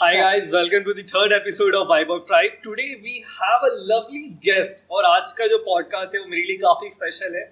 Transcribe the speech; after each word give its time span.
Hi 0.00 0.14
guys, 0.14 0.52
welcome 0.52 0.84
to 0.84 0.94
the 0.94 1.02
third 1.02 1.32
episode 1.32 1.74
of 1.74 1.88
Vibe 1.88 2.10
of 2.16 2.24
Tribe. 2.24 2.52
Today 2.62 3.00
we 3.02 3.14
have 3.28 3.64
a 3.68 3.70
lovely 3.86 4.20
guest. 4.44 4.84
और 4.90 5.04
आज 5.04 5.32
का 5.38 5.46
जो 5.46 5.58
podcast 5.64 6.14
है 6.14 6.20
वो 6.20 6.26
मेरे 6.26 6.42
लिए 6.42 6.56
काफ़ी 6.56 6.90
स्पेशल 6.90 7.34
है 7.36 7.42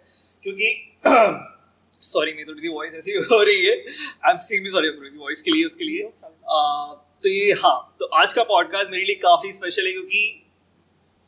क्योंकि 0.42 0.68
सॉरी 2.10 2.32
मेरी 2.32 2.44
थोड़ी 2.44 2.60
सी 2.60 2.68
वॉइस 2.68 2.94
ऐसी 2.94 3.12
हो 3.32 3.42
रही 3.42 3.64
है। 3.64 3.72
आई 3.72 4.30
एम 4.30 4.34
एक्सट्रीमली 4.34 4.70
सॉरी 4.70 4.90
थोड़ी 4.90 5.10
सी 5.10 5.18
वॉइस 5.18 5.42
के 5.42 5.50
लिए 5.50 5.64
उसके 5.64 5.84
लिए। 5.84 6.04
Uh, 6.04 6.94
तो 7.22 7.28
ये 7.28 7.52
हाँ 7.64 7.76
तो 8.00 8.10
आज 8.22 8.32
का 8.32 8.42
पॉडकास्ट 8.54 8.90
मेरे 8.90 9.04
लिए 9.04 9.20
काफ़ी 9.28 9.52
स्पेशल 9.52 9.86
है 9.86 9.92
क्योंकि 9.92 10.24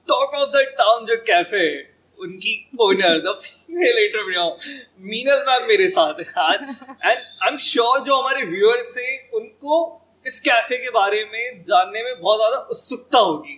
टॉक 0.08 0.40
ऑफ़ 0.42 0.50
द 0.56 0.66
टाउन 0.78 1.06
जो 1.06 1.16
कैफ़े 1.26 1.66
है 1.66 1.76
उनकी 2.18 2.58
owner 2.80 3.22
the 3.26 3.38
female 3.42 3.98
entrepreneur 3.98 4.56
Meenal 5.10 5.44
ma'am 5.48 5.68
मेरे 5.68 5.90
साथ 5.90 6.20
है 6.20 6.32
आज। 6.44 6.62
एंड 6.62 7.18
आई 7.18 7.50
एम 7.50 7.56
श्योर 7.70 8.00
जो 8.00 8.20
हमारे 8.20 8.50
व्यूअर्स 8.56 8.98
है 8.98 9.16
उनको 9.34 9.86
इस 10.28 10.40
कैफ़े 10.40 10.76
के 10.78 10.90
बारे 10.92 11.24
में 11.32 11.62
जानने 11.64 12.02
में 12.02 12.20
बहुत 12.20 12.38
ज़्यादा 12.38 12.58
उत्सुकता 12.70 13.18
होगी। 13.20 13.56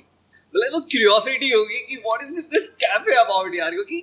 मतलब 0.54 0.72
वो 0.74 0.80
क्यूरियोसिटी 0.90 1.50
होगी 1.50 1.80
कि 1.86 1.96
what 2.06 2.22
is 2.22 2.40
this 2.54 2.68
cafe 2.84 3.14
about 3.18 3.54
यार? 3.54 3.70
क्योंकि 3.70 4.00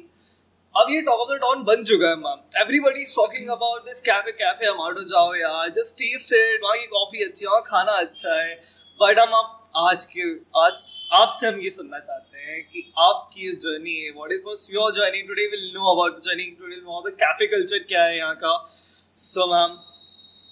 अब 0.76 0.90
ये 0.92 1.02
टॉप 1.02 1.20
ऑफ़ 1.20 1.30
द 1.30 1.38
टाउन 1.42 1.64
बन 1.66 1.84
चुका 1.84 2.10
है 2.10 2.16
ma'am 2.18 2.62
everybody 2.62 3.02
is 3.02 3.16
talking 3.16 3.50
about 3.52 3.86
this 3.86 4.02
cafe 4.04 4.32
cafe 4.34 4.66
हमारो 4.68 5.04
जाओ 5.10 5.34
यार. 5.36 5.70
जस्ट 5.78 5.96
टेस्ट 6.00 6.34
इट 6.36 6.64
वहाँ 6.64 6.78
की 6.78 6.88
कॉफ़ी 6.88 7.24
अच्छी 7.26 7.46
है 7.46 7.50
वहाँ 7.52 7.62
खाना 7.68 8.00
अच्छा 8.02 8.42
है. 8.42 8.56
बट 9.00 9.20
हम 9.20 9.34
आप 9.36 9.54
आज 9.78 10.06
के 10.12 10.24
आज 10.60 10.86
आपसे 11.14 11.48
हम 11.48 11.60
ये 11.62 11.70
सुनना 11.70 12.00
चाहते 12.00 12.40
हैं 12.40 12.62
कि 12.64 12.82
आपकी 13.00 13.48
ये 13.48 13.52
जर्नी 13.64 13.96
है 13.96 14.12
what 14.12 14.32
is 14.34 14.42
was 14.46 14.70
your 14.74 14.92
journey 14.94 15.22
today 15.28 15.46
will 15.52 15.70
know 15.74 15.92
about 15.92 16.16
the 16.16 16.22
journey 16.22 16.46
today 16.52 16.76
will 16.76 16.84
know 16.84 17.02
the 17.02 17.14
cafe 17.20 17.48
culture 17.48 17.84
क्या 17.90 18.04
है 18.04 18.18
यहाँ 18.18 18.36
का. 18.44 18.54
सो 18.68 19.48
मैम 19.54 19.78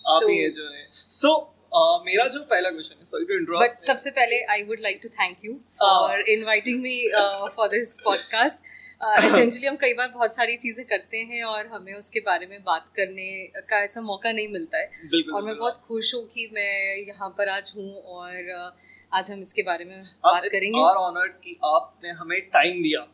आप 0.06 0.30
ही 0.30 0.42
ये 0.42 0.50
जो 0.58 0.64
है 0.66 0.88
सो 0.94 1.32
uh, 1.76 2.06
मेरा 2.06 2.28
जो 2.28 2.40
पहला 2.40 2.70
क्वेश्चन 2.70 2.96
है 3.00 3.06
सॉरी 3.06 3.26
टू 3.26 3.34
इंटरप्ट 3.34 3.64
But 3.64 3.86
सबसे 3.86 4.12
पहले 4.12 4.64
would 4.68 4.80
like 4.80 5.02
to 5.02 5.10
thank 5.10 5.44
you 5.44 5.60
for 5.82 6.24
inviting 6.38 6.82
me 6.82 7.12
uh, 7.22 7.50
for 7.50 7.70
this 7.70 7.98
podcast. 8.08 8.62
Uh, 9.02 9.22
हम 9.66 9.76
कई 9.76 9.94
बार 9.94 10.08
बहुत 10.08 10.36
सारी 10.36 10.58
चीज़ें 10.58 10.86
करते 10.86 11.18
हैं 11.18 11.44
और 11.44 11.68
हमें 11.68 11.94
उसके 11.94 12.20
बारे 12.20 12.46
में 12.46 12.64
बात 12.64 12.86
करने 12.96 13.52
का 13.70 13.84
ऐसा 13.84 14.02
मौका 14.02 14.32
नहीं 14.32 14.48
मिलता 14.48 14.78
है। 14.78 14.86
बिल्कुल 14.86 15.34
और 15.34 15.44
मैं 15.44 15.58
बहुत 15.58 15.82
खुश 15.88 16.16
हूँ 16.16 16.28
कि 16.28 16.50
मैं 16.54 17.08
यहाँ 17.08 17.30
पर 17.30 17.50
आज 17.50 17.74
हूँ 17.78 18.02
और 18.04 18.54
uh, 18.60 18.72
आज 19.14 19.32
हम 19.32 19.42
इसके 19.42 19.64
बारे 19.64 19.86
में 19.86 20.02
बात 20.02 20.44
करेंगे। 20.46 20.80
आवर 20.80 20.96
ऑनर 20.96 21.28
कि 21.28 21.60
आपने 21.66 22.10
हमें 22.10 22.42
टाइम 22.42 22.82
दिया। 22.84 23.08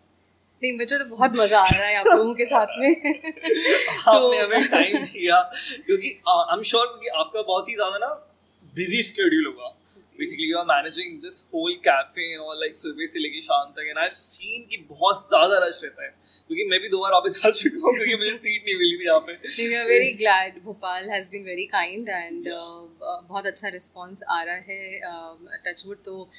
नहीं 0.64 0.78
मुझे 0.78 0.98
तो 0.98 1.16
बहुत 1.16 1.32
मज़ा 1.36 1.60
आ 1.60 1.70
रहा 1.70 1.86
है 1.86 1.96
आप 1.96 2.08
लोगों 2.08 2.34
के 2.36 2.46
साथ 2.46 2.68
में। 2.80 2.90
आपने 4.08 4.38
हमें 4.40 4.68
टाइम 4.68 5.04
दिया 5.04 5.52
क्योंकि 5.86 6.22
आई 6.30 6.58
एम 6.58 6.64
श्योर 6.64 6.86
क्योंकि 6.88 7.08
आपका 7.08 7.42
बहुत 7.42 7.70
ही 7.70 7.76
ज़्यादा 7.76 7.98
ना 7.98 8.28
बिज़ी 8.76 9.04
स्केड्यूल 9.04 9.46
होगा। 9.46 9.78
Basically 10.20 10.48
you 10.50 10.58
are 10.58 10.66
managing 10.66 11.18
this 11.22 11.38
whole 11.54 11.74
cafe 11.86 12.26
और 12.38 12.58
लाइक 12.60 12.76
सुबह 12.78 13.06
से 13.12 13.20
लेके 13.20 13.42
शाम 13.42 13.72
तक 13.78 13.86
एंड 13.90 13.98
आई 13.98 14.04
हैव 14.04 14.14
सीन 14.16 14.66
कि 14.72 14.78
बहुत 14.90 15.22
ज़्यादा 15.22 15.58
रश 15.64 15.80
रहता 15.84 16.04
है। 16.04 16.10
क्योंकि 16.48 16.64
मैं 16.72 16.80
भी 16.82 16.90
दो 16.90 17.00
बार 17.02 17.12
वापस 17.14 17.42
आ 17.46 17.50
चुका 17.52 17.82
हूँ 17.86 17.94
क्योंकि 17.96 18.16
मुझे 18.16 18.36
सीट 18.36 18.64
नहीं 18.66 18.76
मिली 18.76 18.98
थी 18.98 19.06
यहाँ 19.06 19.20
पे। 19.28 19.38
very 19.92 20.12
glad 20.20 20.60
Bhopal 20.66 21.10
has 21.14 21.30
been 21.36 21.46
very 21.46 21.66
kind 21.72 22.12
and 22.18 22.50
uh, 22.50 22.82
uh, 23.10 23.20
बहुत 23.30 23.46
अच्छा 23.46 23.68
रिस्पांस 23.78 24.22
आ 24.30 24.42
रहा 24.44 24.56
है 24.68 24.84
टचवुड 25.66 25.98
तो 26.06 26.30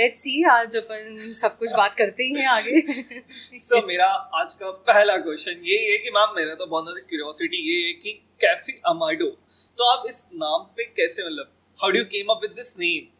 लेट्स 0.00 0.20
सी 0.20 0.42
आज 0.50 0.76
अपन 0.76 1.16
सब 1.40 1.56
कुछ 1.58 1.70
बात 1.76 1.96
करते 1.98 2.24
ही 2.24 2.40
हैं 2.40 2.46
आगे। 2.48 2.80
सो 3.64 3.86
मेरा 3.86 4.10
आज 4.42 4.54
का 4.54 4.70
पहला 4.92 5.16
क्वेश्चन 5.24 5.66
ये 5.70 5.80
है 5.90 5.96
कि 5.98 6.10
मैम 6.18 6.36
मेरा 6.36 6.54
तो 6.54 6.66
बहुत 6.66 6.84
ज़्यादा 6.84 7.08
क्यूरियोसिटी 7.08 7.66
ये 7.70 7.82
है 7.86 7.92
कि 8.04 8.12
कैफ़े 8.40 8.80
अमाडो 8.88 9.30
तो 9.78 9.90
आप 9.90 10.04
इस 10.08 10.28
नाम 10.34 10.64
पे 10.76 10.84
कैसे 10.96 11.24
मतलब 11.24 11.52
how 11.78 11.90
do 11.90 11.98
you 11.98 12.04
came 12.12 12.34
up 12.34 12.40
with 12.42 12.50
this 12.56 12.76
name 12.78 13.12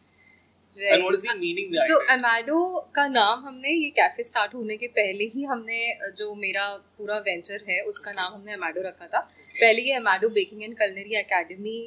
what 0.77 1.15
is 1.15 1.25
the 1.27 1.35
meaning 1.37 1.71
behind 1.71 1.91
so 1.91 2.01
it 2.01 2.09
Amado 2.11 2.57
का 2.95 3.05
नाम 3.09 3.45
हमने 3.45 3.71
ये 3.73 3.89
कैफ़े 3.99 4.23
स्टार्ट 4.23 4.53
होने 4.53 4.77
के 4.77 4.87
पहले 4.97 5.25
ही 5.35 5.43
हमने 5.51 5.79
जो 6.17 6.33
मेरा 6.35 6.65
पूरा 6.97 7.17
वेंचर 7.27 7.63
है 7.69 7.81
उसका 7.91 8.11
नाम 8.11 8.33
हमने 8.33 8.53
अमेडो 8.53 8.81
रखा 8.81 9.07
था। 9.07 9.21
Okay. 9.21 9.61
पहले 9.61 9.81
ये 9.81 9.93
Amado 9.95 10.29
baking 10.31 10.63
and 10.63 10.77
culinary 10.77 11.19
academy 11.19 11.77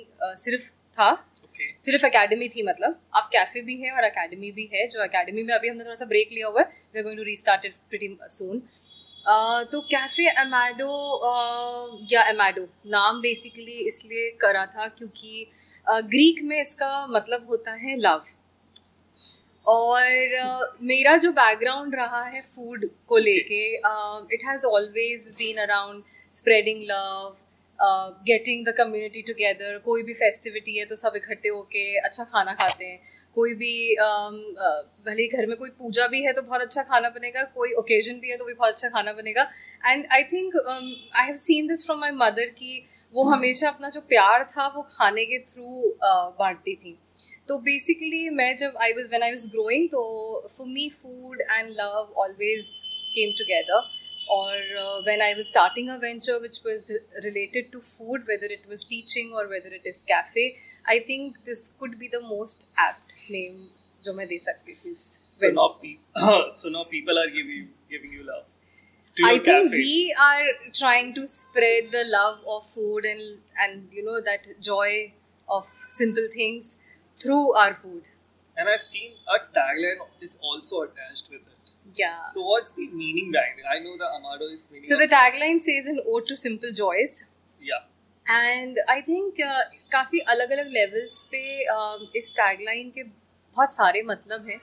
सिर्फ़ 0.45 0.69
था। 0.99 1.11
ओके 1.45 1.71
सिर्फ़ 1.87 2.07
एकेडमी 2.07 2.49
थी 2.49 2.63
मतलब। 2.63 3.01
अब 3.17 3.29
कैफ़े 3.33 3.63
भी 3.63 3.77
है 3.83 3.93
और 3.93 4.05
एकेडमी 4.05 4.51
भी 4.53 4.69
है। 4.75 4.87
जो 4.89 5.05
एकेडमी 5.05 5.43
में 5.43 5.55
अभी 5.55 5.69
हमने 5.69 5.85
थोड़ा 5.85 5.95
सा 5.95 6.07
ब्रेक 6.13 6.29
लिया 6.33 6.47
हुआ 6.47 6.61
है 6.61 6.67
we 6.67 6.99
are 6.99 7.05
going 7.05 7.19
to 7.19 7.25
restart 7.25 7.65
it 7.65 7.75
pretty 7.91 8.17
soon 8.37 8.63
तो 9.27 9.81
कैफ़े 9.91 10.29
अमेडो 10.41 10.93
या 12.13 12.23
अमेडो 12.25 12.67
नाम 12.91 13.21
बेसिकली 13.21 13.79
इसलिए 13.89 14.31
करा 14.41 14.65
था 14.67 14.87
क्योंकि 14.89 15.47
ग्रीक 15.87 16.43
में 16.43 16.61
इसका 16.61 17.07
मतलब 17.07 17.47
होता 17.51 17.73
है 17.75 17.97
लव 17.99 18.23
और 19.67 20.77
मेरा 20.83 21.17
जो 21.17 21.31
बैकग्राउंड 21.33 21.95
रहा 21.95 22.23
है 22.25 22.41
फ़ूड 22.41 22.89
को 23.09 23.19
लेके 23.19 23.63
it 24.35 24.45
has 24.47 24.67
always 24.67 25.33
been 25.39 25.59
around 25.59 26.03
spreading 26.33 26.83
love 26.83 27.37
getting 28.27 28.65
the 28.67 28.75
community 28.79 29.23
together 29.23 29.79
कोई 29.85 30.03
भी 30.03 30.15
फेस्टिविटी 30.15 30.77
है 30.79 30.85
तो 30.87 30.95
सब 30.97 31.13
इकट्ठे 31.17 31.49
होके 31.49 31.85
अच्छा 31.99 32.25
खाना 32.25 32.53
खाते 32.55 32.85
हैं। 32.85 32.99
कोई 33.37 33.55
भी 33.55 33.75
um, 33.97 34.37
uh, 34.61 34.81
भले 35.07 35.23
ही 35.23 35.29
घर 35.29 35.47
में 35.47 35.57
कोई 35.57 35.69
पूजा 35.71 36.07
भी 36.07 36.23
है 36.23 36.33
तो 36.33 36.43
बहुत 36.43 36.61
अच्छा 36.61 36.83
खाना 36.85 37.09
बनेगा 37.11 37.43
कोई 37.55 37.73
ओकेजन 37.81 38.19
भी 38.21 38.31
है 38.31 38.37
तो 38.37 38.45
भी 38.45 38.55
बहुत 38.55 38.73
अच्छा 38.73 38.89
खाना 38.89 39.13
बनेगा। 39.13 39.49
And 39.87 40.07
I 40.13 40.23
think 40.33 40.57
I 40.67 41.27
have 41.27 41.37
seen 41.43 41.67
this 41.67 41.85
from 41.87 42.01
my 42.01 42.11
mother 42.17 42.49
कि 42.59 42.83
वो 43.15 43.25
हमेशा 43.25 43.69
अपना 43.69 43.89
जो 43.91 44.01
प्यार 44.09 44.45
था 44.51 44.67
वो 44.75 44.83
खाने 44.91 45.25
के 45.25 45.39
थ्रू 45.45 45.97
बांटती 46.39 46.75
थी। 46.77 46.97
तो 47.49 47.59
बेसिकली 47.61 48.29
मैं 48.31 48.55
जब 48.57 48.77
I 48.83 48.93
was 48.93 49.09
when 49.13 49.23
I 49.23 49.31
was 49.31 49.49
growing 49.51 49.89
तो 49.91 50.03
for 50.57 50.67
me 50.69 50.89
food 50.93 51.41
and 51.41 51.71
love 51.71 52.13
always 52.19 52.69
came 53.15 53.33
together 53.39 53.89
और 54.38 55.02
when 55.08 55.22
I 55.22 55.34
was 55.34 55.46
starting 55.48 55.90
a 55.90 55.96
venture 56.04 56.40
which 56.42 56.62
was 56.66 56.88
related 57.26 57.72
to 57.72 57.80
food 57.80 58.26
whether 58.30 58.52
it 58.54 58.68
was 58.70 58.86
teaching 58.90 59.34
और 59.36 59.48
whether 59.54 59.74
it 59.76 59.88
is 59.88 60.02
cafe 60.12 60.48
I 60.90 61.00
think 61.10 61.38
this 61.46 61.68
could 61.80 61.96
be 61.98 62.08
the 62.16 62.22
most 62.24 62.64
apt 62.88 63.14
name 63.32 63.68
जो 64.06 64.14
मैं 64.14 64.28
दे 64.28 64.40
सकती 64.50 64.74
थी 64.84 64.92
इस 64.92 65.06
So 65.36 65.48
venture 65.48 65.56
now, 65.60 65.68
को। 65.70 65.80
pe- 65.84 66.58
so 66.64 66.70
now 66.74 66.84
people 66.90 67.18
are 67.22 67.30
giving 67.38 67.64
giving 67.94 68.12
you 68.18 68.26
love 68.28 68.44
to 69.18 69.26
I 69.30 69.32
your 69.34 69.44
think 69.48 69.72
cafe. 69.72 69.82
we 69.88 69.98
are 70.26 70.52
trying 70.80 71.10
to 71.18 71.24
spread 71.34 71.90
the 71.96 72.04
love 72.12 72.46
of 72.56 72.68
food 72.74 73.08
and 73.14 73.64
and 73.66 73.98
you 74.00 74.04
know 74.10 74.20
that 74.30 74.48
joy 74.70 74.92
of 75.58 75.72
simple 75.98 76.30
things 76.36 76.70
through 77.20 77.44
our 77.64 77.74
food. 77.82 78.04
and 78.58 78.70
I've 78.74 78.84
seen 78.88 79.16
a 79.36 79.38
tagline 79.56 80.04
is 80.28 80.34
also 80.50 80.82
attached 80.84 81.32
with 81.32 81.42
it. 81.42 81.49
Yeah. 81.95 82.27
So 82.29 82.43
what's 82.43 82.73
the 82.73 82.89
meaning 82.91 83.31
behind 83.33 83.59
it? 83.59 83.65
I 83.71 83.79
know 83.79 83.97
the 83.97 84.09
Amado 84.09 84.47
is 84.47 84.69
meaning. 84.71 84.85
So 84.85 84.97
the 84.97 85.05
of- 85.05 85.11
tagline 85.11 85.61
says 85.61 85.87
an 85.87 86.01
ode 86.07 86.27
to 86.29 86.37
simple 86.37 86.73
joys. 86.73 87.25
yeah. 87.63 87.87
And 88.27 88.79
I 88.91 89.01
think 89.03 89.37
काफ़ी 89.93 90.19
अलग 90.33 90.51
अलग 90.53 90.67
levels 90.73 91.23
पे 91.31 91.41
uh, 91.67 92.17
इस 92.17 92.33
tagline 92.37 92.91
के 92.91 93.03
बहुत 93.03 93.75
सारे 93.75 94.03
मतलब 94.03 94.47
हैं 94.49 94.61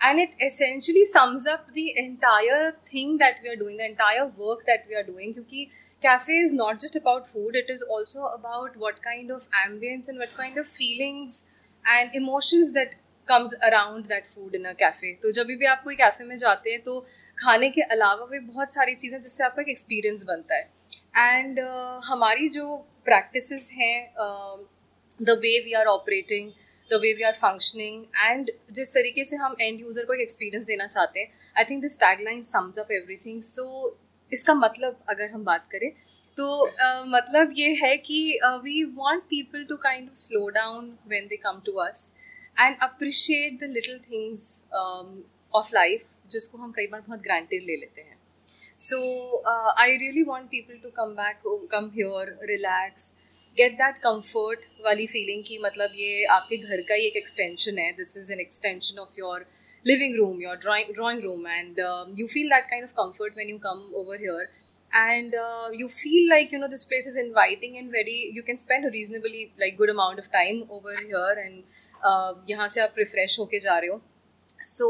and 0.00 0.20
it 0.20 0.42
essentially 0.42 1.04
sums 1.06 1.46
up 1.48 1.66
the 1.76 1.84
entire 1.98 2.70
thing 2.92 3.18
that 3.18 3.40
we 3.42 3.48
are 3.48 3.56
doing 3.56 3.78
the 3.78 3.82
entire 3.82 4.22
work 4.38 4.62
that 4.66 4.88
we 4.88 4.94
are 4.94 5.02
doing 5.02 5.32
क्योंकि 5.34 5.64
cafe 6.02 6.40
is 6.40 6.54
not 6.54 6.78
just 6.80 6.96
about 6.96 7.26
food 7.26 7.56
it 7.56 7.70
is 7.70 7.84
also 7.96 8.24
about 8.28 8.76
what 8.78 8.98
kind 9.04 9.32
of 9.32 9.48
ambience 9.64 10.08
and 10.08 10.20
what 10.22 10.36
kind 10.36 10.58
of 10.58 10.66
feelings 10.68 11.44
and 11.84 12.16
emotions 12.16 12.70
that 12.74 12.94
comes 13.28 13.52
around 13.62 14.06
that 14.06 14.26
food 14.26 14.54
in 14.54 14.64
a 14.64 14.72
cafe 14.78 15.12
तो 15.22 15.32
जब 15.32 15.46
भी 15.46 15.66
आप 15.66 15.82
कोई 15.84 15.94
cafe 15.96 16.24
में 16.24 16.36
जाते 16.36 16.70
हैं 16.70 16.80
तो 16.82 16.98
खाने 17.38 17.70
के 17.70 17.82
अलावा 17.94 18.26
भी 18.26 18.38
बहुत 18.40 18.72
सारी 18.72 18.94
चीज़ें 18.94 19.20
जिससे 19.20 19.44
आपका 19.44 19.62
एक 19.62 19.68
एक्सपीरियंस 19.68 20.24
बनता 20.24 20.54
है। 20.54 20.70
एंड 21.16 21.60
uh, 21.60 22.00
हमारी 22.04 22.48
जो 22.48 22.76
प्रैक्टिस 23.04 23.70
हैं 23.72 24.14
the 25.22 25.38
way 25.42 25.58
we 25.64 25.72
are 25.72 25.86
operating 25.86 26.50
the 26.90 26.98
way 27.02 27.12
we 27.14 27.22
are 27.22 27.32
functioning 27.32 28.04
and 28.20 28.50
जिस 28.72 28.92
तरीके 28.94 29.24
से 29.24 29.36
हम 29.36 29.56
एंड 29.60 29.80
यूज़र 29.80 30.04
को 30.04 30.14
एक 30.14 30.20
एक्सपीरियंस 30.20 30.64
देना 30.64 30.86
चाहते 30.86 31.20
हैं 31.20 31.32
I 31.56 31.64
think 31.64 31.82
this 31.82 31.98
tagline 32.00 32.42
sums 32.42 32.78
up 32.78 32.92
everything 32.92 33.40
so 33.42 33.66
इसका 34.32 34.54
मतलब 34.54 35.04
अगर 35.08 35.30
हम 35.30 35.44
बात 35.44 35.68
करें 35.72 35.90
तो 36.36 36.46
uh, 36.66 37.04
मतलब 37.06 37.52
ये 37.56 37.74
है 37.82 37.96
कि 37.96 38.20
we 38.64 38.82
want 38.84 39.22
people 39.22 39.64
to 39.64 39.76
kind 39.76 40.08
of 40.08 40.16
slow 40.18 40.48
down 40.50 40.94
when 41.08 41.26
they 41.26 41.36
come 41.36 41.60
to 41.66 41.72
us 41.72 42.12
and 42.56 42.76
appreciate 42.82 43.58
the 43.60 43.70
little 43.70 43.98
things 44.10 44.64
of 44.72 45.70
life 45.74 46.08
जिसको 46.30 46.58
हम 46.58 46.72
कई 46.76 46.86
बार 46.86 47.00
बहुत 47.00 47.22
ग्रांटेड 47.22 47.62
ले 47.62 47.76
लेते 47.76 48.02
हैं। 48.02 48.18
So 48.78 49.42
I 49.80 49.96
really 49.96 50.22
want 50.22 50.48
people 50.50 50.78
to 50.82 50.90
come 50.96 51.14
back 51.16 51.42
come 51.72 51.90
here 51.94 52.38
relax 52.50 53.14
get 53.56 53.72
that 53.72 53.96
comfort 54.04 54.64
वाली 54.84 55.06
feeling 55.06 55.42
की 55.46 55.58
मतलब 55.64 55.92
ये 55.96 56.24
आपके 56.36 56.56
घर 56.56 56.80
का 56.88 56.94
ही 56.94 57.06
एक 57.06 57.16
एक्सटेंशन 57.16 57.78
है। 57.78 57.90
This 57.98 58.16
is 58.16 58.32
an 58.32 58.40
extension 58.40 58.98
of 59.00 59.18
your 59.18 59.46
living 59.86 60.16
room 60.16 60.42
your 60.42 60.56
drawing 60.56 60.92
drawing 60.94 61.22
room 61.22 61.46
and 61.48 61.78
you 62.18 62.26
feel 62.26 62.48
that 62.50 62.68
kind 62.70 62.84
of 62.84 62.92
comfort 62.96 63.36
when 63.38 63.50
you 63.50 63.58
come 63.66 63.90
over 63.94 64.20
here 64.20 64.48
and 64.92 65.34
you 65.80 65.86
feel 65.88 66.28
like 66.30 66.52
you 66.54 66.60
know 66.60 66.66
this 66.68 66.84
place 66.84 67.06
is 67.08 67.18
inviting 67.20 67.76
and 67.76 67.90
very 67.92 68.18
you 68.36 68.42
can 68.42 68.56
spend 68.56 68.86
reasonably 68.92 69.44
like 69.60 69.76
good 69.76 69.90
amount 69.90 70.18
of 70.18 70.28
time 70.32 70.62
over 70.70 71.02
here 71.02 71.38
and 71.38 71.62
यहाँ 72.49 72.67
से 72.67 72.81
आप 72.81 72.95
refresh 72.99 73.39
होके 73.39 73.59
जा 73.59 73.77
रहे 73.77 73.89
हो 73.89 74.01
so 74.67 74.87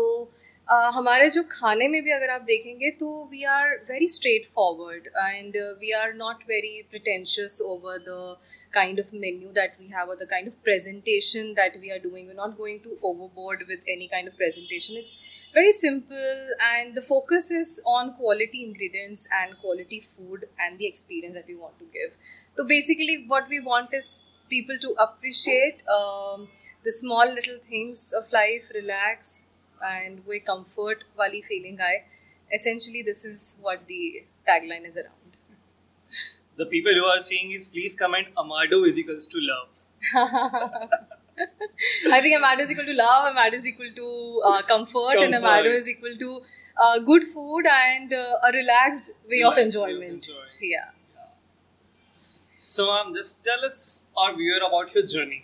uh, 0.67 0.91
हमारे 0.93 1.29
जो 1.29 1.43
खाने 1.51 1.87
में 1.87 2.01
भी 2.03 2.11
अगर 2.11 2.29
आप 2.29 2.41
देखेंगे 2.41 2.89
तो 2.99 3.07
we 3.31 3.43
are 3.55 3.75
very 3.89 4.07
straight 4.07 4.45
forward 4.55 5.07
and 5.07 5.57
we 5.79 5.91
are 5.99 6.13
not 6.13 6.43
very 6.49 6.81
pretentious 6.89 7.59
over 7.65 7.97
the 8.07 8.37
kind 8.73 8.99
of 8.99 9.09
menu 9.13 9.49
that 9.59 9.75
we 9.79 9.87
have 9.95 10.09
और 10.09 10.15
the 10.23 10.27
kind 10.29 10.47
of 10.47 10.53
presentation 10.63 11.53
that 11.59 11.77
we 11.81 11.89
are 11.89 11.99
doing 12.03 12.27
we 12.27 12.33
not 12.37 12.55
going 12.57 12.79
to 12.83 12.97
overboard 13.09 13.63
with 13.69 13.89
any 13.89 14.07
kind 14.07 14.29
of 14.29 14.35
presentation 14.37 14.97
it's 14.97 15.17
very 15.53 15.71
simple 15.75 16.49
and 16.65 16.97
the 16.97 17.01
focus 17.03 17.45
is 17.51 17.69
on 17.93 18.09
quality 18.17 18.59
ingredients 18.63 19.23
and 19.37 19.55
quality 19.61 19.97
food 20.09 20.43
and 20.65 20.81
the 20.81 20.89
experience 20.89 21.37
that 21.37 21.47
we 21.51 21.55
want 21.61 21.79
to 21.79 21.87
give 21.95 22.35
so 22.57 22.65
basically 22.71 23.15
what 23.31 23.49
we 23.53 23.61
want 23.69 23.95
is 23.99 24.09
people 24.51 24.77
to 24.85 24.91
appreciate 25.05 25.81
um, 25.95 26.45
the 26.84 26.92
small 26.92 27.26
little 27.38 27.58
things 27.58 28.12
of 28.16 28.30
life 28.32 28.70
relax 28.74 29.44
and 29.92 30.24
with 30.26 30.44
comfort 30.44 31.04
wali 31.18 31.42
feeling 31.42 31.78
I 31.80 31.94
essentially 32.52 33.02
this 33.02 33.24
is 33.24 33.58
what 33.60 33.86
the 33.86 34.24
tagline 34.48 34.86
is 34.86 34.96
around 34.96 35.20
The 36.56 36.66
people 36.66 36.92
who 36.92 37.04
are 37.04 37.20
seeing 37.20 37.50
is 37.52 37.68
please 37.68 37.94
comment 38.00 38.28
Amado 38.38 38.84
is 38.84 38.98
equals 38.98 39.26
to 39.28 39.38
love. 39.40 39.68
I 42.12 42.20
think 42.20 42.36
Amado 42.36 42.62
is 42.62 42.70
equal 42.70 42.84
to 42.84 42.94
love, 42.94 43.30
Amado 43.30 43.56
is 43.56 43.66
equal 43.66 43.90
to 43.96 44.42
uh, 44.44 44.62
comfort, 44.62 45.16
and 45.16 45.32
Comfort. 45.32 45.48
Amado 45.48 45.70
is 45.70 45.88
equal 45.88 46.14
to 46.16 46.40
uh, 46.80 46.98
good 47.00 47.24
food 47.24 47.66
and 47.66 48.12
uh, 48.12 48.48
a 48.48 48.52
relaxed 48.52 49.10
way 49.28 49.42
of 49.42 49.56
Relaxed 49.56 49.80
way 49.80 49.94
of 49.94 50.02
enjoyment. 50.02 50.28
Yeah. 50.60 50.90
So, 52.58 52.90
um, 52.90 53.12
just 53.14 53.44
tell 53.44 53.64
us 53.64 54.04
our 54.16 54.34
viewer 54.34 54.58
about 54.66 54.94
your 54.94 55.06
journey. 55.06 55.43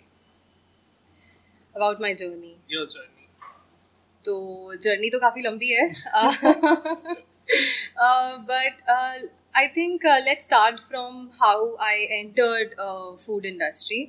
About 1.75 2.01
my 2.01 2.13
journey 2.13 2.55
तो 4.25 4.33
journey 4.75 5.09
तो 5.09 5.19
काफ़ी 5.19 5.41
लंबी 5.41 5.69
है। 5.69 5.85
But 8.49 8.89
I 9.55 9.67
think 9.67 10.05
let's 10.25 10.45
start 10.45 10.79
from 10.79 11.29
how 11.41 11.75
I 11.81 12.03
entered 12.11 12.73
food 13.19 13.45
industry 13.45 13.99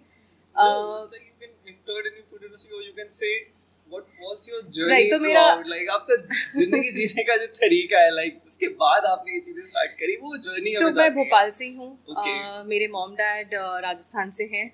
मेरे 12.69 12.88
mom 12.88 13.15
dad 13.15 13.55
Rajasthan 13.85 14.31
से 14.31 14.44
है। 14.44 14.65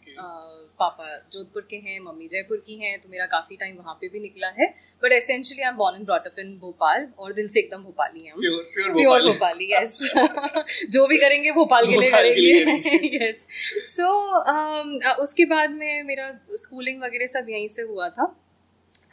पापा 0.79 1.07
जोधपुर 1.33 1.67
के 1.71 1.77
हैं 1.77 1.99
मम्मी 2.01 2.29
जयपुर 2.29 2.63
की 2.67 2.75
हैं 2.75 2.99
तो 3.01 3.09
मेरा 3.09 3.27
काफ़ी 3.27 3.57
टाइम 3.57 3.77
वहाँ 3.77 3.95
पे 3.95 4.09
भी 4.09 4.21
निकला 4.21 4.49
है। 4.49 4.67
But 5.03 5.13
essentially 5.13 5.63
I 5.63 5.71
am 5.71 5.77
born 5.77 5.97
and 5.97 6.05
brought 6.05 6.27
up 6.27 6.39
in 6.39 6.59
Bhopal 6.59 7.09
और 7.19 7.33
दिल 7.33 7.49
से 7.49 7.61
एकदम 7.61 7.83
भोपाली 7.83 8.25
हैं। 8.25 8.33
हम 8.33 8.41
प्योर 8.97 9.23
भोपाली। 9.23 9.73
यस 9.73 9.99
जो 10.91 11.07
भी 11.07 11.19
करेंगे 11.19 11.53
भोपाल 11.53 11.87
के 11.87 11.97
लिए 11.97 12.11
करेंगे। 12.11 13.17
यस 13.29 13.47
सो 13.97 14.11
उसके 15.23 15.45
बाद 15.45 15.71
में 15.71 16.03
मेरा 16.03 16.31
स्कूलिंग 16.53 17.03
वगैरह 17.03 17.27
सब 17.27 17.47
यहीं 17.51 17.69
से 17.69 17.83
हुआ 17.83 18.09
था। 18.09 18.35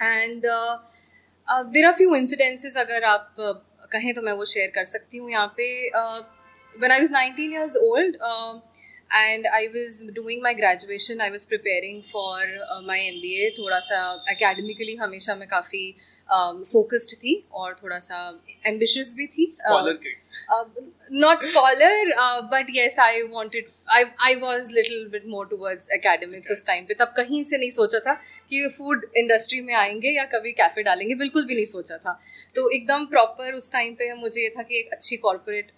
And 0.01 0.41
there 0.45 1.85
are 1.85 1.94
few 1.94 2.15
incidences 2.15 2.77
अगर 2.77 3.03
आप 3.03 3.35
uh, 3.39 3.91
कहें 3.91 4.13
तो 4.13 4.21
मैं 4.21 4.33
वो 4.33 4.45
शेयर 4.45 4.71
कर 4.75 4.85
सकती 4.85 5.18
हूँ 5.18 5.31
यहाँ 5.31 5.53
पे। 5.59 5.89
When 6.75 6.91
I 6.91 7.01
was 7.01 7.11
19 7.11 7.51
years 7.53 7.75
old 7.81 8.15
and 9.12 9.48
I 9.48 9.68
was 9.68 10.04
doing 10.13 10.42
my 10.44 10.54
graduation 10.54 11.22
I 11.22 11.30
was 11.30 11.48
preparing 11.48 12.02
for 12.12 12.84
my 12.88 13.07
M 13.07 13.22
B 13.22 13.34
A 13.46 13.50
थोड़ा 13.57 13.80
सा 13.88 14.02
अकेडमिकली 14.30 14.96
हमेशा 14.96 15.36
मैं 15.36 15.48
काफ़ी 15.50 15.84
um, 16.30 17.16
थी 17.16 17.33
और 17.51 17.75
थोड़ा 17.83 17.98
सा 18.00 18.18
ambitious 18.68 19.13
भी 19.13 19.27
थी। 19.27 19.45
Not 21.12 21.42
scholar 21.42 22.10
but 22.42 22.66
uh, 22.66 22.69
uh, 22.69 22.75
yes 22.75 22.95
i 23.00 23.12
wanted 23.33 23.68
i 23.95 24.00
i 24.27 24.31
was 24.44 24.69
little 24.77 25.04
bit 25.12 25.25
more 25.33 25.44
towards 25.51 25.89
academics 25.98 26.51
उस 26.51 26.66
टाइम 26.68 26.86
पे। 26.86 26.94
तब 26.94 27.13
कहीं 27.18 27.44
से 27.44 27.57
नहीं 27.57 27.69
सोचा 27.69 28.00
था 28.00 28.13
कि 28.50 28.68
फ़ूड 28.77 29.06
इंडस्ट्री 29.18 29.62
में 29.62 29.74
आएँगे 29.74 30.10
या 30.10 30.25
कभी 30.25 30.51
कैफ़े 30.51 30.83
डालेंगे 30.83 31.16
बिल्कुल 31.16 31.45
भी 31.45 31.56
नहीं 31.56 31.66
सोचा 31.66 31.98
था। 31.98 32.19
तो 32.56 32.69
एकदम 32.69 33.06
प्रॉपर 33.06 33.54
उस 33.54 33.71
टाइम 33.74 33.94
पे 33.94 34.13
मुझे 34.13 34.42
ये 34.42 34.50
था 34.50 34.63
कि 34.63 34.78
एक 34.80 34.89
अच्छी 34.94 35.18
कॉरपोरेट 35.18 35.71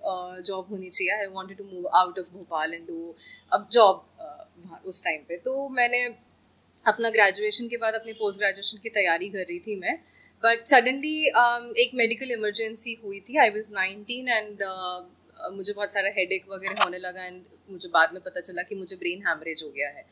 जॉब 0.46 0.68
होनी 0.72 0.90
चाहिए। 0.90 1.12
I 1.14 1.26
wanted 1.26 1.58
to 1.58 1.64
move 1.64 1.88
out 1.88 2.20
of 2.20 2.28
Bhopal 2.34 2.74
and 2.74 2.88
do 2.88 3.16
अब 3.54 3.68
जॉब 3.72 4.84
उस 4.86 5.04
टाइम 5.04 5.22
पे। 5.30 5.38
तो 5.38 5.70
मैंने 5.70 6.04
अपना 6.86 7.10
ग्रेजुएशन 7.10 7.68
के 7.68 7.78
बाद 7.78 7.94
अपनी 7.94 8.14
पोस्ट 8.14 8.40
ग्रेजुएशन 8.40 8.78
की 8.84 8.90
तैयारी 8.90 9.30
कर 9.30 9.40
रही 9.40 9.60
थी 9.60 9.76
मैं। 9.76 9.98
बट 10.44 10.66
सडनली 10.68 11.18
एक 11.84 11.92
मेडिकल 11.96 12.32
इमरजेंसी 12.32 12.98
हुई 13.04 13.20
थी. 13.30 13.38
आई 13.38 13.50
वॉज़ 13.50 13.72
नाइनटीन 13.74 14.28
एंड 14.30 14.64
मुझे 15.54 15.74
बहुत 15.74 15.94
सारा 15.94 16.10
हेड 16.18 16.32
एक 16.32 16.46
वगैरह 16.50 16.84
होने 16.84 16.98
लगा 16.98 17.24
एंड 17.26 17.42
मुझे 17.72 17.90
बाद 17.94 18.14
में 18.14 18.22
पता 18.24 18.42
चला 18.42 18.62
कि 18.64 18.76
मुझे 18.76 18.96
ब्रेन 18.96 19.26
हैमरेज 19.28 19.64
हो 19.64 19.70
गया 19.72 19.90
है. 19.90 20.06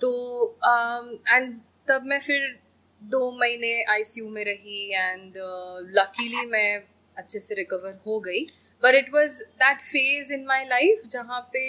तो 0.00 0.58
एंड 1.30 1.54
तब 1.88 2.04
मैं 2.06 2.18
फिर 2.20 2.50
दो 3.02 3.30
महीने 3.38 3.72
आईसीयू 3.92 4.28
में 4.30 4.44
रही 4.44 4.84
एंड 4.92 5.32
लकीली 5.98 6.46
मैं 6.46 6.82
अच्छे 7.16 7.38
से 7.40 7.54
रिकवर 7.54 7.98
हो 8.06 8.20
गई. 8.20 8.46
But 8.82 8.94
it 8.94 9.12
was 9.14 9.42
that 9.62 9.80
phase 9.82 10.32
in 10.34 10.44
my 10.46 10.64
life 10.68 11.02
जहाँ 11.10 11.40
पे 11.52 11.64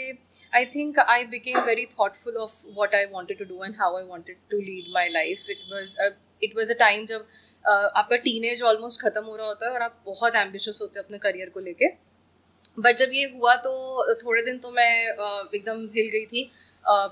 I 0.54 0.66
think 0.76 1.00
I 1.00 1.26
became 1.34 1.60
very 1.66 1.86
thoughtful 1.92 2.38
of 2.38 2.54
what 2.76 2.96
I 2.96 3.06
wanted 3.12 3.38
to 3.40 3.46
do 3.46 3.64
and 3.66 3.76
how 3.80 3.98
I 3.98 4.04
wanted 4.06 4.38
to 4.52 4.60
lead 4.62 4.94
my 4.94 5.10
life 5.10 5.50
it 5.50 5.60
was 5.72 5.98
it 6.44 6.56
was 6.58 6.72
a 6.74 6.78
time 6.80 7.06
जब 7.06 7.22
uh, 7.22 7.55
आपका 7.68 8.16
teenage 8.24 8.62
almost 8.64 9.02
ख़त्म 9.02 9.24
हो 9.24 9.36
रहा 9.36 9.48
होता 9.48 9.68
है 9.68 9.74
और 9.74 9.82
आप 9.82 10.02
बहुत 10.06 10.36
एम्बिशियस 10.38 10.80
होते 10.82 11.00
हैं 11.00 11.06
अपने 11.06 11.18
करियर 11.20 11.50
को 11.50 11.60
लेके। 11.60 11.90
बट 12.80 12.96
जब 12.98 13.10
ये 13.14 13.24
हुआ 13.34 13.56
तो 13.66 14.16
थोड़े 14.16 14.42
दिन 14.44 14.58
तो 14.60 14.72
मैं 14.72 14.92
एकदम 15.10 15.84
हिल 15.96 16.10
गई 16.14 16.26
थी। 16.26 16.50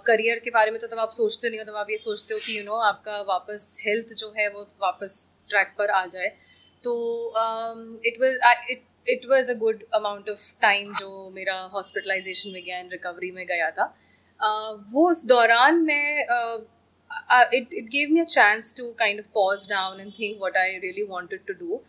करियर 0.07 0.39
के 0.39 0.49
बारे 0.51 0.71
में 0.71 0.79
तो 0.81 0.87
तब 0.87 0.99
आप 0.99 1.09
सोचते 1.11 1.49
नहीं 1.49 1.59
हो 1.59 1.65
तब 1.65 1.75
आप 1.77 1.89
ये 1.89 1.97
सोचते 1.97 2.33
हो 2.33 2.39
कि 2.39 2.57
यू 2.57 2.63
नो 2.63 2.79
आपका 2.87 3.21
वापस 3.27 3.77
हेल्थ 3.85 4.13
जो 4.15 4.33
है 4.37 4.47
वो 4.49 4.63
वापस 4.81 5.27
ट्रैक 5.49 5.73
पर 5.77 5.89
आ 5.91 6.05
जाए। 6.07 6.27
तो 6.83 6.93
it 8.05 8.21
was 8.21 8.37
it 8.71 8.83
it 9.09 9.25
was 9.29 9.49
a 9.49 9.53
good 9.59 9.83
amount 9.93 10.29
of 10.29 10.51
time 10.61 10.93
जो 10.95 11.29
मेरा 11.35 11.59
हॉस्पिटलाइजेशन 11.73 12.51
में 12.51 12.63
गया 12.63 12.77
एंड 12.77 12.91
रिकवरी 12.91 13.31
में 13.31 13.45
गया 13.47 13.71
था। 13.71 13.93
uh, 14.39 14.71
वो 14.93 15.09
उस 15.09 15.25
दौरान 15.27 15.81
मैं 15.83 16.25
uh, 16.27 16.61
uh, 17.29 17.45
it, 17.51 17.67
it 17.71 17.89
gave 17.89 18.09
me 18.09 18.19
a 18.19 18.25
chance 18.25 18.71
to 18.73 18.93
kind 18.99 19.19
of 19.19 19.31
pause 19.33 19.65
down 19.67 19.99
and 19.99 20.13
think 20.13 20.39
what 20.39 20.55
I 20.57 20.79
really 20.81 21.03
wanted 21.03 21.45
to 21.47 21.53
do. 21.53 21.81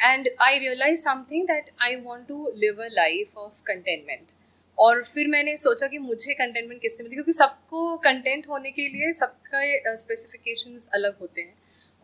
And 0.00 0.28
I 0.40 0.58
realized 0.58 1.02
something 1.02 1.46
that 1.46 1.70
I 1.80 1.96
want 1.96 2.28
to 2.28 2.48
live 2.56 2.78
a 2.78 2.90
life 2.94 3.32
of 3.36 3.64
contentment. 3.64 4.30
और 4.78 5.02
फिर 5.04 5.28
मैंने 5.28 5.56
सोचा 5.56 5.86
कि 5.86 5.98
मुझे 5.98 6.34
containment 6.34 6.80
किससे 6.82 7.02
मिलती 7.02 7.16
क्योंकि 7.16 7.32
सबको 7.32 7.96
कंटेंट 8.04 8.48
होने 8.48 8.70
के 8.70 8.86
लिए 8.88 9.10
सबका 9.12 9.60
स्पेसिफिकेशंस 9.94 10.86
uh, 10.86 10.94
अलग 10.94 11.18
होते 11.20 11.40
हैं 11.40 11.54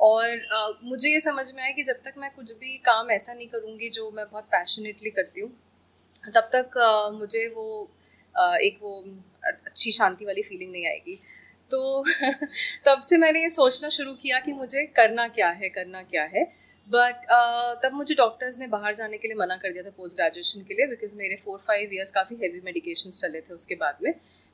और 0.00 0.26
uh, 0.56 0.84
मुझे 0.84 1.10
ये 1.10 1.20
समझ 1.20 1.52
में 1.54 1.62
आया 1.62 1.72
कि 1.72 1.82
जब 1.82 2.02
तक 2.04 2.18
मैं 2.18 2.30
कुछ 2.34 2.52
भी 2.60 2.76
काम 2.84 3.10
ऐसा 3.10 3.34
नहीं 3.34 3.48
करूँगी 3.48 3.88
जो 3.90 4.10
मैं 4.10 4.24
बहुत 4.32 4.44
पैशनेटली 4.52 5.10
करती 5.10 5.40
हूँ 5.40 5.50
तब 6.34 6.50
तक 6.54 6.78
uh, 6.88 7.18
मुझे 7.18 7.46
वो 7.56 7.66
uh, 8.34 8.56
एक 8.68 8.78
वो 8.82 8.94
अच्छी 9.44 9.92
शांति 9.92 10.24
वाली 10.24 10.42
फीलिंग 10.42 10.72
नहीं 10.72 10.86
आएगी 10.86 11.16
तो 11.70 12.04
तब 12.84 13.00
से 13.00 13.16
मैंने 13.18 13.42
ये 13.42 13.48
सोचना 13.50 13.88
शुरू 13.88 14.12
किया 14.14 14.38
कि 14.40 14.52
मुझे 14.52 14.84
करना 14.96 15.28
क्या 15.28 15.48
है 15.52 15.68
करना 15.68 16.02
क्या 16.02 16.24
है। 16.34 16.44
बट 16.90 17.24
uh, 17.28 17.82
तब 17.82 17.94
मुझे 17.94 18.14
डॉक्टर्स 18.14 18.58
ने 18.58 18.66
बाहर 18.66 18.94
जाने 18.94 19.18
के 19.18 19.28
लिए 19.28 19.36
मना 19.36 19.56
कर 19.56 19.72
दिया 19.72 19.82
था 19.82 19.90
पोस्ट 19.96 20.16
ग्रेजुएशन 20.16 20.62
के 20.68 20.74
लिए 20.74 20.86
बिकॉज़ 20.86 21.14
मेरे 21.14 21.36
फोर 21.36 21.58
फाइव 21.58 21.90
ईयर्स 21.94 22.10
काफ़ी 22.10 22.36
हैवी 22.36 22.60
मेडिकेशन 22.64 23.10
चले 23.10 23.40
थे 23.40 23.54
उसके 23.54 23.74
बाद 23.74 23.98
में। 24.02 24.12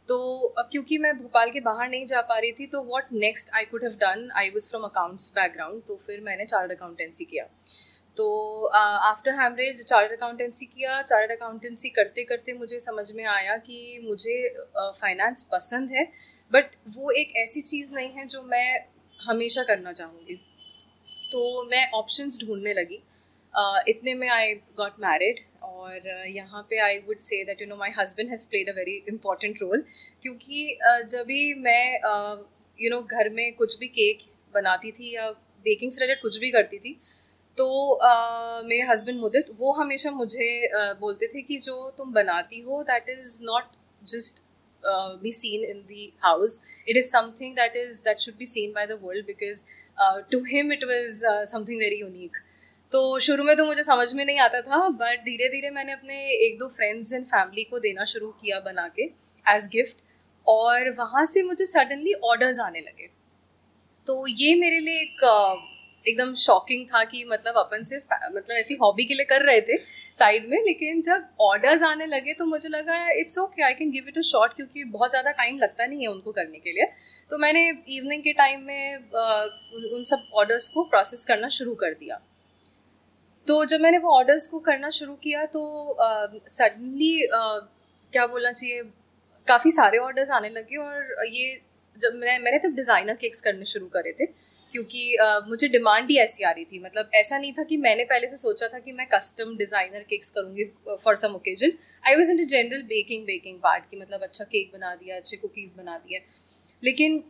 तो 0.09 0.16
अब 0.59 0.68
क्योंकि 0.73 0.99
मैं 0.99 1.12
भोपाल 1.18 1.50
के 1.50 1.61
बाहर 1.61 1.88
नहीं 1.88 2.06
जा 2.06 2.21
पा 2.23 2.38
रही 2.38 2.52
थी 2.52 2.66
तो 2.66 2.83
what 2.85 3.12
next 3.12 3.50
I 3.54 3.64
could 3.64 3.85
have 3.85 3.92
done 4.00 4.28
I 4.37 4.50
was 4.50 4.68
from 4.71 4.83
accounts 4.83 5.30
background 5.35 5.83
तो 5.88 5.97
फिर 5.97 6.21
मैंने 6.21 6.44
चार्ट 6.44 6.73
अकाउंटेंसी 6.73 7.25
किया। 7.25 7.44
तो 8.16 8.64
आफ्टर 8.75 9.40
हैमरेज 9.40 9.85
चार्ट 9.87 10.12
अकाउंटेंसी 10.12 10.66
किया 10.66 11.00
चार्ट 11.02 11.30
अकाउंटेंसी 11.30 11.88
करते 11.90 12.25
करते 12.25 12.52
मुझे 12.52 12.78
समझ 12.80 13.11
में 13.12 13.25
आया 13.25 13.56
कि 13.56 14.00
मुझे 14.04 14.37
फाइनेंस 14.76 15.44
uh, 15.44 15.50
पसंद 15.52 15.90
है। 15.90 16.04
बट 16.54 16.75
वो 16.88 17.11
एक 17.11 17.37
ऐसी 17.37 17.61
चीज़ 17.61 17.94
नहीं 17.94 18.08
है 18.08 18.26
जो 18.26 18.42
मैं 18.42 18.87
हमेशा 19.26 19.62
करना 19.62 19.92
चाहूँगी। 19.92 20.34
तो 21.32 21.64
मैं 21.64 21.90
ऑप्शंस 21.90 22.38
ढूँढने 22.44 22.75
लगी। 22.75 22.99
uh, 23.54 23.88
इतने 23.88 24.14
में 24.14 24.28
आई 24.28 24.54
गॉट 24.54 24.92
मैरिड 25.00 25.40
और 25.62 25.99
uh, 25.99 26.37
यहाँ 26.37 26.66
पे 26.70 26.78
I 26.78 26.99
would 26.99 27.18
say 27.18 27.44
that 27.44 27.62
you 27.62 27.68
know 27.68 27.76
my 27.76 27.90
husband 27.99 28.30
has 28.30 28.49
played 28.49 28.68
a 28.68 28.73
very 28.73 29.04
important 29.08 29.62
role 29.62 29.84
क्योंकि 30.23 30.78
uh, 30.90 31.08
जब 31.08 31.26
भी 31.26 31.54
मैं 31.54 31.94
you 31.94 32.00
uh, 32.00 32.92
know 32.92 32.96
you 32.96 32.96
know, 32.96 33.11
घर 33.11 33.30
में 33.30 33.54
कुछ 33.54 33.78
भी 33.78 33.87
केक 33.88 34.18
बनाती 34.54 34.92
थी 34.92 35.14
या 35.14 35.30
बेकिंग 35.64 35.92
से 35.92 36.00
रिलेटेड 36.00 36.23
कुछ 36.23 36.38
भी 36.38 36.50
करती 36.50 36.78
थी 36.78 37.00
तो 37.56 37.99
uh, 38.04 38.64
मेरे 38.64 38.82
हस्बैंड 38.82 39.20
मुदित 39.20 39.46
वो 39.58 39.73
हमेशा 39.73 40.11
मुझे 40.11 40.70
uh, 40.76 41.00
बोलते 41.00 41.26
थे 41.26 41.42
कि 41.42 41.58
जो 41.58 41.90
तुम 41.99 42.12
बनाती 42.12 42.61
हो 42.61 42.82
that 42.82 43.08
is 43.08 43.38
not 43.42 43.64
just 44.04 44.43
be 45.23 45.33
seen 45.33 45.64
in 45.64 45.81
the 45.88 46.12
house 46.25 46.61
it 46.88 46.97
is 46.97 47.11
something 47.11 47.55
that 47.57 47.76
is 47.76 48.03
that 48.05 48.21
should 48.21 48.37
be 48.38 48.47
seen 48.47 48.73
by 48.73 48.87
the 48.87 48.99
world 49.03 49.26
because 49.26 49.64
to 50.31 50.43
him 50.45 50.73
it 50.73 50.85
was 50.85 51.23
something 51.53 51.79
very 51.79 52.00
unique 52.00 52.37
तो 52.93 53.19
शुरू 53.19 53.45
में 53.45 53.57
तो 53.57 53.64
मुझे 53.67 53.83
समझ 53.83 54.12
में 54.14 54.25
नहीं 54.25 54.38
आता 54.38 54.61
था 54.61 54.88
बट 54.88 55.21
धीरे 55.25 55.49
धीरे 55.49 55.71
मैंने 55.71 55.93
अपने 55.93 56.17
एक 56.47 56.59
दो 56.59 56.69
फ्रेंड्स 56.69 57.12
एंड 57.14 57.25
फैमिली 57.26 57.64
को 57.64 57.79
देना 57.79 58.05
शुरू 58.05 58.29
किया 58.43 58.61
बना 58.61 58.87
के 58.88 59.03
एज 59.47 59.69
गिफ्ट 59.73 60.03
और 60.47 60.91
वहाँ 60.99 61.25
से 61.25 61.43
मुझे 61.43 61.67
सडनली 61.67 62.12
ऑर्डर्स 62.25 62.61
आने 62.61 62.81
लगे। 62.81 63.09
तो 64.07 64.26
ये 64.26 64.55
मेरे 64.55 64.79
लिए 64.79 65.00
एक 65.00 65.25
एकदम 66.06 66.32
शॉकिंग 66.37 66.84
था 66.87 67.02
कि 67.04 67.25
मतलब 67.25 67.54
अपन 67.58 67.84
सिर्फ़ 67.84 68.14
मतलब 68.26 68.56
ऐसी 68.56 68.75
हॉबी 68.76 69.04
के 69.04 69.14
लिए 69.14 69.25
कर 69.26 69.42
रहे 69.42 69.61
थे 69.62 69.76
साइड 69.78 70.49
में, 70.49 70.58
लेकिन 70.58 71.00
जब 71.02 71.28
ऑर्डर्स 71.42 71.82
आने 71.84 72.06
लगे 72.06 72.32
तो 72.34 72.46
मुझे 72.46 72.68
लगा 72.70 72.96
it's 73.12 73.38
okay 73.38 73.62
I 73.64 73.75
can 73.75 73.90
give 73.90 74.08
it 74.08 74.18
a 74.18 74.23
short 74.25 74.52
क्योंकि 74.54 74.84
बहुत 74.87 75.11
ज़्यादा 75.11 75.30
टाइम 75.32 75.58
लगता 75.58 75.87
नहीं 75.87 76.02
है 76.02 76.08
उनको 76.08 76.32
करने 76.32 76.58
के 76.58 76.73
लिए। 76.73 76.87
तो 77.30 77.38
मैंने 77.38 77.68
इवनिंग 77.90 78.23
के 78.23 78.32
टाइम 78.34 78.62
में 78.62 78.96
उन 79.94 80.02
सब 80.04 80.28
ऑर्डर्स 80.34 80.68
को 80.68 80.84
प्रोसेस 80.87 81.25
करना 81.25 81.49
शुरू 81.50 81.75
कर 81.76 81.94
दिया। 81.94 82.20
तो 83.46 83.64
जब 83.66 83.80
मैंने 83.80 83.99
वो 83.99 84.11
ऑर्डर्स 84.11 84.46
को 84.46 84.58
करना 84.62 84.90
शुरू 84.92 85.14
किया 85.23 85.44
तो 85.49 85.96
सडनली 86.50 87.28
क्या 87.30 88.26
बोलना 88.26 88.52
चाहिए, 88.52 88.82
काफ़ी 89.49 89.70
सारे 89.73 89.99
ऑर्डर्स 90.00 90.30
आने 90.32 90.49
लगे 90.50 90.76
और 90.78 91.26
ये 91.26 91.61
जब 91.96 92.14
मैं, 92.14 92.38
मैंने 92.38 92.58
तब 92.58 92.75
डिज़ाइनर 92.76 93.14
केक्स 93.16 93.40
करने 93.40 93.64
शुरू 93.66 93.87
करे 93.88 94.12
थे। 94.12 94.26
क्योंकि 94.75 95.16
मुझे 95.49 95.69
डिमांड 95.69 96.11
ही 96.11 96.16
ऐसी 96.19 96.45
आ 96.45 96.50
रही 96.50 96.64
थी। 96.64 96.78
मतलब 96.81 97.11
ऐसा 97.14 97.38
नहीं 97.38 97.52
था 97.52 97.62
कि 97.64 97.76
मैंने 97.78 98.04
पहले 98.07 98.28
से 98.28 98.37
सोचा 98.38 98.69
था 98.69 98.78
कि 98.78 98.93
मैं 98.93 99.07
कस्टम 99.09 99.57
डिज़ाइनर 99.57 100.04
केक्स 100.09 100.31
करूँगी 100.31 100.64
for 101.04 101.16
some 101.16 101.35
occasion 101.35 101.73
I 102.07 102.16
was 102.16 102.31
in 102.33 102.47
general 102.47 102.83
baking 102.88 103.25
baking 103.26 103.59
part 103.61 103.85
की 103.90 104.00
मतलब 104.00 104.21
अच्छा 104.23 104.45
केक 104.47 104.71
बना 104.73 104.95
दिया 104.95 105.16
अच्छे 105.16 105.37
कुकीज़ 105.37 105.76
बना 105.76 105.97
दिए। 105.99 106.21
लेकिन 106.85 107.23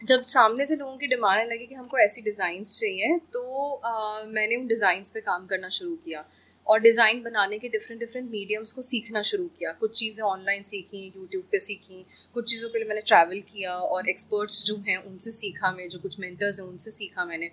जब 0.00 0.24
सामने 0.28 0.64
से 0.66 0.76
लोगों 0.76 0.96
की 0.98 1.06
डिमांड 1.06 1.48
लगी 1.48 1.66
कि 1.66 1.74
हमको 1.74 1.98
ऐसी 1.98 2.22
डिज़ाइंस 2.22 2.78
चाहिए 2.80 3.16
तो 3.32 3.42
uh, 3.80 4.28
मैंने 4.28 4.56
उन 4.56 4.66
डिज़ाइंस 4.66 5.10
पे 5.10 5.20
काम 5.22 5.46
करना 5.46 5.68
शुरू 5.70 5.94
किया। 5.96 6.24
और 6.70 6.80
डिज़ाइन 6.80 7.22
बनाने 7.22 7.58
के 7.58 7.68
डिफरेंट 7.68 8.00
डिफरेंट 8.00 8.30
मीडियम्स 8.30 8.72
को 8.72 8.82
सीखना 8.82 9.22
शुरू 9.28 9.44
किया। 9.58 9.72
कुछ 9.80 9.98
चीज़ें 9.98 10.24
ऑनलाइन 10.26 10.62
सीखी 10.64 11.04
यूट्यूब 11.06 11.44
पे 11.52 11.58
सीखी। 11.60 12.04
कुछ 12.36 12.50
चीज़ों 12.50 12.68
के 12.70 12.78
लिए 12.78 12.88
मैंने 12.88 13.00
ट्रैवल 13.06 13.40
किया 13.48 13.72
और 13.72 14.08
एक्सपर्ट्स 14.08 14.64
जो 14.66 14.76
हैं 14.86 14.96
उनसे 14.98 15.30
सीखा 15.30 15.72
मैं, 15.72 15.88
जो 15.88 15.98
कुछ 15.98 16.18
मेंटर्स 16.20 16.60
हैं 16.60 16.66
उनसे 16.66 16.90
सीखा 16.90 17.24
मैंने। 17.24 17.50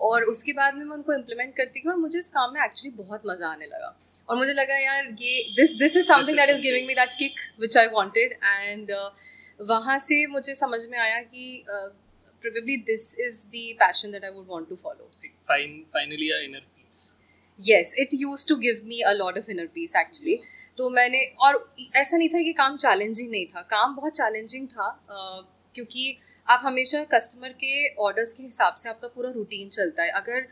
और 0.00 0.24
उसके 0.32 0.52
बाद 0.52 0.74
में 0.74 0.84
मैं 0.84 0.96
उनको 0.96 1.14
इम्प्लीमेंट 1.14 1.56
करती 1.56 1.80
गई 1.80 1.90
और 1.90 1.96
मुझे 1.96 2.18
इस 2.18 2.28
काम 2.30 2.52
में 2.54 2.60
एक्चुअली 2.64 2.90
बहुत 2.96 3.22
मज़ा 3.26 3.48
आने 3.48 3.66
लगा। 3.66 3.96
और 4.28 4.36
मुझे 4.36 4.52
लगा, 4.52 4.76
यार, 4.76 5.06
ये 5.20 5.42
this 5.56 5.74
this 5.76 5.96
is 5.96 6.06
something 6.06 6.36
that 6.38 6.50
is 6.50 6.60
giving 6.62 6.86
me 6.86 6.94
that 6.94 7.14
kick 7.18 7.40
which 7.60 7.76
I 7.76 7.86
wanted 7.92 8.32
and 8.44 8.90
वहाँ 9.68 9.98
से 9.98 10.26
मुझे 10.26 10.54
समझ 10.54 10.86
में 10.86 10.98
आया 10.98 11.20
कि 11.22 11.64
probably 11.68 12.76
this 12.90 13.14
is 13.20 13.46
the 13.48 13.62
passion 13.78 14.12
that 14.12 14.24
I 14.24 14.30
would 14.30 14.46
want 14.48 14.68
to 14.68 14.76
follow 14.82 15.10
finally 15.48 16.30
inner 16.44 16.60
peace 16.60 17.16
yes 17.60 17.94
it 17.98 18.08
use 18.14 18.46
to 18.48 18.56
give 18.58 18.80
me 18.84 19.00
a 19.02 19.12
lot 19.12 19.38
of 19.38 19.50
inner 19.50 19.66
peace 19.74 19.96
actually 19.96 20.38
तो 20.78 20.88
मैंने, 20.90 21.20
और 21.40 21.74
ऐसा 21.96 22.16
नहीं 22.16 22.28
था 22.28 22.42
कि 22.42 22.52
काम 22.52 22.76
चैलेंजिंग 22.76 23.30
नहीं 23.30 23.46
था। 23.46 23.60
काम 23.62 23.94
बहुत 23.96 24.16
चैलेंजिंग 24.16 24.66
था 24.68 24.88
क्योंकि 25.76 26.16
आप 26.48 26.60
हमेशा 26.64 27.02
कस्टमर 27.14 27.52
के 27.54 27.88
ऑर्डर्स 27.96 28.32
के 28.32 28.42
हिसाब 28.42 28.74
से 28.74 28.88
आपका 28.88 29.08
पूरा 29.08 29.30
रूटीन 29.30 29.68
चलता 29.68 30.02
है। 30.02 30.10
अगर 30.12 30.46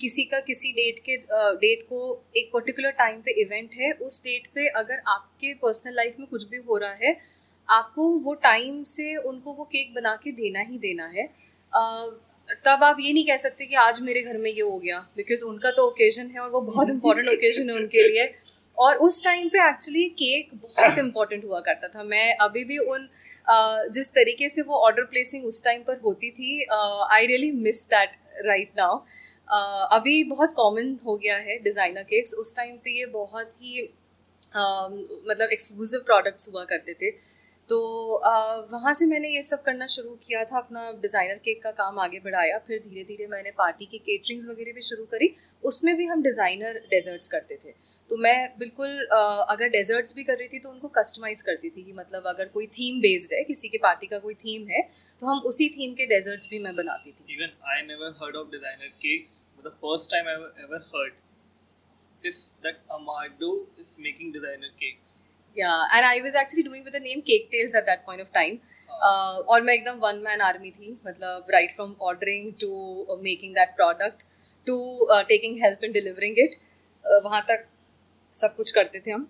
किसी 0.00 0.24
का 0.24 0.40
किसी 0.40 0.72
डेट 0.72 0.98
के 1.00 1.16
डेट 1.58 1.82
को 1.88 2.00
एक 2.36 2.50
पर्टिकुलर 2.52 2.90
टाइम 2.92 3.20
पे 3.20 3.40
इवेंट 3.42 3.74
है, 3.74 3.92
उस 3.92 4.22
डेट 4.24 4.46
पे 4.54 4.66
अगर 4.78 5.02
आपके 5.08 5.52
पर्सनल 5.56 5.94
लाइफ 5.96 6.16
में 6.20 6.26
कुछ 6.28 6.48
भी 6.48 6.56
हो 6.58 6.76
रहा 6.78 6.92
है, 7.02 7.16
आपको 7.68 8.08
वो 8.20 8.34
टाइम 8.42 8.82
से 8.86 9.14
उनको 9.18 9.52
वो 9.52 9.64
केक 9.66 9.94
बना 9.94 10.14
के 10.24 10.32
देना 10.32 10.60
ही 10.62 10.78
देना 10.78 11.06
है। 11.08 11.28
तब 12.64 12.84
आप 12.84 12.96
ये 13.00 13.12
नहीं 13.12 13.26
कह 13.26 13.36
सकते 13.38 13.66
कि 13.66 13.74
आज 13.76 14.00
मेरे 14.02 14.22
घर 14.22 14.36
में 14.38 14.50
ये 14.50 14.60
हो 14.60 14.78
गया 14.78 14.98
बिकॉज़ 15.16 15.42
उनका 15.44 15.70
तो 15.70 15.86
ओकेजन 15.88 16.30
है 16.34 16.40
और 16.40 16.50
वो 16.50 16.60
बहुत 16.62 16.90
इंपॉर्टेंट 16.90 17.28
ओकेजन 17.28 17.70
है 17.70 17.76
उनके 17.76 18.08
लिए। 18.08 18.28
और 18.78 18.96
उस 18.98 19.22
टाइम 19.24 19.48
पे 19.48 19.58
एक्चुअली 19.68 20.04
केक 20.18 20.50
बहुत 20.54 20.98
इंपॉर्टेंट 20.98 21.44
हुआ 21.44 21.60
करता 21.60 21.88
था। 21.88 22.02
मैं 22.04 22.36
अभी 22.38 22.64
भी 22.64 22.78
उन 22.78 23.08
जिस 23.94 24.10
तरीके 24.14 24.48
से 24.48 24.62
वो 24.62 24.78
ऑर्डर 24.86 25.04
प्लेसिंग 25.04 25.44
उस 25.46 25.62
टाइम 25.64 25.82
पर 25.82 26.00
होती 26.04 26.30
थी 26.30 26.62
I 27.12 27.26
really 27.26 27.50
miss 27.52 27.84
that 27.88 28.16
right 28.46 28.70
now 28.78 28.98
अभी 29.92 30.22
बहुत 30.26 30.52
कॉमन 30.56 30.96
हो 31.06 31.16
गया 31.16 31.36
है 31.38 31.58
डिज़ाइनर 31.62 32.02
केक्स 32.04 32.34
उस 32.36 32.56
टाइम 32.56 32.76
पे 32.76 32.98
ये 32.98 33.06
बहुत 33.12 33.50
ही 33.52 33.82
मतलब 34.54 35.48
एक्सक्लूसिव 35.52 36.00
प्रोडक्ट्स 36.06 36.48
हुआ 36.52 36.64
करते 36.66 36.94
थे। 36.94 37.10
तो 37.68 37.78
वहाँ 38.72 38.92
से 38.94 39.06
मैंने 39.06 39.28
ये 39.28 39.42
सब 39.42 39.62
करना 39.62 39.86
शुरू 39.88 40.10
किया 40.24 40.44
था, 40.44 40.58
अपना 40.58 40.90
डिज़ाइनर 41.02 41.38
केक 41.44 41.62
का 41.62 41.70
काम 41.72 41.98
आगे 41.98 42.18
बढ़ाया, 42.24 42.58
फिर 42.66 42.78
धीरे 42.80 43.04
धीरे 43.04 43.26
मैंने 43.26 43.50
पार्टी 43.58 43.86
की 43.86 43.98
केटरिंग्स 44.00 44.48
वगैरह 44.48 44.72
भी 44.72 44.80
शुरू 44.82 45.04
करी, 45.12 45.32
उसमें 45.64 45.96
भी 45.96 46.06
हम 46.06 46.22
डिज़ाइनर 46.22 46.78
डेजर्ट्स 46.90 47.28
करते 47.28 47.58
थे 47.64 47.74
तो 48.10 48.16
मैं 48.18 48.38
बिल्कुल 48.58 48.88
अगर 49.50 49.68
डेजर्ट्स 49.68 50.14
भी 50.16 50.24
कर 50.24 50.36
रही 50.38 50.48
थी 50.48 50.58
तो 50.58 50.70
उनको 50.70 50.88
कस्टमाइज़ 50.98 51.42
करती 51.44 51.70
थी 51.70 51.82
कि 51.82 51.92
मतलब 51.92 52.26
अगर 52.26 52.48
कोई 52.48 52.66
थीम 52.68 53.00
बेस्ड 53.00 53.34
है, 53.34 53.42
किसी 53.44 53.68
के 53.68 53.78
पार्टी 53.78 54.06
का 54.06 54.18
कोई 54.18 54.34
थीम 54.36 54.68
है 54.68 54.82
तो 55.20 55.26
हम 55.26 55.38
उसी 55.46 55.68
थीम 55.76 55.94
के 55.94 56.06
डेजर्ट्स 56.06 56.48
भी 56.50 56.58
मैं 56.64 56.74
बनाती 56.76 57.10
थी 57.10 57.34
even 57.34 57.58
I 57.70 57.82
never 57.86 58.14
heard 58.22 58.36
of 58.36 58.50
designer 58.50 58.92
cakes 59.02 59.38
first 59.66 60.10
time 60.10 60.28
ever 60.28 60.88
heard 60.94 61.14
is 62.22 62.42
that 62.62 62.84
Amado 62.90 63.48
is 63.76 63.88
making 63.98 64.28
designer 64.32 64.68
cakes. 64.80 65.08
Yeah 65.58 65.94
and 65.96 66.06
i 66.06 66.16
was 66.24 66.34
actually 66.40 66.64
doing 66.64 66.82
with 66.86 66.94
the 66.96 67.04
name 67.04 67.22
cake 67.28 67.46
tales 67.52 67.74
at 67.74 67.86
that 67.86 68.04
point 68.06 68.22
of 68.24 68.32
time. 68.38 68.58
Uh, 69.06 69.38
और 69.52 69.62
मैं 69.62 69.74
एकदम 69.74 69.98
one 70.00 70.18
man 70.24 70.40
army 70.40 70.70
थी 70.70 70.90
मतलब 71.06 71.46
right 71.50 71.72
from 71.72 71.94
ordering 72.02 72.52
to 72.60 73.18
making 73.22 73.54
that 73.54 73.74
product 73.76 74.22
to 74.66 74.76
taking 75.28 75.58
help 75.62 75.84
in 75.84 75.92
delivering 75.92 76.38
it 76.38 76.54
वहाँ 77.24 77.40
तक 77.50 77.66
सब 78.34 78.54
कुछ 78.56 78.70
करते 78.72 79.00
थे 79.06 79.10
हम। 79.10 79.28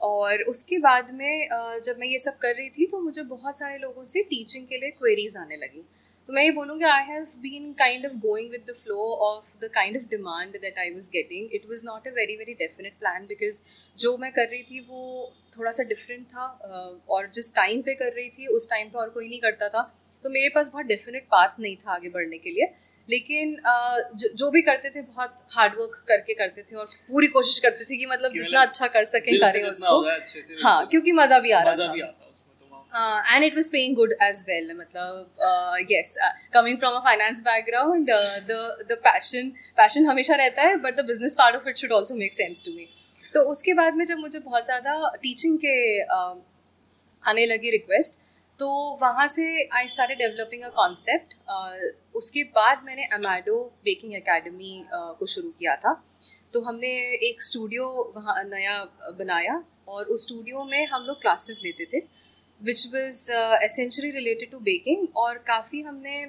और 0.00 0.42
उसके 0.48 0.78
बाद 0.78 1.10
में 1.14 1.48
uh, 1.48 1.82
जब 1.84 1.98
मैं 1.98 2.06
ये 2.06 2.18
सब 2.18 2.38
कर 2.38 2.54
रही 2.54 2.68
थी 2.70 2.86
तो 2.86 3.00
मुझे 3.00 3.22
बहुत 3.22 3.58
सारे 3.58 3.78
लोगों 3.78 4.04
से 4.04 4.22
टीचिंग 4.30 4.66
के 4.66 4.78
लिए 4.78 4.90
क्वेरीज 4.90 5.36
आने 5.36 5.56
लगी। 5.56 5.84
तो 6.28 6.32
मैं 6.32 6.42
ये 6.42 6.50
बोलूँगी 6.50 6.84
I 6.84 7.04
have 7.04 7.24
been 7.40 7.72
kind 7.72 8.06
of 8.06 8.12
going 8.20 8.50
with 8.50 8.64
the 8.70 8.74
flow 8.74 8.96
of 9.26 9.52
the 9.60 9.70
kind 9.74 9.96
of 9.96 10.04
demand 10.10 10.56
that 10.62 10.78
I 10.78 10.90
was 10.90 11.08
getting 11.10 11.54
it 11.54 11.66
was 11.68 11.84
not 11.86 12.06
a 12.08 12.10
very 12.10 12.36
very 12.36 12.54
definite 12.54 12.98
plan 13.00 13.26
because 13.26 13.60
जो 13.98 14.16
मैं 14.16 14.30
कर 14.32 14.48
रही 14.48 14.62
थी 14.62 14.80
वो 14.88 15.32
थोड़ा 15.58 15.70
सा 15.70 15.82
डिफरेंट 15.82 16.26
था 16.26 16.46
और 17.08 17.30
जिस 17.34 17.54
टाइम 17.56 17.82
पे 17.82 17.94
कर 17.94 18.12
रही 18.12 18.28
थी 18.28 18.46
उस 18.56 18.68
टाइम 18.70 18.88
पे 18.88 18.98
और 18.98 19.10
कोई 19.10 19.28
नहीं 19.28 19.40
करता 19.40 19.68
था। 19.68 19.82
तो 20.24 20.30
मेरे 20.30 20.48
पास 20.48 20.68
बहुत 20.68 20.86
डेफिनेट 20.86 21.24
पाथ 21.32 21.60
नहीं 21.60 21.76
था 21.76 21.92
आगे 21.92 22.08
बढ़ने 22.08 22.38
के 22.38 22.50
लिए। 22.50 22.66
लेकिन 23.08 23.56
जो 24.36 24.50
भी 24.50 24.62
करते 24.62 24.90
थे 24.90 25.02
बहुत 25.02 25.36
हार्डवर्क 25.52 26.04
करके 26.08 26.34
करते 26.34 26.62
थे 26.62 26.76
और 26.76 26.86
पूरी 27.08 27.26
कोशिश 27.36 27.58
करते 27.58 27.84
थे 27.84 27.96
कि 27.96 28.06
मतलब 28.06 28.32
जितना 28.32 28.48
मतलब 28.48 28.68
अच्छा 28.68 28.86
कर 28.86 29.04
सके 29.04 29.38
करें 29.38 29.62
उसको। 29.70 30.00
हाँ 30.62 30.86
क्योंकि 30.90 31.12
मज़ा 31.12 31.38
भी 31.38 31.50
आ 31.50 31.62
रहा 31.62 31.74
था। 31.86 31.92
Uh, 32.96 33.20
and 33.34 33.44
it 33.44 33.54
was 33.54 33.68
paying 33.68 33.94
good 33.94 34.14
as 34.28 34.42
well 34.48 34.72
मतलब 34.78 35.46
uh, 35.48 35.76
yes 35.88 36.16
uh, 36.26 36.32
coming 36.56 36.78
from 36.78 36.98
a 36.98 37.02
finance 37.02 37.44
background 37.48 38.10
uh, 38.10 38.36
the 38.50 38.60
the 38.90 38.98
passion 39.06 39.52
passion 39.78 40.08
हमेशा 40.08 40.36
रहता 40.42 40.68
है 40.68 40.76
but 40.82 41.00
the 41.00 41.06
business 41.12 41.38
part 41.42 41.58
of 41.60 41.72
it 41.72 41.82
should 41.84 41.96
also 42.00 42.18
make 42.24 42.38
sense 42.42 42.66
to 42.68 42.76
me 42.76 42.86
तो 43.34 43.40
उसके 43.50 43.72
बाद 43.74 43.94
में 43.94 44.04
जब 44.04 44.18
मुझे 44.18 44.38
बहुत 44.38 44.64
ज़्यादा 44.66 45.14
टीचिंग 45.22 45.58
के 45.64 45.76
uh, 46.18 46.36
आने 47.24 47.46
लगी 47.46 47.70
रिक्वेस्ट 47.70 48.20
तो 48.58 48.68
वहाँ 49.00 49.26
से 49.28 49.46
आई 49.78 49.88
सारे 49.90 50.14
डेवलपिंग 50.14 50.62
अ 50.62 50.68
कॉन्सेप्ट 50.76 51.34
उसके 52.16 52.42
बाद 52.58 52.82
मैंने 52.84 53.04
अमेडो 53.14 53.58
बेकिंग 53.84 54.14
एकेडमी 54.16 54.84
को 54.92 55.26
शुरू 55.26 55.50
किया 55.58 55.74
था 55.84 55.92
तो 56.52 56.60
हमने 56.64 56.92
एक 57.28 57.42
स्टूडियो 57.42 57.88
वहाँ 58.16 58.42
नया 58.44 58.82
बनाया 59.18 59.62
और 59.88 60.04
उस 60.14 60.22
स्टूडियो 60.26 60.64
में 60.64 60.86
हम 60.86 61.02
लोग 61.06 61.20
क्लासेस 61.22 61.60
लेते 61.64 61.84
थे 61.92 62.00
which 62.60 62.86
was 62.94 63.30
essentially 63.64 64.10
related 64.10 64.50
to 64.50 64.58
baking 64.60 65.06
और 65.16 65.38
काफ़ी 65.46 65.80
हमने 65.82 66.24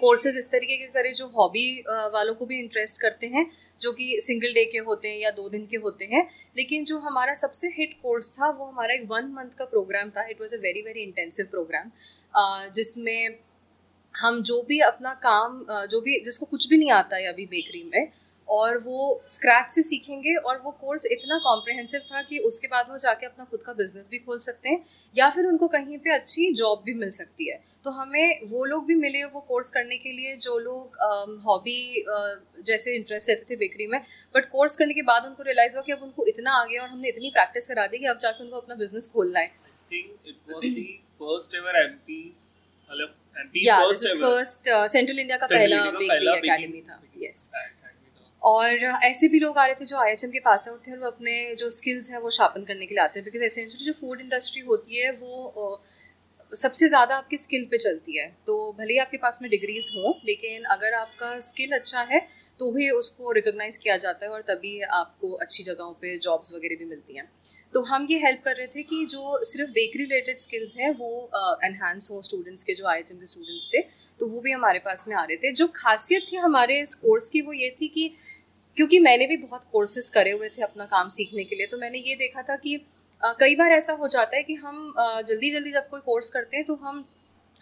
कोर्सेज 0.00 0.36
इस 0.38 0.48
तरीके 0.50 0.76
के 0.76 0.86
करे 0.86 1.12
जो 1.12 1.26
हॉबी 1.36 1.82
uh, 1.82 2.12
वालों 2.14 2.34
को 2.34 2.46
भी 2.46 2.58
इंटरेस्ट 2.58 3.00
करते 3.02 3.26
हैं 3.26 3.46
जो 3.80 3.92
कि 3.92 4.18
सिंगल 4.20 4.52
डे 4.54 4.64
के 4.64 4.78
होते 4.78 5.08
हैं 5.08 5.18
या 5.18 5.30
दो 5.30 5.48
दिन 5.48 5.66
के 5.66 5.76
होते 5.76 6.04
हैं। 6.04 6.26
लेकिन 6.56 6.84
जो 6.84 6.98
हमारा 6.98 7.34
सबसे 7.34 7.68
हिट 7.68 7.94
कोर्स 8.02 8.30
था 8.32 8.48
वो 8.50 8.64
हमारा 8.64 8.94
एक 8.94 9.06
वन 9.10 9.32
मंथ 9.36 9.56
का 9.58 9.64
प्रोग्राम 9.64 10.10
था। 10.10 10.26
It 10.28 10.40
was 10.40 10.54
a 10.56 10.58
very 10.58 10.82
very 10.82 11.02
intensive 11.02 11.46
programme 11.50 11.90
जिसमें 12.74 13.38
हम 14.14 14.42
जो 14.42 14.62
भी 14.62 14.78
अपना 14.80 15.12
काम 15.22 15.64
uh, 15.64 15.86
जो 15.86 16.00
भी 16.00 16.20
जिसको 16.20 16.46
कुछ 16.46 16.68
भी 16.68 16.78
नहीं 16.78 16.90
आता 16.90 17.16
है 17.16 17.26
अभी 17.26 17.46
बेकरी 17.46 17.90
में 17.94 18.08
और 18.48 18.78
वो 18.78 19.22
स्क्रैच 19.26 19.70
से 19.70 19.82
सीखेंगे 19.82 20.34
और 20.36 20.60
वो 20.64 20.70
कोर्स 20.70 21.06
इतना 21.06 21.38
कॉम्प्रहेंसिव 21.44 22.00
था 22.12 22.22
कि 22.22 22.38
उसके 22.48 22.68
बाद 22.68 22.86
वो 22.90 22.98
जाके 22.98 23.26
अपना 23.26 23.44
खुद 23.44 23.62
का 23.62 23.72
बिज़नेस 23.72 24.08
भी 24.10 24.18
खोल 24.18 24.38
सकते 24.38 24.68
हैं 24.68 24.84
या 25.16 25.28
फिर 25.30 25.46
उनको 25.46 25.68
कहीं 25.68 25.98
पे 25.98 26.12
अच्छी 26.14 26.52
जॉब 26.52 26.82
भी 26.84 26.94
मिल 26.94 27.10
सकती 27.10 27.48
है। 27.50 27.60
तो 27.84 27.90
हमें 27.90 28.40
वो 28.48 28.64
लोग 28.64 28.86
भी 28.86 28.94
मिले 28.94 29.24
वो 29.24 29.40
कोर्स 29.40 29.70
करने 29.70 29.96
के 29.96 30.12
लिए 30.12 30.36
जो 30.36 30.58
लोग 30.58 30.96
हॉबी 31.44 32.04
uh, 32.04 32.64
जैसे 32.66 32.94
इंटरेस्ट 32.94 33.28
लेते 33.28 33.44
थे 33.50 33.56
बेकरी 33.56 33.86
में 33.86 34.00
बट 34.34 34.48
कोर्स 34.50 34.76
करने 34.76 34.94
के 34.94 35.02
बाद 35.02 35.26
उनको 35.26 35.42
रियलाइज़ 35.42 35.76
हुआ 35.76 35.82
कि 35.86 35.92
अब 35.92 36.02
उनको 36.02 36.26
इतना 36.26 36.52
आ 36.52 36.64
गया 36.64 36.82
और 36.82 36.88
हमने 36.88 37.08
इतनी 37.08 37.30
प्रैक्टिस 37.30 37.68
करा 37.68 37.86
दी 37.86 37.98
कि 37.98 38.06
अब 38.06 38.18
जाके 38.22 38.44
उनको 38.44 38.56
अपना 38.56 38.74
बिज़नेस 38.74 39.10
खोलना 39.12 39.40
है। 39.40 39.50
फ़र्स्ट 44.20 44.68
सेंट्रल 44.92 45.18
इंडिया 45.18 45.36
का 45.36 45.46
पहला 45.46 45.82
बेकरी 45.90 46.28
एकेडमी 46.32 46.80
था। 46.80 47.02
यस 47.22 47.50
और 48.42 48.84
ऐसे 49.04 49.28
भी 49.28 49.38
लोग 49.40 49.58
आ 49.58 49.64
रहे 49.66 49.74
थे 49.74 49.84
जो 49.84 49.98
आईएचएम 49.98 50.30
के 50.30 50.40
पास 50.40 50.68
आउट 50.68 50.86
थे 50.86 50.92
और 50.92 50.98
वो 50.98 51.06
अपने 51.06 51.54
जो 51.54 51.70
स्किल्स 51.72 52.10
हैं 52.10 52.18
वो 52.18 52.30
शार्पन 52.32 52.64
करने 52.64 52.86
के 52.86 52.94
लिए 52.94 53.04
आते 53.04 53.18
हैं। 53.18 53.24
बिकॉज़ 53.24 53.44
एसेंशली 53.44 53.84
जो 53.84 53.92
फ़ूड 53.94 54.20
इंडस्ट्री 54.20 54.62
होती 54.62 55.00
है, 55.00 55.10
वो 55.12 55.80
सबसे 56.52 56.88
ज़्यादा 56.88 57.16
आपकी 57.16 57.36
स्किल 57.36 57.64
पे 57.70 57.78
चलती 57.78 58.18
है। 58.18 58.28
तो 58.46 58.72
भले 58.72 58.92
ही 58.92 58.98
आपके 58.98 59.16
पास 59.16 59.38
में 59.42 59.50
डिग्रीज 59.50 59.90
हों, 59.96 60.12
लेकिन 60.26 60.64
अगर 60.70 60.94
आपका 60.94 61.38
स्किल 61.40 61.72
अच्छा 61.74 62.02
है 62.10 62.20
तो 62.60 62.70
ही 62.76 62.88
उसको 62.92 63.32
रिकोगनाइज 63.32 63.76
किया 63.76 63.96
जाता 63.96 64.26
है 64.26 64.32
और 64.32 64.42
तभी 64.44 64.80
आपको 64.94 65.32
अच्छी 65.36 65.64
जगहों 65.64 65.92
पे 65.94 66.16
जॉब्स 66.20 66.52
वगैरह 66.54 66.76
भी 66.76 66.84
मिलती 66.86 67.16
हैं। 67.16 67.28
तो 67.74 67.80
हम 67.84 68.06
ये 68.10 68.18
हेल्प 68.18 68.42
कर 68.44 68.54
रहे 68.56 68.66
थे 68.66 68.82
कि 68.82 69.04
जो 69.06 69.44
सिर्फ़ 69.44 69.70
बेकरी 69.70 70.02
रिलेटेड 70.02 70.38
स्किल्स 70.38 70.76
हैं, 70.78 70.90
वो 70.90 71.30
एनहांस 71.64 72.08
हो 72.12 72.20
स्टूडेंट्स 72.22 72.62
के, 72.64 72.74
जो 72.74 72.86
आई 72.88 73.02
के 73.02 73.26
स्टूडेंट्स 73.26 73.68
थे 73.74 73.80
तो 74.20 74.26
वो 74.26 74.40
भी 74.40 74.52
हमारे 74.52 74.78
पास 74.78 75.06
में 75.08 75.14
आ 75.16 75.24
रहे 75.24 75.36
थे। 75.36 75.52
जो 75.52 75.66
खासियत 75.76 76.26
थी 76.32 76.36
हमारे 76.38 76.80
इस 76.80 76.94
कोर्स 76.96 77.28
की 77.30 77.40
वो 77.40 77.52
ये 77.54 77.70
थी 77.80 77.88
कि 77.88 78.10
क्योंकि 78.76 78.98
मैंने 79.00 79.26
भी 79.26 79.36
बहुत 79.38 79.64
कोर्सेज 79.72 80.08
करे 80.08 80.30
हुए 80.32 80.48
थे 80.48 80.62
अपना 80.62 80.84
काम 80.86 81.08
सीखने 81.08 81.44
के 81.44 81.56
लिए 81.56 81.66
तो 81.66 81.78
मैंने 81.78 81.98
ये 81.98 82.14
देखा 82.16 82.42
था 82.42 82.56
कि 82.56 82.78
कई 83.40 83.54
बार 83.56 83.72
ऐसा 83.72 83.92
हो 83.94 84.08
जाता 84.08 84.36
है 84.36 84.42
कि 84.42 84.54
हम 84.54 84.94
जल्दी 84.98 85.50
जल्दी 85.50 85.70
जब 85.72 85.88
कोई 85.88 86.00
कोर्स 86.00 86.30
करते 86.30 86.56
हैं 86.56 86.66
तो 86.66 86.74
हम, 86.76 87.04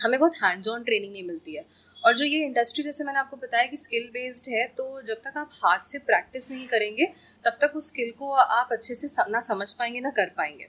हमें 0.01 0.19
बहुत 0.21 0.37
हैंड्स 0.37 0.69
ऑन 0.69 0.83
ट्रेनिंग 0.85 1.13
नहीं 1.13 1.23
मिलती 1.25 1.55
है। 1.55 1.65
और 2.05 2.17
जो 2.17 2.25
ये 2.25 2.45
इंडस्ट्री 2.45 2.83
जैसे 2.85 3.05
मैंने 3.05 3.19
आपको 3.19 3.37
बताया 3.37 3.67
कि 3.67 3.77
स्किल 3.77 4.09
बेस्ड 4.13 4.51
है 4.51 4.67
तो 4.79 5.03
जब 5.03 5.21
तक 5.25 5.37
आप 5.37 5.49
हाथ 5.55 5.87
से 5.87 5.99
प्रैक्टिस 6.01 6.51
नहीं 6.51 6.67
करेंगे 6.69 7.07
तब 7.45 7.59
तक 7.61 7.77
उस 7.77 7.89
स्किल 7.89 8.11
को 8.19 8.33
आप 8.33 8.69
अच्छे 8.73 8.95
से 8.95 9.09
ना 9.31 9.41
समझ 9.43 9.73
पाएँगे 9.73 10.01
ना 10.01 10.11
कर 10.11 10.31
पाएँगे। 10.37 10.67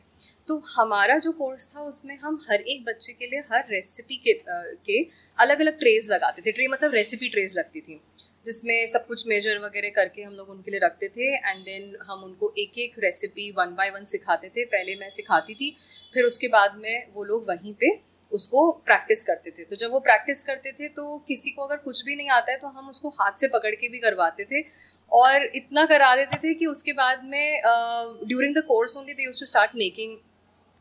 तो 0.48 0.58
हमारा 0.68 1.18
जो 1.18 1.32
कोर्स 1.32 1.68
था 1.68 1.82
उसमें 1.82 2.16
हम 2.18 2.40
हर 2.50 2.62
एक 2.64 2.84
बच्चे 2.86 3.14
के 3.14 3.26
लिए 3.26 3.40
हर 3.52 3.66
रेसिपी 3.70 4.16
के 4.18 4.32
आ, 4.32 4.62
के 4.86 5.02
अलग 5.38 5.60
अलग 5.60 5.80
ट्रेज 5.80 6.12
लगाते 6.12 6.42
थे। 6.42 6.52
ट्रे 6.52 6.68
मतलब 6.68 6.94
रेसिपी 6.94 7.30
ट्रेज 7.30 7.58
लगती 7.58 7.82
थी 7.82 8.00
जिसमें 8.46 8.86
सब 8.88 9.06
कुछ 9.08 9.28
मेजर 9.28 9.60
वगैरह 9.60 9.90
करके 9.96 10.22
हम 10.22 10.34
लोग 10.34 10.50
उनके 10.50 10.72
लिए 10.72 10.80
रखते 10.84 11.08
थे 11.10 11.36
एंड 11.36 11.64
देन 11.66 11.96
हम 12.04 12.24
उनको 12.24 12.54
एक 12.58 12.78
एक 12.80 13.00
रेसिपी 13.00 13.52
वन 13.52 13.76
बाय 13.76 13.90
वन 13.90 14.04
सिखाते 14.06 14.50
थे। 14.50 14.66
पहले 14.66 14.96
मैं 14.96 15.10
सिखाती 15.12 15.56
थी 15.56 15.76
फिर 16.14 16.26
उसके 16.26 16.48
बाद 16.50 16.76
में 16.78 17.08
वो 17.14 17.24
लोग 17.24 17.50
वहीं 17.50 17.74
पे 17.74 17.90
उसको 18.32 18.70
प्रैक्टिस 18.86 19.24
करते 19.24 19.52
थे। 19.52 19.64
तो 19.64 19.76
जब 19.76 19.92
वो 19.92 20.00
प्रैक्टिस 20.02 20.44
करते 20.44 20.72
थे 20.72 20.88
तो 20.90 21.18
किसी 21.28 21.52
को 21.52 21.66
अगर 21.66 21.78
कुछ 21.80 22.04
भी 22.06 22.16
नहीं 22.16 22.30
आता 22.32 22.52
है 22.52 22.58
तो 22.58 22.68
हम 22.70 22.90
उसको 22.90 23.10
हाथ 23.22 23.40
से 23.40 23.48
पकड़ 23.50 23.74
के 23.76 23.90
भी 23.90 24.00
करवाते 24.00 24.46
थे। 24.46 24.64
और 25.12 25.46
इतना 25.56 25.86
करा 25.86 26.16
देते 26.16 26.38
थे 26.44 26.54
कि 26.54 26.66
उसके 26.68 26.94
बाद 26.94 27.24
में 27.26 27.62
during 28.28 28.56
the 28.56 28.64
course 28.68 28.98
only 28.98 29.14
they 29.14 29.24
use 29.24 29.40
to 29.40 29.46
start 29.46 29.76
making 29.76 30.18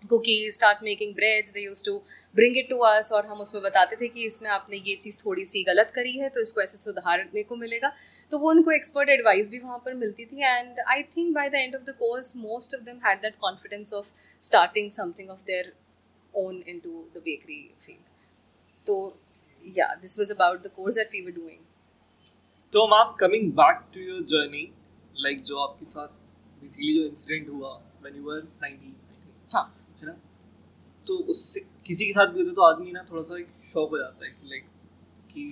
cookies 0.05 0.55
start 0.55 0.79
making 0.85 1.15
breads 1.15 1.53
they 1.53 1.61
use 1.61 1.85
to 1.85 1.97
bring 2.35 2.57
it 2.59 2.69
to 2.71 2.79
us 2.87 3.11
और 3.13 3.27
हम 3.27 3.41
उसमें 3.41 3.63
बताते 3.63 3.97
थे 3.97 4.09
कि 4.09 4.25
इसमें 4.27 4.51
आपने 4.51 4.77
ये 4.79 4.95
चीज़ 4.97 5.19
थोड़ी 5.19 5.45
सी 5.45 5.63
गलत 5.65 5.93
करी 5.95 6.13
है 6.13 6.29
तो 6.29 6.41
इसको 6.41 6.61
ऐसे 6.63 6.79
सुधारने 6.79 7.43
को 7.43 7.57
मिलेगा। 7.57 7.93
तो 8.31 8.39
वो 8.39 8.51
उनको 8.51 8.71
एक्सपर्ट 8.71 9.11
एडवाइस 9.11 9.51
भी 9.51 9.59
वहाँ 9.59 9.79
पर 9.85 9.95
मिलती 9.95 10.25
थी 10.25 10.43
and 10.43 10.81
I 10.89 11.03
think 11.17 11.35
by 11.35 11.49
the 11.49 11.55
end 11.55 11.77
of 11.77 11.83
the 11.83 11.95
course 11.99 12.37
most 12.37 12.75
of 12.75 12.83
them 12.83 13.01
had 13.07 13.23
that 13.23 13.35
confidence 13.41 13.95
of 13.95 14.13
starting 14.43 14.91
something 14.91 15.31
of 15.31 15.41
their 15.47 15.73
own 16.37 16.63
into 16.81 17.05
the 17.15 17.23
bakery 17.25 17.61
field 17.81 18.87
तो 18.87 18.97
yeah 19.65 19.95
this 20.01 20.19
was 20.19 20.33
about 20.33 20.63
the 20.63 20.71
course 20.77 20.95
that 20.95 21.13
we 21.13 21.21
were 21.21 21.33
doing 21.33 21.61
तो 22.73 22.87
ma'am 22.87 23.15
coming 23.21 23.53
back 23.53 23.85
to 23.95 24.01
your 24.01 24.23
journey 24.31 24.69
like 25.17 25.43
जो 25.43 25.59
आपके 25.59 25.87
साथ 25.91 26.09
basically 26.63 26.95
जो 26.95 27.05
incident 27.07 27.49
हुआ 27.49 27.75
when 28.03 28.17
you 28.17 28.23
were 28.25 28.41
19 28.65 29.55
हाँ. 29.55 29.65
है 30.01 30.07
ना? 30.07 30.17
तो 31.07 31.17
उससे 31.31 31.61
किसी 31.87 32.07
के 32.07 32.13
साथ 32.13 32.27
भी 32.27 32.41
होता 32.41 32.53
तो 32.53 32.63
आदमी 32.63 32.93
ना 32.93 33.05
थोड़ा 33.11 33.23
सा 33.23 33.39
शौक 33.73 33.91
हो 33.91 33.99
जाता 33.99 34.25
है 34.25 34.31
कि 34.31 34.49
लाइक 34.49 34.67
कि 35.31 35.45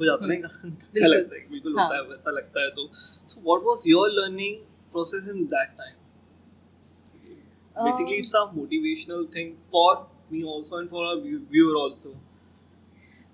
हो 0.00 0.04
जाता 0.04 0.32
है 0.32 0.40
हम्म। 0.40 0.74
क्या 0.94 1.08
लगता 1.08 1.34
है 1.36 1.48
बिल्कुल. 1.50 1.72
होता 1.72 1.94
है 1.94 2.00
हाँ। 2.00 2.08
वैसा 2.10 2.30
लगता 2.30 2.62
है 2.62 2.70
तो। 2.70 2.88
So 2.92 3.40
what 3.40 3.62
was 3.62 3.84
your 3.88 4.10
learning 4.10 4.56
process 4.92 5.28
in 5.34 5.44
that 5.46 5.76
time 5.78 6.01
basically 7.76 8.16
it's 8.16 8.34
a 8.34 8.44
motivational 8.56 9.24
thing 9.30 9.56
for 9.70 10.06
me 10.30 10.44
also 10.44 10.76
and 10.76 10.90
for 10.90 11.04
our 11.04 11.16
viewer 11.20 11.76
also. 11.84 12.14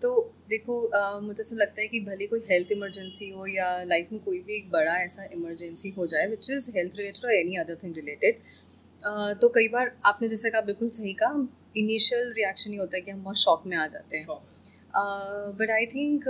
तो 0.02 0.10
देखो 0.48 0.74
uh, 0.96 1.20
मुझे 1.22 1.40
ऐसा 1.40 1.56
लगता 1.56 1.80
है 1.80 1.86
कि 1.88 2.00
भले 2.00 2.26
कोई 2.26 2.40
हेल्थ 2.50 2.72
इमरजेंसी 2.72 3.28
हो 3.30 3.46
या 3.46 3.66
लाइफ 3.84 4.12
में 4.12 4.20
कोई 4.24 4.40
भी 4.40 4.56
एक 4.56 4.70
बड़ा 4.70 4.96
ऐसा 5.04 5.24
इमरजेंसी 5.34 5.90
हो 5.98 6.06
जाए 6.06 6.26
विच 6.30 6.50
इज़ 6.50 6.70
हेल्थ 6.76 6.96
रिलेटेड 6.96 7.24
और 7.24 7.34
एनी 7.34 7.56
अदर 7.56 7.78
थिंग 7.82 7.94
रिलेटेड 7.96 8.40
तो 9.40 9.48
कई 9.54 9.68
बार 9.68 9.90
आपने 10.06 10.28
जैसे 10.28 10.50
कहा 10.50 10.60
बिल्कुल 10.60 10.88
सही 10.98 11.12
कहा 11.22 11.46
इनिशियल 11.76 12.32
रिएक्शन 12.36 12.70
ही 12.70 12.76
होता 12.76 12.96
है 12.96 13.00
कि 13.00 13.10
हम 13.10 13.24
बहुत 13.24 13.38
शॉक 13.38 13.66
में 13.66 13.76
आ 13.76 13.86
जाते 13.86 14.18
हैं। 14.18 14.26
But 15.58 15.70
I 15.70 15.86
think 15.86 16.24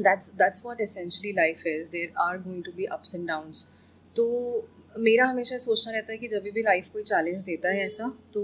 that's 0.00 0.30
that's 0.34 0.64
what 0.64 0.80
essentially 0.80 1.32
life 1.36 1.66
is 1.66 1.90
there 1.90 2.12
are 2.20 2.38
going 2.42 2.64
to 2.64 2.72
be 2.76 2.84
ups 2.98 3.14
and 3.14 3.26
downs 3.28 3.68
तो 4.16 4.26
मेरा 4.98 5.26
हमेशा 5.26 5.56
सोचना 5.58 5.92
रहता 5.92 6.12
है 6.12 6.18
कि 6.18 6.28
जब 6.28 6.42
भी 6.54 6.62
लाइफ 6.62 6.88
कोई 6.92 7.02
चैलेंज 7.02 7.42
देता 7.42 7.68
है 7.68 7.84
ऐसा 7.84 8.08
तो 8.34 8.42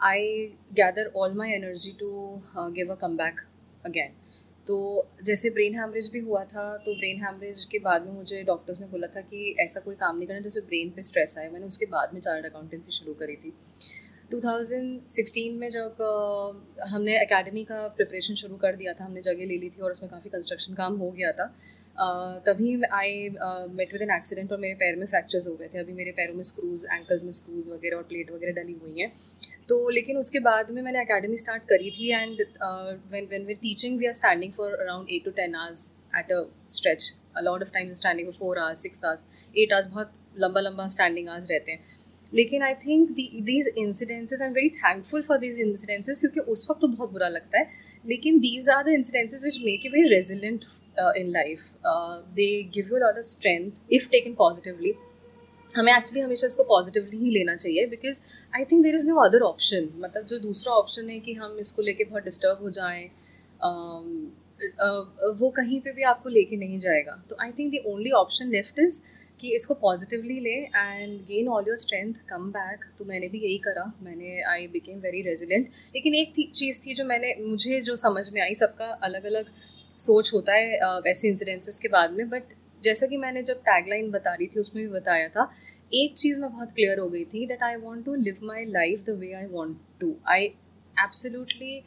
I 0.00 0.22
gather 0.74 1.10
all 1.16 1.32
my 1.32 1.52
energy 1.52 1.92
to 2.00 2.10
give 2.56 2.92
a 2.92 2.96
come 3.00 3.16
back 3.16 3.40
again 3.84 4.12
तो 4.66 4.76
जैसे 5.24 5.50
ब्रेन 5.50 5.74
हैमरेज 5.74 6.10
भी 6.12 6.18
हुआ 6.18 6.42
था 6.44 6.64
तो 6.76 6.94
ब्रेन 6.94 7.22
हैमरेज 7.24 7.64
के 7.64 7.78
बाद 7.78 8.06
में 8.06 8.12
मुझे 8.12 8.42
डॉक्टर्स 8.42 8.80
ने 8.80 8.86
बोला 8.86 9.06
था 9.06 9.20
कि 9.20 9.54
ऐसा 9.60 9.80
कोई 9.80 9.94
काम 9.94 10.16
नहीं 10.16 10.28
करना, 10.28 10.40
जैसे 10.40 10.60
ब्रेन 10.60 10.90
पे 10.90 11.02
स्ट्रेस 11.02 11.36
आया, 11.38 11.50
मैंने 11.50 11.66
उसके 11.66 11.86
बाद 11.86 12.14
में 12.14 12.20
चार्ट 12.20 12.46
अकाउंटेंसी 12.46 12.92
शुरू 12.92 13.14
करी 13.14 13.36
थी। 13.36 13.52
2016 14.30 15.50
में 15.58 15.68
जब 15.70 16.00
हमने 16.90 17.12
एकेडमी 17.16 17.62
का 17.64 17.76
प्रिपरेशन 17.96 18.34
शुरू 18.34 18.56
कर 18.56 18.76
दिया 18.76 18.92
था, 18.92 19.04
हमने 19.04 19.20
जगह 19.22 19.46
ले 19.46 19.56
ली 19.56 19.68
थी 19.70 19.82
और 19.82 19.90
उसमें 19.90 20.10
काफ़ी 20.10 20.30
कंस्ट्रक्शन 20.30 20.74
काम 20.74 20.96
हो 20.98 21.10
गया 21.10 21.32
था 21.32 21.46
तभी 22.46 22.72
I 22.92 23.28
met 23.72 23.92
with 23.92 24.02
an 24.02 24.10
accident 24.16 24.52
और 24.52 24.58
मेरे 24.60 24.74
पैर 24.80 24.96
में 24.96 25.06
फ्रैक्चर्स 25.06 25.48
हो 25.48 25.54
गए 25.56 25.68
थे। 25.74 25.78
अभी 25.78 25.92
मेरे 25.92 26.12
पैरों 26.12 26.34
में 26.34 26.42
स्क्रूज 26.42 26.86
एंकल्स 26.92 27.24
में 27.24 27.30
स्क्रूज 27.32 27.68
वगैरह 27.70 27.96
और 27.96 28.02
प्लेट 28.08 28.30
वगैरह 28.30 28.62
डली 28.62 28.76
हुई 28.82 29.00
हैं। 29.00 29.10
तो 29.68 29.88
लेकिन 29.90 30.16
उसके 30.18 30.40
बाद 30.40 30.70
में 30.70 30.82
मैंने 30.82 31.00
अकेडमी 31.00 31.36
स्टार्ट 31.36 31.62
करी 31.68 31.90
थी 31.90 32.10
and 32.12 32.42
when 33.12 33.28
when 33.30 33.46
we 33.46 33.54
teaching 33.62 33.98
we 33.98 34.06
are 34.06 34.12
standing 34.20 34.52
for 34.52 34.74
around 34.76 35.10
eight 35.10 35.24
to 35.24 35.30
ten 35.38 35.54
hours 35.56 35.84
at 36.18 36.32
a 36.32 36.42
stretch 36.76 37.14
a 37.36 37.40
lot 37.42 37.62
of 37.62 37.70
times 37.74 37.98
standing 37.98 38.28
for 38.28 38.38
four 38.38 38.58
hours 38.58 38.82
six 38.82 39.04
hours 39.04 39.24
eight 39.56 39.72
hours 39.72 39.86
बहुत 39.88 40.12
लंबा 40.38 40.60
लंबा 40.60 40.86
standing 40.96 41.28
hours 41.28 41.46
रहते 41.50 41.72
हैं। 41.72 41.80
लेकिन 42.34 42.62
I 42.62 42.74
think 42.74 43.10
these 43.10 43.72
incidences 43.78 44.42
I 44.42 44.48
am 44.48 44.54
very 44.54 44.68
thankful 44.68 45.22
for 45.22 45.38
these 45.38 45.58
incidences 45.60 46.20
क्योंकि 46.20 46.40
उस 46.40 46.66
वक्त 46.70 46.80
तो 46.80 46.88
बहुत 46.88 47.12
बुरा 47.12 47.28
लगता 47.28 47.58
है। 47.58 47.70
लेकिन 48.06 48.38
these 48.38 48.68
are 48.70 48.84
the 48.84 48.88
incidences 48.88 49.44
which 49.44 49.58
make 49.64 49.86
a 49.86 49.88
very 49.88 50.08
resilient 50.08 50.64
in 51.16 51.30
life 51.32 51.60
they 52.34 52.48
give 52.74 52.88
you 52.92 52.98
lot 52.98 53.16
of 53.16 53.26
strength 53.26 53.92
if 53.92 54.08
taken 54.10 54.34
positively 54.34 54.94
हमें 55.74 55.92
एक्चुअली 55.92 56.20
हमेशा 56.20 56.46
इसको 56.46 56.62
पॉजिटिवली 56.62 57.16
ही 57.18 57.30
लेना 57.30 57.54
चाहिए 57.56 57.86
because 57.86 58.20
I 58.54 58.64
think 58.64 58.82
there 58.82 58.94
is 58.94 59.06
no 59.08 59.16
other 59.20 59.42
option 59.42 59.88
मतलब 59.96 60.26
जो 60.26 60.38
दूसरा 60.38 60.72
ऑप्शन 60.72 61.10
है 61.10 61.18
कि 61.20 61.32
हम 61.34 61.58
इसको 61.58 61.82
लेके 61.82 62.04
बहुत 62.04 62.24
डिस्टर्ब 62.24 62.62
हो 62.62 62.70
जाएँ 62.70 63.08
um, 63.60 64.06
uh, 64.84 65.02
वो 65.40 65.50
कहीं 65.50 65.80
पे 65.80 65.92
भी 65.92 66.02
आपको 66.02 66.28
लेके 66.28 66.56
नहीं 66.56 66.78
जाएगा। 66.78 67.22
तो 67.30 67.36
I 67.40 67.50
think 67.58 67.72
the 67.74 67.82
only 67.86 68.10
option 68.10 68.50
left 68.50 68.78
is 68.78 69.00
कि 69.40 69.54
इसको 69.54 69.74
पॉजिटिवली 69.76 70.38
ले 70.40 70.54
and 70.76 71.20
gain 71.26 71.48
all 71.48 71.64
your 71.68 71.76
strength 71.76 72.14
come 72.28 72.50
back 72.52 72.84
तो 72.98 73.04
मैंने 73.04 73.28
भी 73.28 73.38
यही 73.38 73.58
करा. 73.66 73.84
मैंने 74.02 74.40
आई 74.50 74.66
बिकेम 74.68 74.98
वेरी 75.00 75.22
रेजिलेंट 75.22 75.68
लेकिन 75.94 76.14
एक 76.14 76.32
थी, 76.38 76.50
चीज़ 76.54 76.80
थी 76.86 76.94
जो 76.94 77.04
मैंने 77.04 77.34
मुझे 77.40 77.80
जो 77.80 77.96
समझ 77.96 78.28
में 78.34 78.40
आई 78.42 78.54
सबका 78.56 78.86
अलग 79.02 79.24
अलग 79.26 79.50
सोच 79.98 80.32
होता 80.34 80.54
है 80.54 81.00
वैसे 81.00 81.28
इंसिडेंसेस 81.28 81.78
के 81.78 81.88
बाद 81.88 82.12
में. 82.12 82.28
बट 82.28 82.54
जैसा 82.82 83.06
कि 83.06 83.16
मैंने 83.16 83.42
जब 83.42 83.60
टैगलाइन 83.66 84.10
बता 84.10 84.34
रही 84.34 84.46
थी 84.46 84.60
उसमें 84.60 84.82
भी 84.84 84.90
बताया 84.92 85.28
था 85.28 85.50
एक 85.94 86.16
चीज़ 86.16 86.40
मैं 86.40 86.50
बहुत 86.52 86.72
क्लियर 86.72 86.98
हो 86.98 87.08
गई 87.08 87.24
थी 87.24 87.46
that 87.46 87.62
I 87.62 87.76
want 87.78 88.04
to 88.04 88.14
live 88.14 88.38
my 88.46 88.64
life 88.70 89.04
the 89.06 89.10
way 89.20 89.32
I 89.32 89.46
want 89.50 89.76
to 90.00 90.14
I 90.28 90.44
absolutely 90.96 91.78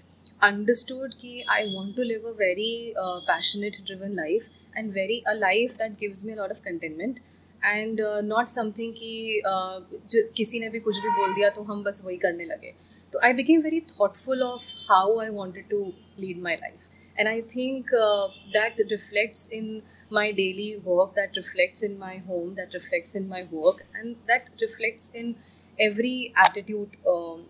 understood 0.44 1.14
कि 1.22 1.44
I 1.50 1.64
want 1.74 1.96
to 1.96 2.04
live 2.04 2.28
a 2.28 2.32
very 2.40 2.94
passionate 2.98 3.78
driven 3.86 4.14
life 4.16 4.50
and 4.78 4.92
very 4.94 5.20
a 5.28 5.34
life 5.34 5.76
that 5.78 5.92
gives 6.00 6.26
me 6.26 6.36
lot 6.36 6.52
of 6.52 6.62
contentment 6.66 7.20
and 7.66 8.02
not 8.26 8.48
something 8.48 8.94
कि 8.94 9.42
uh, 9.48 10.34
किसी 10.38 10.60
ने 10.60 10.70
भी 10.70 10.80
कुछ 10.80 11.00
भी 11.00 11.10
बोल 11.10 11.34
दिया 11.34 11.50
तो 11.50 11.64
हम 11.64 11.84
बस 11.84 12.02
वही 12.06 12.18
करने 12.18 12.46
लगे। 12.46 12.74
तो 13.14 13.20
I 13.24 13.34
became 13.34 13.62
very 13.62 13.80
thoughtful 13.80 14.44
of 14.44 14.64
how 14.92 15.20
I 15.20 15.30
wanted 15.30 15.70
to 15.70 15.94
lead 16.20 16.42
my 16.42 16.56
life 16.56 16.90
and 17.18 17.28
i 17.28 17.42
think 17.52 17.90
uh, 18.02 18.28
that 18.52 18.78
reflects 18.90 19.40
in 19.58 19.66
my 20.12 20.32
daily 20.32 20.68
work 20.84 21.10
that 21.16 21.40
reflects 21.40 21.84
in 21.88 21.98
my 22.04 22.12
home 22.28 22.54
that 22.60 22.78
reflects 22.78 23.18
in 23.20 23.26
my 23.28 23.42
work 23.56 23.82
and 23.94 24.16
that 24.30 24.48
reflects 24.62 25.10
in 25.22 25.34
every 25.80 26.14
attitude 26.46 26.96
um, 27.14 27.42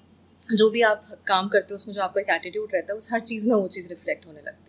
जो 0.54 0.70
भी 0.70 0.82
आप 0.82 1.04
काम 1.28 1.48
करते 1.48 1.68
हो 1.72 1.76
उसमें 1.76 1.94
जो 1.96 2.02
आपका 2.02 2.22
एक 2.22 2.30
एटीट्यूड 2.30 2.70
रहता 2.74 2.94
है 2.94 2.98
उस 2.98 3.14
हर 3.14 3.20
चीज़ 3.20 3.48
में 3.50 3.56
वो 3.56 3.68
चीज़ 3.68 3.90
रिफ्लेक्ट 3.90 4.26
होने 4.28 4.42
लगती 4.42 4.69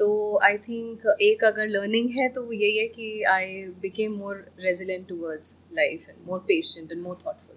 तो 0.00 0.08
आई 0.44 0.58
थिंक 0.68 1.06
एक 1.22 1.44
अगर 1.44 1.68
लर्निंग 1.68 2.10
है 2.18 2.28
तो 2.38 2.52
यही 2.52 2.76
है 2.78 2.86
कि 2.88 3.22
I 3.34 3.62
became 3.82 4.12
more 4.18 4.36
resilient 4.60 5.08
towards 5.08 5.56
life 5.74 6.08
and 6.08 6.18
more 6.26 6.38
patient 6.48 6.92
and 6.92 7.00
more 7.02 7.18
thoughtful 7.26 7.50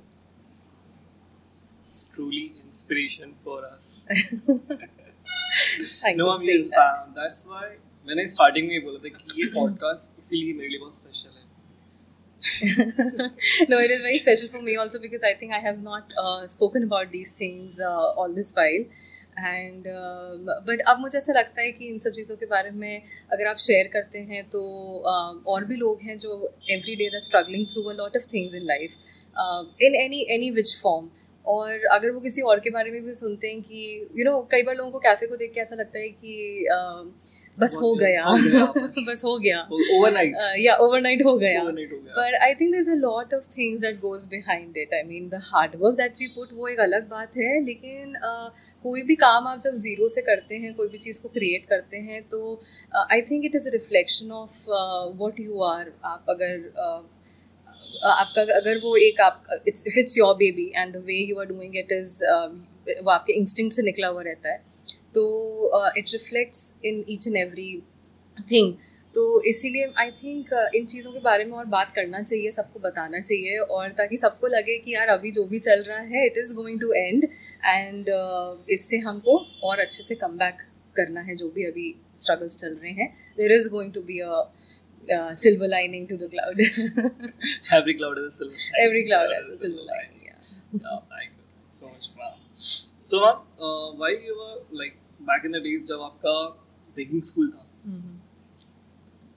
It's 1.93 2.06
truly 2.06 2.56
inspiration 2.60 3.34
for 3.43 3.56
us. 3.65 3.88
No, 6.15 6.29
I'm 6.32 6.39
saying 6.39 6.63
that. 6.71 7.10
That's 7.15 7.45
why 7.45 7.65
when 8.08 8.19
I 8.19 8.25
starting 8.25 8.67
में 8.69 8.79
बोला 8.86 8.99
था 9.03 9.10
कि 9.17 9.41
ये 9.41 9.49
podcast 9.58 10.17
इसीलिए 10.19 10.53
मेरे 10.53 10.69
लिए 10.69 10.79
बहुत 10.79 10.95
special 10.95 11.36
है. 11.36 11.43
no, 13.69 13.77
it 13.77 13.91
is 13.95 14.01
very 14.06 14.19
special 14.23 14.49
for 14.56 14.62
me 14.62 14.75
also 14.84 15.01
because 15.03 15.23
I 15.23 15.34
think 15.41 15.53
I 15.53 15.62
have 15.67 15.77
not 15.84 16.15
uh, 16.23 16.47
spoken 16.56 16.88
about 16.89 17.12
these 17.12 17.32
things 17.41 17.79
uh, 17.91 18.23
all 18.23 18.34
this 18.39 18.51
while. 18.58 18.88
And 19.39 19.84
but 20.67 20.82
अब 20.88 21.00
मुझे 21.00 21.17
ऐसा 21.17 21.34
लगता 21.34 21.62
है 21.62 21.72
कि 21.72 21.88
इन 21.88 22.00
सब 22.00 22.12
चीज़ों 22.12 22.38
के 22.38 22.46
बारे 22.46 22.72
में 22.74 23.02
अगर 23.32 23.48
आप 23.48 23.58
शेयर 23.60 23.88
करते 23.93 24.19
हैं 24.22 24.43
तो 24.50 24.62
uh, 25.06 25.48
और 25.48 25.65
भी 25.65 25.76
लोग 25.76 26.02
हैं 26.02 26.17
जो 26.17 26.38
every 26.72 26.96
day 26.96 27.10
the 27.15 27.19
struggling 27.22 27.65
through 27.67 27.84
a 27.84 27.93
lot 27.93 28.17
of 28.17 28.28
things 28.34 28.56
in 28.56 28.65
life 28.65 28.96
in 29.82 29.96
any 29.96 30.26
any 30.30 30.50
which 30.52 30.76
form 30.82 31.10
और 31.46 31.86
अगर 31.91 32.12
वो 32.12 32.19
किसी 32.19 32.41
और 32.41 32.60
के 32.60 32.69
बारे 32.69 32.91
में 32.91 33.04
भी 33.06 33.12
सुनते 33.12 33.48
हैं 33.48 33.62
कि 33.62 33.86
यू 34.02 34.17
you 34.17 34.26
नो 34.26 34.32
know, 34.32 34.52
कई 34.52 34.63
बार 34.63 34.76
लोगों 34.76 34.91
को 34.91 35.00
कैफ़े 35.00 35.28
को 35.28 35.36
देख 35.36 35.54
के 35.54 35.62
ऐसा 35.62 35.76
लगता 35.76 36.00
है 36.00 36.10
कि 36.10 36.67
uh, 36.74 37.32
बस 37.62 37.76
हो 37.82 37.94
गया 37.96 38.26
बस। 38.28 39.22
हो 39.26 39.38
गया 39.39 39.58
Overnight. 39.96 40.36
या 40.60 40.76
ओवरनाइट 40.82 41.24
हो 41.26 41.36
गया 41.38 41.62
हो 41.62 41.72
गया. 41.72 42.16
but 42.16 42.38
I 42.46 42.50
think 42.60 42.76
there's 42.76 42.89
a 42.94 42.98
lot 43.02 43.36
of 43.38 43.48
things 43.56 43.84
that 43.86 44.00
goes 44.06 44.26
behind 44.26 44.80
it. 44.84 44.96
I 45.00 45.02
mean, 45.10 45.30
the 45.34 45.42
hard 45.48 45.76
work 45.84 45.98
that 46.00 46.22
we 46.22 46.30
put 46.38 46.54
वो 46.54 46.68
एक 46.68 46.80
अलग 46.80 47.08
बात 47.10 47.38
है 47.38 47.63
लेकिन 47.66 48.13
uh, 48.30 48.50
कोई 48.84 49.02
भी 49.10 49.16
काम 49.26 49.48
आप 49.48 49.60
जब 49.60 49.76
ज़ीरो 49.86 50.08
से 50.16 50.22
करते 50.32 50.56
हैं 50.66 50.74
कोई 50.76 50.88
भी 50.88 50.98
चीज़ 51.06 51.22
को 51.24 51.30
क्रिएट 51.30 51.66
करते 51.70 51.98
हैं 52.10 52.22
तो 52.30 52.42
I 53.12 53.22
think 53.32 53.46
it 53.46 53.56
is 53.56 53.68
a 53.70 53.72
reflection 53.74 54.32
of 54.42 54.60
what 55.22 55.39
you 55.39 55.62
are 55.70 55.92
आप 56.06 56.26
अगर 56.30 56.58
uh, 56.88 57.02
आपका 58.04 58.42
अगर 58.58 58.78
वो 58.84 58.96
एक 59.08 59.22
आप 59.22 59.44
it's 59.68 59.84
if 59.88 60.00
it's 60.00 60.18
your 60.18 60.36
baby 60.36 60.72
and 60.76 60.94
the 60.94 61.04
way 61.06 61.24
you 61.24 61.39
are 61.39 61.46
doing 61.46 61.78
it 61.78 61.92
is 61.92 62.20
वो 62.26 63.12
आपके 63.12 63.34
इंस्टिंक्ट 63.34 63.74
से 63.76 63.84
निकला 63.84 64.08
हुआ 64.08 64.22
रहता 64.24 64.52
है 64.52 64.73
तो 65.15 65.91
it 65.97 66.13
reflects 66.13 66.73
in 66.86 67.04
each 67.10 67.28
and 67.28 67.38
every 67.38 67.71
thing 68.52 68.73
तो 69.13 69.23
इसीलिए 69.47 69.91
आई 69.99 70.12
थिंक 70.12 70.54
इन 70.76 70.86
चीज़ों 70.86 71.12
के 71.13 71.19
बारे 71.19 71.43
में 71.45 71.52
और 71.58 71.65
बात 71.73 71.91
करना 71.95 72.21
चाहिए 72.21 72.52
सबको 72.52 72.80
बताना 72.80 73.19
चाहिए 73.19 73.58
और 73.58 73.89
ताकि 73.97 74.17
सबको 74.17 74.47
लगे 74.47 74.78
कि 74.78 74.93
यार 74.93 75.08
अभी 75.08 75.32
जो 75.32 75.43
भी 75.47 75.60
चल 75.60 75.84
रहा 75.88 75.99
है 76.13 76.26
it 76.26 76.38
is 76.38 76.54
going 76.56 76.80
to 76.82 76.91
end 76.93 77.23
and 77.65 78.10
इससे 78.69 78.97
हमको 78.97 79.38
और 79.63 79.80
अच्छे 79.80 80.04
से 80.04 80.15
कम 80.15 80.38
बैक 80.38 80.62
करना 80.95 81.21
है 81.21 81.36
जो 81.36 81.49
भी 81.49 81.65
अभी 81.65 81.93
स्ट्रगल्स 82.19 82.58
चल 82.58 82.73
रहे 82.73 82.91
हैं. 82.91 83.13
There 83.38 83.52
is 83.52 83.69
going 83.69 83.93
to 83.93 84.02
be 84.02 84.19
a 84.19 84.49
silver 85.43 85.67
lining 85.67 86.08
to 86.08 86.17
the 86.17 86.30
cloud 86.34 86.62
Every 88.84 89.06
cloud 89.06 89.32
has 89.38 89.54
a 89.54 89.58
silver 89.62 89.88
lining. 89.91 90.10
Cloud 90.19 90.34
Yeah, 90.73 90.91
so 91.69 91.88
much, 91.88 92.06
ma'am. 92.17 92.36
So, 92.56 93.19
ma'am, 93.21 93.41
uh, 93.60 94.08
you 94.26 94.36
were 94.38 94.56
like 94.71 94.95
back 95.26 95.48
in 95.48 95.58
the 95.58 95.64
days 95.66 95.88
जब 95.90 96.02
आपका 96.02 96.36
baking 96.98 97.26
school 97.32 97.50
था, 97.56 97.66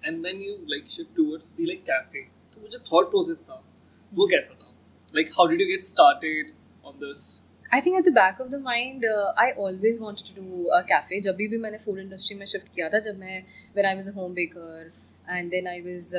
and 0.03 0.25
then 0.25 0.45
you 0.47 0.59
like 0.75 0.95
shift 0.97 1.17
towards 1.17 1.51
the 1.59 1.71
like 1.73 1.83
cafe, 1.89 2.23
तो 2.55 2.69
जो 2.69 2.85
thought 2.91 3.11
process 3.15 3.43
था, 3.49 3.63
वो 4.13 4.27
कैसा 4.29 4.55
था? 4.55 4.73
Like, 5.15 5.35
how 5.39 5.47
did 5.51 5.61
you 5.61 5.69
get 5.73 5.91
started 5.91 6.55
on 6.85 7.03
this? 7.03 7.27
I 7.75 7.81
think 7.81 7.97
at 7.99 8.05
the 8.05 8.13
back 8.15 8.41
of 8.41 8.49
the 8.49 8.61
mind 8.63 9.05
I 9.39 9.51
always 9.63 9.99
wanted 10.03 10.35
to 10.35 10.43
do 10.43 10.69
cafe 10.89 11.21
जब 11.21 11.37
भी 11.37 11.59
मैंने 11.59 11.79
food 11.79 11.99
industry 11.99 12.37
में 12.39 12.45
शिफ्ट 12.47 12.67
किया 12.75 12.89
था 12.89 12.99
जब 13.07 13.19
मैं 13.19 13.41
when 13.75 13.87
I 13.87 13.95
was 13.95 14.09
a 14.09 14.13
home 14.17 14.35
baker 14.35 14.93
and 15.29 15.51
then 15.51 15.67
I 15.69 15.81
was 15.87 16.13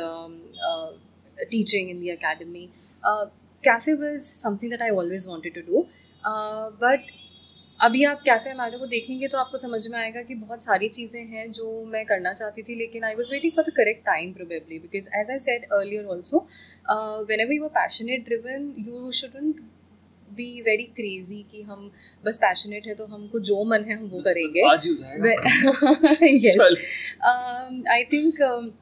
teaching 1.52 1.90
in 1.90 2.02
the 2.02 2.10
academy 2.14 2.68
cafe 3.64 3.94
was 4.04 4.18
something 4.20 4.72
that 4.72 4.82
I 4.82 4.90
always 5.04 5.28
wanted 5.28 5.54
to 5.56 5.62
do 5.72 5.86
but 6.84 7.12
अभी 7.82 8.04
आप 8.04 8.22
कैफ़े 8.22 8.54
मैडो 8.54 8.78
को 8.80 8.86
देखेंगे 8.86 9.28
तो 9.28 9.38
आपको 9.38 9.58
समझ 9.58 9.88
में 9.88 10.00
आएगा 10.00 10.22
कि 10.22 10.36
बहुत 10.36 10.64
सारी 10.64 10.88
चीज़ें 10.90 11.26
हैं 11.26 11.52
जो 11.52 11.86
मैं 11.86 12.06
करना 12.06 12.34
चाहती 12.34 12.62
थी 12.62 12.76
लेकिन 12.76 13.04
I 13.04 13.16
was 13.16 13.32
waiting 13.32 13.52
for 13.56 13.66
the 13.66 13.70
correct 13.70 14.06
time 14.06 14.34
probably 14.34 14.80
because 14.80 15.10
as 15.16 15.32
I 15.32 15.40
said 15.40 15.64
earlier 15.64 16.06
also 16.06 16.38
whenever 17.40 17.54
you 17.54 17.64
are 17.64 17.70
passionate 17.70 18.26
driven 18.26 18.76
you 18.80 19.12
shouldn't 19.12 19.62
be 20.34 20.62
very 20.62 20.84
crazy 20.84 21.46
कि 21.52 21.62
हम 21.62 21.92
बस 22.26 22.38
पैशनेट 22.38 22.88
है 22.88 22.96
तो 22.96 23.06
हमको 23.06 23.40
जो 23.40 23.64
मन 23.64 23.84
है 23.84 23.96
हम 23.96 24.06
वो 24.06 24.24
करेंगे। 24.28 24.62
think 28.14 28.42
um, 28.50 28.74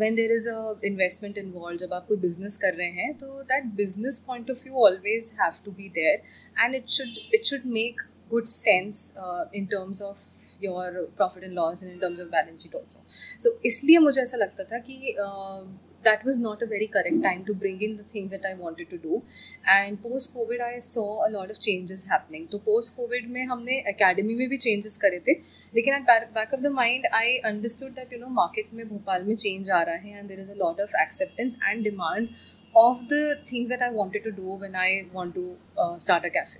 when 0.00 0.14
there 0.14 0.32
is 0.36 0.46
a 0.46 0.58
investment 0.84 1.42
involved 1.42 1.78
जब 1.78 1.94
आप 1.94 2.06
कोई 2.06 2.16
बिज़नेस 2.16 2.56
कर 2.56 2.74
रहे 2.74 2.88
हैं 2.88 3.12
तो 3.14 3.42
that 3.42 3.64
business 3.64 4.18
point 4.18 4.50
of 4.50 4.58
view 4.58 4.74
always 4.74 5.32
have 5.40 5.58
to 5.68 5.76
be 5.80 5.90
there 5.98 6.16
and 6.62 6.80
it 6.80 6.96
should 6.96 7.20
it 7.38 7.52
should 7.52 7.68
make 7.78 8.09
good 8.30 8.48
sense 8.48 9.12
uh, 9.16 9.44
in 9.52 9.66
terms 9.66 10.00
of 10.00 10.18
your 10.60 11.06
profit 11.16 11.44
and 11.44 11.54
loss 11.54 11.82
and 11.82 11.92
in 11.92 12.00
terms 12.00 12.20
of 12.20 12.30
balance 12.30 12.62
sheet 12.62 12.74
also 12.74 12.98
so 13.38 13.50
इसलिए 13.66 13.98
मुझे 14.08 14.20
ऐसा 14.22 14.36
लगता 14.36 14.64
था 14.72 14.78
कि 14.88 15.14
uh, 15.26 15.62
that 16.02 16.24
was 16.24 16.40
not 16.40 16.62
a 16.62 16.66
very 16.66 16.86
correct 16.86 17.22
time 17.22 17.44
to 17.44 17.54
bring 17.54 17.80
in 17.82 17.96
the 17.96 18.02
things 18.02 18.32
that 18.32 18.44
I 18.50 18.54
wanted 18.54 18.90
to 18.90 18.98
do. 18.98 19.22
And 19.66 20.02
post 20.02 20.34
COVID, 20.34 20.60
I 20.60 20.78
saw 20.78 21.26
a 21.26 21.30
lot 21.30 21.50
of 21.50 21.60
changes 21.60 22.06
happening. 22.08 22.46
तो 22.52 22.60
post 22.68 22.96
COVID 22.98 23.26
में 23.34 23.44
हमने 23.46 23.82
academy 23.94 24.36
में 24.38 24.48
भी 24.48 24.58
changes 24.66 24.96
करे 25.04 25.18
थे 25.26 25.34
लेकिन 25.74 25.94
at 25.94 26.06
back, 26.06 26.32
back 26.34 26.52
of 26.52 26.62
the 26.62 26.70
mind 26.70 27.04
I 27.12 27.40
understood 27.52 27.94
that 27.96 28.12
you 28.12 28.20
know 28.22 28.32
market 28.38 28.72
में 28.74 28.88
भोपाल 28.88 29.24
में 29.24 29.34
change 29.44 29.70
आ 29.70 29.82
रहा 29.90 30.06
है 30.06 30.20
and 30.20 30.30
there 30.30 30.40
is 30.46 30.50
a 30.50 30.58
lot 30.64 30.80
of 30.80 30.96
acceptance 31.04 31.58
and 31.70 31.84
demand 31.84 32.34
of 32.76 33.08
the 33.08 33.22
things 33.44 33.68
that 33.68 33.82
I 33.82 33.90
wanted 33.90 34.22
to 34.24 34.30
do 34.30 34.58
when 34.64 34.76
I 34.76 35.06
want 35.12 35.34
to 35.34 35.56
uh, 35.76 35.96
start 35.96 36.24
a 36.24 36.30
cafe, 36.30 36.59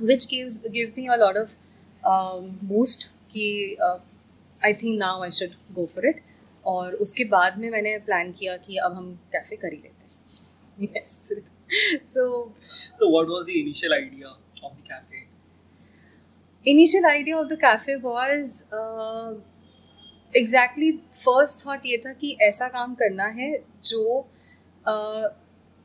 which 0.00 0.28
gives 0.28 0.58
give 0.70 0.96
me 0.96 1.06
a 1.08 1.16
lot 1.16 1.36
of 1.36 1.56
um, 2.04 2.58
boost 2.62 3.10
कि 3.30 3.76
I 4.62 4.72
think 4.74 4.98
now 4.98 5.22
I 5.22 5.30
should 5.30 5.56
go 5.74 5.86
for 5.86 6.06
it. 6.06 6.22
और 6.64 6.94
उसके 7.02 7.24
बाद 7.24 7.58
में 7.58 7.70
मैंने 7.70 7.96
plan 8.06 8.32
किया 8.32 8.56
कि 8.56 8.76
अब 8.76 8.92
हम 8.94 9.12
कैफ़े 9.32 9.56
कर 9.56 9.72
ही 9.72 9.76
लेते 9.76 10.04
हैं 10.04 10.88
yes 10.96 11.16
so 12.06 12.26
So, 12.94 13.08
what 13.08 13.28
was 13.28 13.46
the 13.46 13.60
initial 13.60 13.94
idea 13.94 14.30
of 14.62 14.76
the 14.76 14.84
cafe? 14.84 15.26
Initial 16.66 17.06
idea 17.06 17.36
of 17.36 17.46
the 17.48 17.56
cafe 17.60 17.94
was 17.96 18.62
exactly 20.34 20.90
first 21.14 21.66
thought 21.66 21.86
ये 21.86 21.96
था 22.06 22.12
कि 22.12 22.36
ऐसा 22.42 22.68
काम 22.68 22.94
करना 22.94 23.26
है 23.38 23.52
जो 23.84 24.02
uh, 24.84 25.28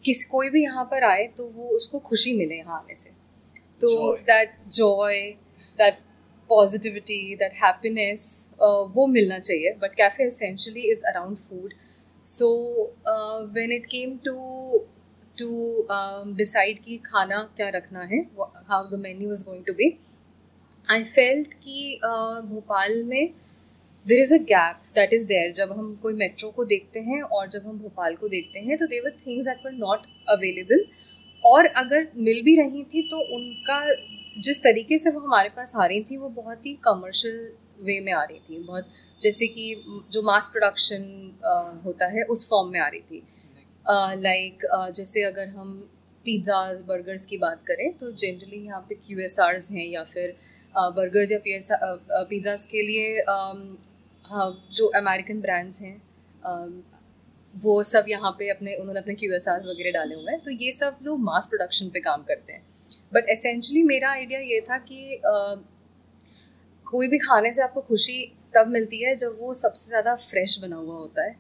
किस 0.04 0.24
कोई 0.32 0.50
भी 0.50 0.64
यहाँ 0.64 0.84
पर 0.92 1.04
आए 1.04 1.26
तो 1.38 1.48
वो 1.50 1.70
उसको 1.76 2.00
खुशी 2.10 2.34
मिले 2.38 2.56
यहाँ 2.56 2.80
आने 2.80 2.96
से 2.96 3.10
तो 3.86 4.12
that 4.24 4.58
joy 4.74 5.20
that 5.80 6.00
positivity 6.50 7.36
that 7.36 7.54
happiness 7.64 8.28
वो 8.96 9.08
मिलना 9.08 9.40
चाहिए. 9.40 9.72
But 9.82 9.96
cafe 9.96 10.26
essentially 10.26 10.90
is 10.92 11.04
around 11.10 11.38
food 11.40 11.74
so 12.24 12.50
when 13.54 13.72
it 13.72 13.86
came 13.86 14.18
to 14.26 14.36
to 15.38 15.88
decide 16.36 16.84
कि 16.84 16.98
खाना 17.06 17.42
क्या 17.58 17.70
रखना 17.70 18.04
है 18.12 18.22
how 18.42 18.90
the 18.90 19.00
menu 19.00 19.32
is 19.32 19.46
going 19.46 19.64
to 19.66 19.74
be 19.74 19.96
I 20.86 21.04
felt 21.04 21.54
कि 21.54 22.00
uh, 22.06 22.42
भोपाल 22.46 23.04
में 23.04 23.34
there 24.06 24.20
is 24.20 24.34
a 24.34 24.38
gap 24.50 24.82
that 24.96 25.14
is 25.14 25.28
there 25.28 25.52
जब 25.54 25.72
हम 25.72 25.96
कोई 26.02 26.14
मेट्रो 26.14 26.50
को 26.50 26.66
देखते 26.66 27.00
हैं 27.02 27.22
और 27.22 27.48
जब 27.50 27.66
हम 27.68 27.78
भोपाल 27.80 28.16
को 28.16 28.28
देखते 28.28 28.60
हैं 28.60 28.78
तो 28.78 28.88
there were 28.88 29.16
things 29.26 29.46
that 29.46 29.66
were 29.66 29.72
not 29.72 30.06
available 30.30 30.86
और 31.46 31.66
अगर 31.78 32.08
मिल 32.18 32.42
भी 32.44 32.56
रही 32.56 32.84
थी 32.84 33.02
तो 33.10 33.20
उनका 33.36 33.80
जिस 34.38 34.62
तरीके 34.64 34.98
से 34.98 35.12
वो 35.12 35.20
हमारे 35.20 35.50
पास 35.50 35.74
आ 35.76 35.86
रही 35.86 36.02
थी 36.04 36.18
वो 36.18 36.30
बहुत 36.32 36.66
ही 36.66 36.74
कमर्शियल 36.84 37.38
वे 37.82 38.00
में 38.00 38.12
आ 38.14 38.24
रही 38.24 38.40
थी। 38.40 38.60
बहुत 38.64 38.88
जैसे 39.22 39.48
कि 39.48 39.76
जो 40.12 40.22
मास 40.22 40.48
प्रोडक्शन 40.52 41.04
होता 41.86 42.08
है 42.08 42.24
उस 42.26 42.48
फॉर्म 42.50 42.72
में 42.72 42.80
आ 42.80 42.88
रही 42.88 43.00
थी। 43.02 43.24
लाइक 43.86 44.66
uh, 44.76 44.90
जैसे 44.92 45.24
अगर 45.24 45.48
हम 45.50 45.74
पिज़्ज़ाज 46.26 46.82
बर्गर्स 46.88 47.26
की 47.26 47.38
बात 47.38 47.62
करें 47.68 47.92
तो 47.98 48.12
जनरली 48.14 48.66
यहाँ 48.66 48.80
पे 48.90 48.96
क्यू 48.98 49.20
एस 49.20 49.40
आर्स 49.40 49.72
हैं 49.72 49.86
या 49.86 50.04
फिर 50.06 50.36
बर्गर्स 50.76 51.32
या 51.32 51.38
पी 51.40 51.58
पिज़्ज़ाज 52.30 52.64
के 52.66 52.82
लिए 52.82 53.20
हाँ, 54.26 54.68
जो 54.74 54.88
अमेरिकन 54.98 55.42
ब्रांड्स 55.42 55.82
हैं 55.82 55.98
वो 57.56 57.82
सब 57.84 58.06
यहाँ 58.10 58.32
पे 58.40 58.50
अपने, 58.50 58.76
उन्होंने 58.76 59.00
अपने 59.00 59.14
क्यू 59.16 59.34
एस 59.36 59.48
वगैरह 59.68 59.92
डाले 59.92 60.16
हुए 60.16 60.32
हैं। 60.32 60.42
तो 60.42 60.52
ये 60.54 60.72
सब 60.74 60.98
लोग 61.04 61.20
मास 61.22 61.48
प्रोडक्शन 61.48 61.90
पे 61.90 62.00
काम 62.02 62.24
करते 62.24 62.54
हैं। 62.54 62.64
बट 63.14 63.30
एसेंशली 63.30 63.84
मेरा 63.84 64.10
आइडिया 64.12 64.40
ये 64.42 64.60
था 64.62 64.78
कि 64.82 65.20
कोई 66.88 67.08
भी 67.08 67.18
खाने 67.20 67.52
से 67.52 67.62
आपको 67.62 67.82
खुशी 67.84 68.22
तब 68.56 68.68
मिलती 68.70 69.02
है 69.04 69.16
जब 69.18 69.38
वो 69.40 69.54
सबसे 69.56 69.88
ज़्यादा 69.88 70.16
फ्रेश 70.18 70.58
बना 70.62 70.76
हुआ 70.76 70.98
होता 70.98 71.24
है। 71.24 71.36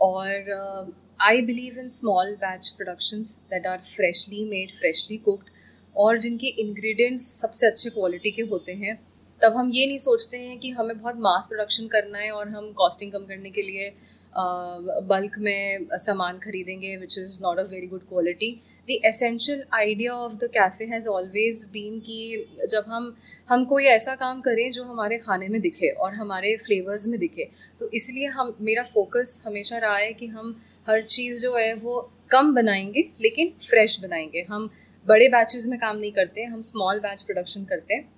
और 0.00 0.94
I 1.20 1.42
believe 1.42 1.78
in 1.78 1.88
small 1.90 2.34
batch 2.36 2.68
productions 2.76 3.34
that 3.50 3.66
are 3.66 3.78
freshly 3.78 4.44
made 4.44 4.74
freshly 4.78 5.16
cooked 5.18 5.50
और 5.96 6.18
जिनके 6.18 6.46
इंग्रेडिएंट्स 6.60 7.30
सबसे 7.40 7.66
अच्छे 7.66 7.90
क्वालिटी 7.90 8.30
के 8.30 8.42
होते 8.44 8.72
हैं। 8.74 8.98
तब 9.40 9.56
हम 9.56 9.70
ये 9.74 9.86
नहीं 9.86 9.98
सोचते 9.98 10.38
हैं 10.38 10.58
कि 10.58 10.70
हमें 10.70 10.98
बहुत 10.98 11.16
मास 11.18 11.46
प्रोडक्शन 11.48 11.86
करना 11.88 12.18
है 12.18 12.30
और 12.32 12.48
हम 12.48 12.70
कॉस्टिंग 12.74 13.12
कम 13.12 13.24
करने 13.26 13.50
के 13.50 13.62
लिए 13.62 13.88
बल्क 14.34 15.38
में 15.38 15.86
सामान 15.98 16.38
खरीदेंगे 16.38 16.96
which 16.96 17.18
is 17.18 17.38
not 17.42 17.58
a 17.58 17.62
very 17.62 17.86
good 17.86 18.08
quality 18.08 18.50
the 18.88 18.98
essential 19.06 19.62
idea 19.74 20.14
of 20.14 20.32
the 20.34 20.48
cafe 20.54 20.86
has 20.86 21.08
always 21.08 21.64
been 21.72 21.98
कि 22.00 22.46
जब 22.70 22.84
हम 22.88 23.14
हम 23.48 23.64
कोई 23.64 23.84
ऐसा 23.84 24.14
काम 24.14 24.40
करें 24.40 24.70
जो 24.70 24.84
हमारे 24.84 25.18
खाने 25.18 25.48
में 25.48 25.60
दिखे 25.60 25.88
और 25.88 26.14
हमारे 26.14 26.56
फ्लेवर्स 26.56 27.06
में 27.08 27.18
दिखे 27.20 27.48
तो 27.80 27.90
इसलिए 27.94 28.26
हम 28.28 28.54
मेरा 28.60 28.82
फोकस 28.84 29.42
हमेशा 29.46 29.78
रहा 29.78 29.96
है 29.96 30.12
कि 30.12 30.26
हम 30.26 30.56
हर 30.86 31.02
चीज़ 31.06 31.42
जो 31.42 31.54
है 31.56 31.74
वो 31.74 32.00
कम 32.30 32.54
बनाएँगे 32.54 33.08
लेकिन 33.20 33.52
फ्रेश 33.68 34.00
बनाएँगे। 34.02 34.44
हम 34.48 34.70
बड़े 35.06 35.28
बैचेस 35.28 35.66
में 35.68 35.78
काम 35.80 35.96
नहीं 35.96 36.12
करते 36.12 36.44
हम 36.44 36.60
स्मॉल 36.62 36.98
बैच 37.00 37.22
प्रोडक्शन 37.22 37.64
करते 37.64 37.94
हैं 37.94 38.08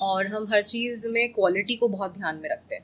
और 0.00 0.26
हम 0.26 0.46
हर 0.50 0.62
चीज़ 0.64 1.08
में 1.08 1.28
क्वालिटी 1.32 1.76
को 1.76 1.88
बहुत 1.88 2.16
ध्यान 2.18 2.36
में 2.36 2.48
रखते 2.50 2.74
हैं। 2.74 2.82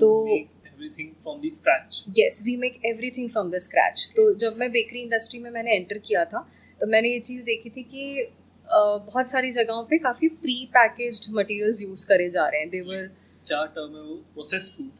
तो 0.00 0.38
everything 0.76 1.14
from 1.22 1.40
the 1.40 1.50
scratch. 1.50 2.02
Yes 2.14 2.42
we 2.44 2.56
make 2.56 2.80
everything 2.84 3.28
from 3.28 3.50
the 3.50 3.60
scratch. 3.60 4.08
तो 4.16 4.32
जब 4.34 4.56
मैं 4.58 4.70
बेकरी 4.72 5.00
इंडस्ट्री 5.00 5.40
में 5.40 5.50
मैंने 5.50 5.76
एंटर 5.76 5.98
किया 6.06 6.24
था 6.24 6.46
तो 6.80 6.86
मैंने 6.86 7.08
ये 7.08 7.20
चीज़ 7.20 7.44
देखी 7.44 7.70
थी 7.70 7.82
कि 7.84 8.28
बहुत 8.66 9.30
सारी 9.30 9.50
जगहों 9.52 9.84
पे 9.90 9.98
काफ़ी 10.04 10.28
प्री 10.44 10.64
पैकेज्ड 10.76 11.32
मटेरियल्स 11.34 11.82
यूज़ 11.82 12.06
करे 12.06 12.28
जा 12.30 12.46
रहे 12.48 12.60
हैं। 12.60 12.68
देवर 12.70 13.02
क्या 13.46 13.64
टर्म 13.74 13.96
है 13.96 14.02
वो? 14.02 14.14
प्रोसेस 14.34 14.72
फ़ूड 14.76 14.90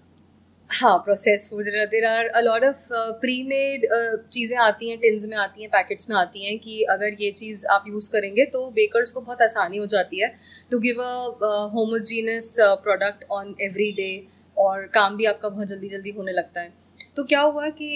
हाँ 0.71 0.97
process 0.99 1.47
food 1.51 1.65
there 1.91 2.05
are 2.07 2.27
a 2.29 2.41
lot 2.41 2.65
of 2.65 2.87
pre 3.21 3.43
made 3.49 3.87
चीज़ें 4.33 4.57
आती 4.59 4.89
हैं 4.89 4.99
टिन्स 5.01 5.27
में 5.29 5.37
आती 5.39 5.62
हैं 5.62 5.71
पैकेट्स 5.71 6.09
में 6.11 6.17
आती 6.17 6.45
हैं 6.45 6.59
कि 6.59 6.83
अगर 6.91 7.17
ये 7.21 7.31
चीज़ 7.33 7.67
आप 7.73 7.85
यूज़ 7.89 8.11
करेंगे 8.12 8.45
तो 8.55 8.71
बेकर्स 8.77 9.12
को 9.12 9.21
बहुत 9.21 9.43
आसानी 9.43 9.77
हो 9.77 9.87
जाती 9.93 10.21
है 10.21 10.33
to 10.71 10.79
give 10.79 11.03
a 11.03 11.69
homogeneous 11.75 12.55
product 12.61 13.25
on 13.31 13.55
every 13.61 13.91
day 13.93 14.11
और 14.57 14.87
काम 14.87 15.16
भी 15.16 15.25
आपका 15.25 15.49
बहुत 15.49 15.69
जल्दी 15.69 15.88
जल्दी 15.88 16.11
होने 16.11 16.33
लगता 16.33 16.61
है। 16.61 16.73
तो 17.16 17.25
क्या 17.25 17.40
हुआ 17.40 17.69
कि 17.71 17.88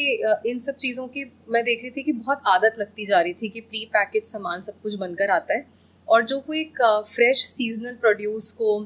इन 0.46 0.59
सब 0.59 0.77
चीज़ों 0.77 1.07
की 1.09 1.25
मैं 1.49 1.62
देख 1.64 1.83
रही 1.83 1.90
थी 1.90 2.03
कि 2.03 2.12
बहुत 2.12 2.42
आदत 2.46 2.77
लगती 2.79 3.07
जा 3.07 3.20
रही 3.20 3.33
थी 3.33 3.49
कि 3.49 3.61
प्री 3.61 3.85
पैकेज 3.87 4.25
सामान 4.25 4.62
सब 4.62 4.81
कुछ 4.83 4.94
बनकर 4.94 5.31
आता 5.31 5.55
है 5.55 5.66
और 6.09 6.25
जो 6.25 6.38
कोई 6.40 6.61
एक 6.61 6.83
फ्रेश 7.07 7.44
सीजनल 7.46 7.96
प्रोड्यूस 7.96 8.51
को 8.53 8.79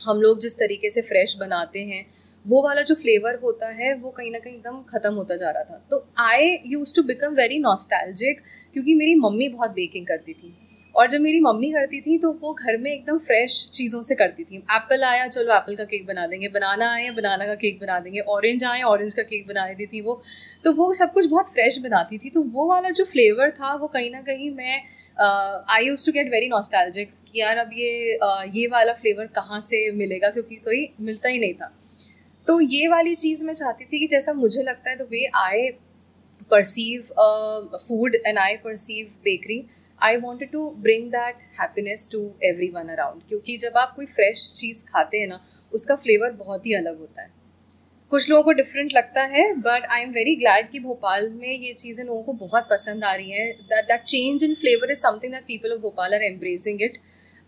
हम 0.00 0.20
लोग 0.20 0.38
जिस 0.40 0.54
तरीके 0.54 0.90
से 0.90 1.02
फ्रेश 1.02 1.36
बनाते 1.40 1.80
हैं, 1.80 2.04
वो 2.46 2.62
वाला 2.62 2.82
जो 2.82 2.94
फ्लेवर 2.94 3.38
होता 3.42 3.68
है, 3.68 3.94
वो 3.94 4.10
कहीं 4.10 4.30
ना 4.30 4.38
कहीं 4.38 4.54
एकदम 4.54 4.82
ख़त्म 4.90 5.14
होता 5.14 5.36
जा 5.36 5.50
रहा 5.50 5.62
था। 5.62 5.86
तो 5.90 6.04
I 6.18 6.58
use 6.66 6.94
to 6.96 7.02
become 7.02 7.34
very 7.34 7.58
nostalgic 7.58 8.40
क्योंकि 8.72 8.94
मेरी 8.94 9.14
मम्मी 9.14 9.48
बहुत 9.48 9.70
बेकिंग 9.70 10.06
करती 10.06 10.32
थी। 10.32 10.54
और 10.94 11.08
जब 11.10 11.20
मेरी 11.20 11.40
मम्मी 11.40 11.70
करती 11.72 12.00
थी 12.00 12.16
तो 12.18 12.30
वो 12.42 12.52
घर 12.54 12.76
में 12.78 12.90
एकदम 12.92 13.18
फ्रेश 13.20 13.54
चीज़ों 13.74 14.00
से 14.02 14.14
करती 14.14 14.44
थी। 14.44 14.56
एप्पल 14.56 15.04
आया 15.04 15.26
चलो 15.28 15.54
एप्पल 15.54 15.76
का 15.76 15.84
केक 15.84 16.06
बना 16.06 16.26
देंगे। 16.26 16.48
बनाना 16.48 16.90
आया 16.92 17.12
बनाना 17.12 17.46
का 17.46 17.54
केक 17.54 17.78
बना 17.80 17.98
देंगे। 18.00 18.20
ऑरेंज 18.20 18.64
आए 18.64 18.82
ऑरेंज 18.82 19.14
का 19.14 19.22
केक 19.22 19.46
बना 19.48 19.66
देती 19.68 19.86
थी 19.86 20.00
वो। 20.00 20.20
तो 20.64 20.72
वो 20.72 20.92
सब 20.92 21.12
कुछ 21.12 21.26
बहुत 21.26 21.52
फ्रेश 21.52 21.78
बनाती 21.78 22.18
थी। 22.18 22.30
तो 22.30 22.42
वो 22.42 22.68
वाला 22.68 22.90
जो 22.90 23.04
फ्लेवर 23.04 23.50
था 23.50 23.74
वो 23.74 23.86
कहीं 23.88 24.10
ना 24.10 24.20
कहीं 24.22 24.50
मैं 24.50 24.82
I 25.70 25.86
use 25.86 26.06
to 26.06 26.12
get 26.12 26.30
very 26.30 26.48
nostalgic 26.48 27.12
कि 27.26 27.40
यार 27.40 27.58
अब 27.58 27.70
ये 27.72 28.18
uh, 28.24 28.56
ये 28.56 28.66
वाला 28.66 28.92
फ्लेवर 28.92 29.26
कहाँ 29.36 29.60
से 29.60 29.90
मिलेगा? 29.92 30.28
क्योंकि 30.30 30.56
कोई 30.56 30.88
मिलता 31.00 31.28
ही 31.28 31.38
नहीं 31.38 31.54
था। 31.54 31.72
तो 32.46 32.60
ये 32.60 32.88
वाली 32.88 33.14
चीज़ 33.14 33.44
मैं 33.44 33.54
चाहती 33.54 33.84
थी 33.84 33.98
कि 33.98 34.06
जैसा 34.06 34.32
मुझे 34.32 34.62
लगता 34.62 34.90
है 34.90 34.96
the 34.96 35.08
way 35.10 35.24
I 35.36 35.68
perceive 36.50 37.02
food 37.78 38.14
and 38.26 38.38
I 38.38 38.56
perceive 38.56 39.06
bakery 39.24 39.64
I 40.04 40.16
wanted 40.16 40.50
to 40.50 40.68
bring 40.78 41.10
that 41.10 41.36
happiness 41.60 42.08
to 42.12 42.20
everyone 42.70 42.88
around 42.88 43.22
क्योंकि 43.28 43.56
जब 43.56 43.76
आप 43.76 43.92
कोई 43.96 44.06
फ्रेश 44.06 44.52
चीज़ 44.56 44.84
खाते 44.84 45.20
हैं 45.20 45.26
ना 45.26 45.40
उसका 45.72 45.94
फ्लेवर 45.96 46.30
बहुत 46.32 46.66
ही 46.66 46.74
अलग 46.74 46.98
होता 46.98 47.22
है। 47.22 47.32
कुछ 48.12 48.28
लोगों 48.30 48.42
को 48.42 48.52
डिफरेंट 48.52 48.92
लगता 48.92 49.22
है 49.26 49.42
but 49.60 49.86
I 49.90 50.02
am 50.02 50.10
very 50.10 50.34
glad 50.36 50.68
कि 50.70 50.80
भोपाल 50.80 51.28
में 51.30 51.48
ये 51.48 51.72
चीज़ें 51.72 52.04
लोगों 52.04 52.22
को 52.22 52.32
बहुत 52.44 52.68
पसंद 52.70 53.04
आ 53.04 53.14
रही 53.14 53.30
हैं। 53.30 53.52
That 53.62 54.02
change 54.02 54.44
in 54.44 54.54
flavour 54.54 54.90
is 54.90 54.98
something 54.98 55.32
that 55.32 55.44
people 55.44 55.72
of 55.72 55.80
Bhopal 55.80 56.14
are 56.14 56.22
embracing 56.22 56.82
it 56.82 56.98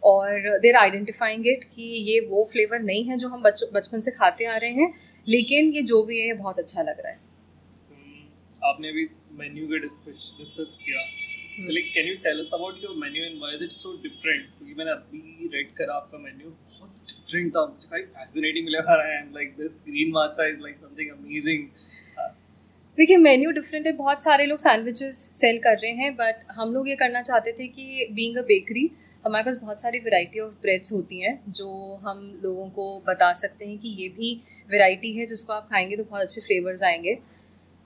और 0.03 0.59
देर 0.59 0.77
आइडेंटिफाइंग 0.77 1.47
इट 1.47 1.65
कि 1.65 1.83
ये 2.11 2.19
वो 2.31 2.49
फ्लेवर 2.53 2.81
नहीं 2.81 3.05
है 3.05 3.17
जो 3.19 3.29
हम 3.29 3.43
बच 3.43 3.65
बचपन 3.75 4.01
से 4.01 4.11
खाते 4.11 4.45
आ 4.45 4.57
रहे 4.57 4.71
हैं 4.73 4.93
लेकिन 5.27 5.73
ये 5.73 5.83
जो 5.83 6.03
भी 6.03 6.21
है 6.21 6.27
ये 6.27 6.35
बहुत 6.35 6.59
अच्छा 6.59 6.83
लग 6.83 7.01
रहा 7.01 7.13
है। 7.13 7.19
Hmm, 7.19 8.65
आपने 8.65 8.89
अभी 8.89 9.09
मेन्यू 9.39 9.67
का 9.67 9.79
डिस्कस 9.79 10.33
डिस्कस 10.39 10.77
किया। 10.83 11.07
तो 11.57 11.73
like 11.73 11.93
can 11.93 12.07
you 12.07 12.15
tell 12.25 12.41
us 12.41 12.51
about 12.55 12.83
your 12.85 12.97
menu 12.99 13.25
and 13.25 13.39
why 13.41 13.55
is 13.57 13.63
it 13.65 13.73
so 13.73 13.93
different 14.03 14.47
क्योंकि 14.49 14.75
मैंने 14.75 14.91
अभी 14.91 15.49
रेड 15.55 15.73
करा 15.77 15.95
आपका 15.95 16.19
मेन्यू 16.19 16.51
बहुत 16.51 17.03
डिफरेंट 17.07 17.55
था। 17.55 17.65
मुझे 17.67 17.89
काफ़ी 17.89 18.03
फैसिनेटिंग 18.17 18.69
लग 18.69 18.85
रहा 18.91 19.07
है 19.07 19.21
and 19.21 19.35
like 19.35 19.57
this 19.59 19.81
green 19.87 20.13
matcha 20.15 20.47
is 20.49 20.61
like 20.63 20.77
something 20.77 21.11
amazing 21.11 21.69
देखिए 22.99 23.17
मेन्यू 23.19 23.51
डिफरेंट 23.53 23.87
है। 23.87 23.93
बहुत 23.95 24.23
सारे 24.23 24.45
लोग 24.47 24.59
सैंडविचेस 24.59 25.17
सेल 25.41 25.59
कर 25.65 25.75
रहे 25.79 25.91
हैं 25.95 26.15
बट 26.17 26.45
हम 26.53 26.73
लोग 26.75 26.89
ये 26.89 26.97
करना 26.97 27.23
चाहते 27.23 27.53
थे 27.53 27.67
कि 27.69 28.07
बीइंग 28.13 28.37
अ 28.37 28.43
बेकरी 28.45 28.89
हमारे 29.25 29.45
पास 29.45 29.57
बहुत 29.61 29.81
सारी 29.81 29.99
वैरायटी 29.99 30.41
ऑफ़ 30.41 30.53
ब्रेड्स 30.63 30.93
होती 30.93 31.21
हैं, 31.21 31.39
जो 31.49 31.99
हम 32.03 32.19
लोगों 32.43 32.69
को 32.71 32.85
बता 33.07 33.33
सकते 33.33 33.67
हैं 33.67 33.79
कि 33.79 33.89
ये 34.01 34.09
भी 34.11 34.35
वैरायटी 34.71 35.13
है, 35.13 35.27
जिसको 35.27 35.53
आप 35.53 35.69
खाएँगे 35.71 35.97
तो 35.97 36.05
बहुत 36.05 36.23
अच्छे 36.23 36.41
फ्लेवर्स 36.41 36.83
आएँगे। 36.85 37.15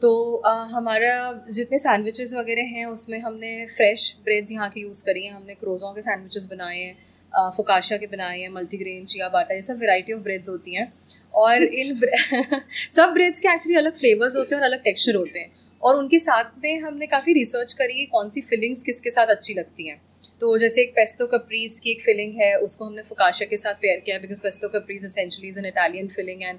तो 0.02 0.10
आ, 0.36 0.52
हमारा 0.64 1.44
जितने 1.50 1.78
सैंडविचेस 1.78 2.32
वगैरह 2.34 2.68
हैं 2.74 2.84
उसमें 2.86 3.18
हमने 3.20 3.66
फ्रेश 3.66 4.14
ब्रेड्स 4.24 4.52
यहाँ 4.52 4.68
के 4.70 4.80
यूज़ 4.80 5.02
करी 5.04 5.24
हैं। 5.24 5.32
हमने 5.32 5.54
क्रोज़ों 5.54 5.92
के 5.94 6.00
सैंडविचेस 6.00 6.46
बनाए 6.50 6.78
हैं 6.78 7.50
फुकाशा 7.56 7.96
के 7.96 8.06
बनाए 8.06 8.40
हैं 8.40 8.48
मल्टीग्रेन 8.48 9.04
चिया 9.04 9.28
बाटा 9.28 9.54
ये 9.54 9.62
सब 9.62 9.78
वैरायटी 9.78 10.12
ऑफ़ 10.12 10.20
ब्रेड्स 10.20 10.48
होती 10.48 10.74
हैं। 10.74 10.92
और 11.34 11.62
इन 11.62 12.00
सब 12.90 13.12
ब्रेड्स 13.14 13.40
के 13.40 13.48
एक्चुअली 13.48 13.76
अलग 13.78 13.96
फ्लेवर्स 13.96 14.36
होते 14.36 14.54
हैं 14.54 14.62
और 14.62 14.68
अलग 14.68 14.82
टेक्सचर 14.82 15.14
होते 15.14 15.38
हैं। 15.38 15.52
और 15.82 15.96
उनके 15.96 16.18
साथ 16.18 16.44
में 16.64 16.80
हमने 16.80 17.06
काफ़ी 17.06 17.32
रिसर्च 17.32 17.72
करी 17.72 17.98
है 18.00 18.06
कौन 18.06 18.28
सी 18.28 18.40
फिलिंग्स 18.40 18.82
किसके 18.82 19.10
साथ 19.10 19.26
अच्छी 19.26 19.54
लगती 19.54 19.88
हैं। 19.88 20.00
तो 20.40 20.56
जैसे 20.58 20.82
एक 20.82 20.90
पेस्तो 20.96 21.26
कप्रीज 21.26 21.78
की 21.84 21.90
एक 21.90 22.00
फिलिंग 22.02 22.34
है 22.40 22.54
उसको 22.66 22.84
हमने 22.84 23.02
फुकाशा 23.08 23.44
के 23.46 23.56
साथ 23.56 23.74
पेयर 23.82 24.00
किया 24.04 24.18
because 24.18 24.40
pesto 24.42 24.68
caprese 24.70 25.04
essentially 25.04 25.48
is 25.48 25.58
an 25.58 25.66
Italian 25.66 26.08
filling 26.08 26.42
and 26.42 26.58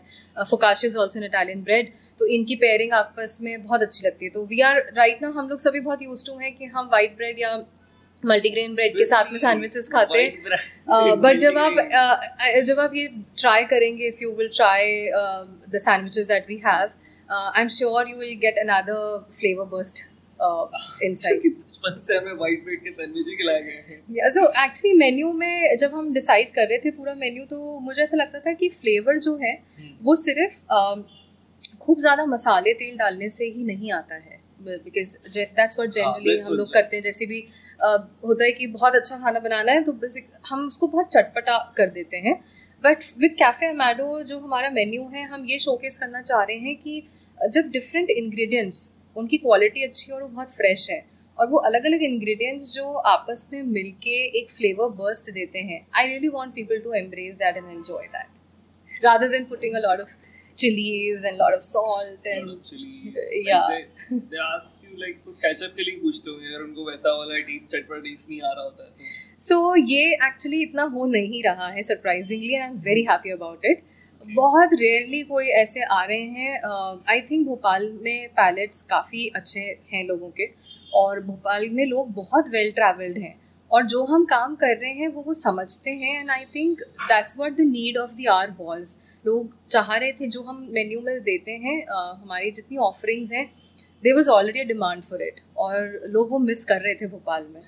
focaccia 0.50 0.88
is 0.88 0.98
also 0.98 1.20
an 1.20 1.26
Italian 1.26 1.64
bread 1.64 1.92
तो 2.20 2.26
इनकी 2.38 2.56
पेयरिंग 2.64 2.94
आपस 2.94 3.38
में 3.44 3.64
बहुत 3.64 3.82
अच्छी 3.82 4.08
लगती 4.08 4.26
है। 4.26 4.32
तो 4.32 4.46
वी 4.46 4.60
आर 4.70 4.82
राइट 4.98 5.22
ना 5.22 5.34
हम 5.38 5.50
लोग 5.50 5.60
सभी 5.60 5.80
बहुत 5.82 6.02
यूज़ 6.02 6.26
टू 6.28 6.38
हैं 6.40 6.56
कि 6.56 6.66
हम 6.76 6.90
वाइट 6.92 7.16
ब्रेड 7.18 7.40
या 7.40 7.56
मल्टीग्रेन 8.24 8.76
ब्रेड 8.76 8.98
के 8.98 9.06
साथ 9.06 9.32
में 9.32 9.40
सैंडविचेस 9.40 9.88
खाते 9.90 10.20
हैं। 10.20 11.22
बट 11.22 11.34
uh, 11.34 11.40
जब 11.40 11.58
आप 11.58 11.76
uh, 11.76 12.64
जब 12.64 12.80
आप 12.80 12.96
ये 12.96 13.08
ट्राई 13.38 13.64
करेंगे 13.74 14.08
if 14.08 14.24
you 14.24 14.32
will 14.36 14.50
try 14.56 15.10
the 15.70 15.86
sandwiches 15.86 16.28
that 16.28 16.46
we 16.50 16.62
have 16.66 16.90
I 17.30 17.62
am 17.62 17.68
sure 17.80 18.10
you 18.10 18.18
will 18.18 18.38
get 18.42 18.58
another 18.60 19.30
flavour 19.40 19.66
बचपन 19.78 20.21
से 22.08 22.18
हमें 22.18 22.34
वाइट 22.34 22.64
ब्रेड 22.64 22.84
के 22.84 22.92
सैंडविच 22.92 23.28
खिलाए 23.38 23.62
गए 23.62 24.30
सो 24.30 24.66
एक्चुअली 24.66 24.98
मेन्यू 24.98 25.34
में 25.34 25.78
जब 25.78 25.94
हम 25.94 26.14
डिसाइड 26.14 26.54
कर 26.54 26.68
रहे 26.68 26.78
थे 26.78 26.92
पूरा 26.92 27.14
मेन्यू 27.14 27.46
तो 27.46 27.80
मुझे 27.80 28.04
ऐसा 28.04 28.18
लगता 28.18 28.40
था 28.40 28.54
कि 28.54 28.70
फ्लेवर 28.70 29.20
जो 29.20 29.36
है 29.36 29.58
hmm. 29.58 30.04
वो 30.04 30.16
सिर्फ़ 30.16 30.54
uh, 30.54 31.02
खूब 31.82 32.00
ज़्यादा 32.00 32.26
मसाले 32.26 32.74
तेल 32.74 32.98
डालने 32.98 33.30
से 33.30 33.46
ही 33.46 33.64
नहीं 33.64 33.92
आता 33.92 34.16
है। 34.16 34.40
बिकॉज़ 34.62 35.18
दैट्स 35.38 35.80
वॉट 35.80 35.90
जनरली 35.90 36.38
हम 36.38 36.54
लोग 36.54 36.74
करते 36.74 36.96
हैं। 36.96 37.04
जैसे 37.04 37.26
भी 37.26 37.42
uh, 37.42 38.00
होता 38.24 38.46
है 38.46 38.52
कि 38.52 38.68
बहुत 38.68 38.96
अच्छा 38.96 39.16
खाना 39.16 39.40
बनाना 39.40 39.72
है 39.72 39.84
तो 39.84 39.94
बेसिक 39.94 40.30
हम 40.48 40.66
उसको 40.66 40.88
बहुत 40.88 41.08
चटपटा 41.14 41.74
कर 41.78 41.90
देते 41.90 42.18
हैं। 42.18 42.42
बट 42.84 42.98
विद 43.18 43.32
कैफ़े 43.32 43.68
अमेडो 43.68 44.24
जो 44.24 44.40
हमारा 44.40 44.70
मेन्यू 44.70 45.08
है 45.08 45.24
हम 45.24 45.46
ये 45.46 45.60
शोकेस 45.60 45.98
करना 45.98 46.22
चाह 46.22 46.44
रहे 46.44 46.58
हैं 46.58 46.76
कि 46.76 47.04
जब 47.50 47.70
डिफरेंट 47.70 48.10
इंग्रेडिएंट्स 48.10 48.94
उनकी 49.18 49.38
क्वालिटी 49.38 49.84
अच्छी 49.84 50.12
है 50.12 50.16
और 50.16 50.24
वो 50.24 50.30
बहुत 50.30 50.50
फ्रेश 50.50 50.90
है। 50.90 51.06
और 51.38 51.48
वो 51.50 51.58
अलग 51.58 51.86
अलग 51.86 52.04
इंग्रेडिएंट्स 52.04 52.74
जो 52.76 52.92
आपस 53.14 53.50
में 53.54 53.62
मिलके 53.62 54.18
एक 54.40 54.50
फ्लेवर 54.50 54.90
बर्स्ट 54.98 55.32
देते 55.34 55.60
हैं। 55.60 55.86
I 55.96 56.08
really 56.08 56.28
want 56.28 56.54
people 56.54 56.80
to 56.80 56.94
embrace 56.94 57.36
that 57.36 57.58
and 57.58 57.70
enjoy 57.70 58.08
that 58.08 58.40
than 59.30 59.46
putting 59.46 59.76
a 59.76 59.80
lot 59.80 60.00
of 60.00 60.10
chilies 60.58 61.24
and 61.24 61.36
a 61.36 61.40
lot 61.40 61.54
of 61.54 61.62
salt 61.64 62.28
and 62.32 62.48
lot 62.48 62.58
of 62.58 62.64
chilies. 62.64 63.30
yeah. 63.46 63.64
they, 63.70 64.20
they 64.32 64.42
ask 64.56 64.84
you 64.84 64.98
like 65.04 65.16
तो 65.26 65.32
ketchup 65.46 65.72
के 65.78 65.84
लिए 65.84 65.96
पूछते 66.02 66.32
होंगे 66.32 66.48
अगर 66.48 66.64
उनको 66.64 66.86
वैसा 66.90 67.16
वाला 67.18 67.40
test 67.48 67.70
चटपटा 67.72 68.00
टेस्ट 68.00 68.30
नहीं 68.30 68.42
आ 68.42 68.52
रहा 68.52 68.64
होता 68.64 68.84
है 68.84 68.90
तो। 68.90 69.40
सो 69.46 69.56
so, 69.56 69.90
ये 69.90 70.14
एक्चुअली 70.28 70.62
इतना 70.64 70.84
हो 70.96 71.06
नहीं 71.06 71.42
रहा 71.44 71.68
है 71.68 71.84
surprisingly 71.84 72.54
and 72.54 72.64
I 72.64 72.70
am 72.70 72.78
very 72.90 73.04
happy 73.10 73.30
about 73.30 73.66
बहुत 74.26 74.70
रेयरली 74.74 75.22
कोई 75.24 75.48
ऐसे 75.50 75.82
आ 75.84 76.04
रहे 76.04 76.22
हैं। 76.22 77.04
आई 77.10 77.22
थिंक 77.22 77.46
भोपाल 77.48 77.92
में 78.02 78.28
पैलेट्स 78.30 78.82
काफ़ी 78.82 79.28
अच्छे 79.36 79.60
हैं 79.94 80.04
लोगों 80.06 80.30
के 80.30 80.48
और 80.94 81.20
भोपाल 81.22 81.70
में 81.70 81.86
लोग 81.86 82.12
बहुत 82.14 82.50
वेल 82.50 82.72
ट्रैवल्ड 82.72 83.18
हैं 83.18 83.36
और 83.72 83.86
जो 83.86 84.04
हम 84.06 84.26
काम 84.26 84.56
कर 84.56 84.76
रहे 84.78 84.92
हैं 84.92 85.08
वो 85.08 85.24
वो 85.28 85.34
समझते 85.34 85.92
हैं 85.92 86.20
and 86.20 86.30
I 86.32 86.46
think 86.56 86.82
that's 86.82 87.38
what 87.38 87.54
the 87.54 87.62
need 87.62 87.98
of 87.98 88.12
the 88.12 88.28
hour 88.32 88.56
was 88.60 88.96
लोग 89.26 89.56
चाह 89.70 89.96
रहे 89.96 90.12
थे 90.12 90.28
जो 90.28 90.42
हम 90.42 90.68
मेन्यू 90.72 91.02
में 91.02 91.20
देते 91.20 91.52
हैं 91.52 91.78
uh, 91.82 92.22
हमारी 92.22 92.52
जितनी 92.52 92.78
ऑफरिंग्स 92.78 93.32
हैं 93.34 93.46
there 94.04 94.14
was 94.14 94.30
already 94.30 94.60
a 94.60 94.64
demand 94.64 95.04
for 95.04 95.22
it 95.24 95.40
और 95.58 96.02
लोग 96.10 96.32
वो 96.32 96.40
मिस 96.40 96.64
कर 96.66 96.82
रहे 96.82 96.96
थे 96.96 97.08
भोपाल 97.08 97.48
में। 97.54 97.62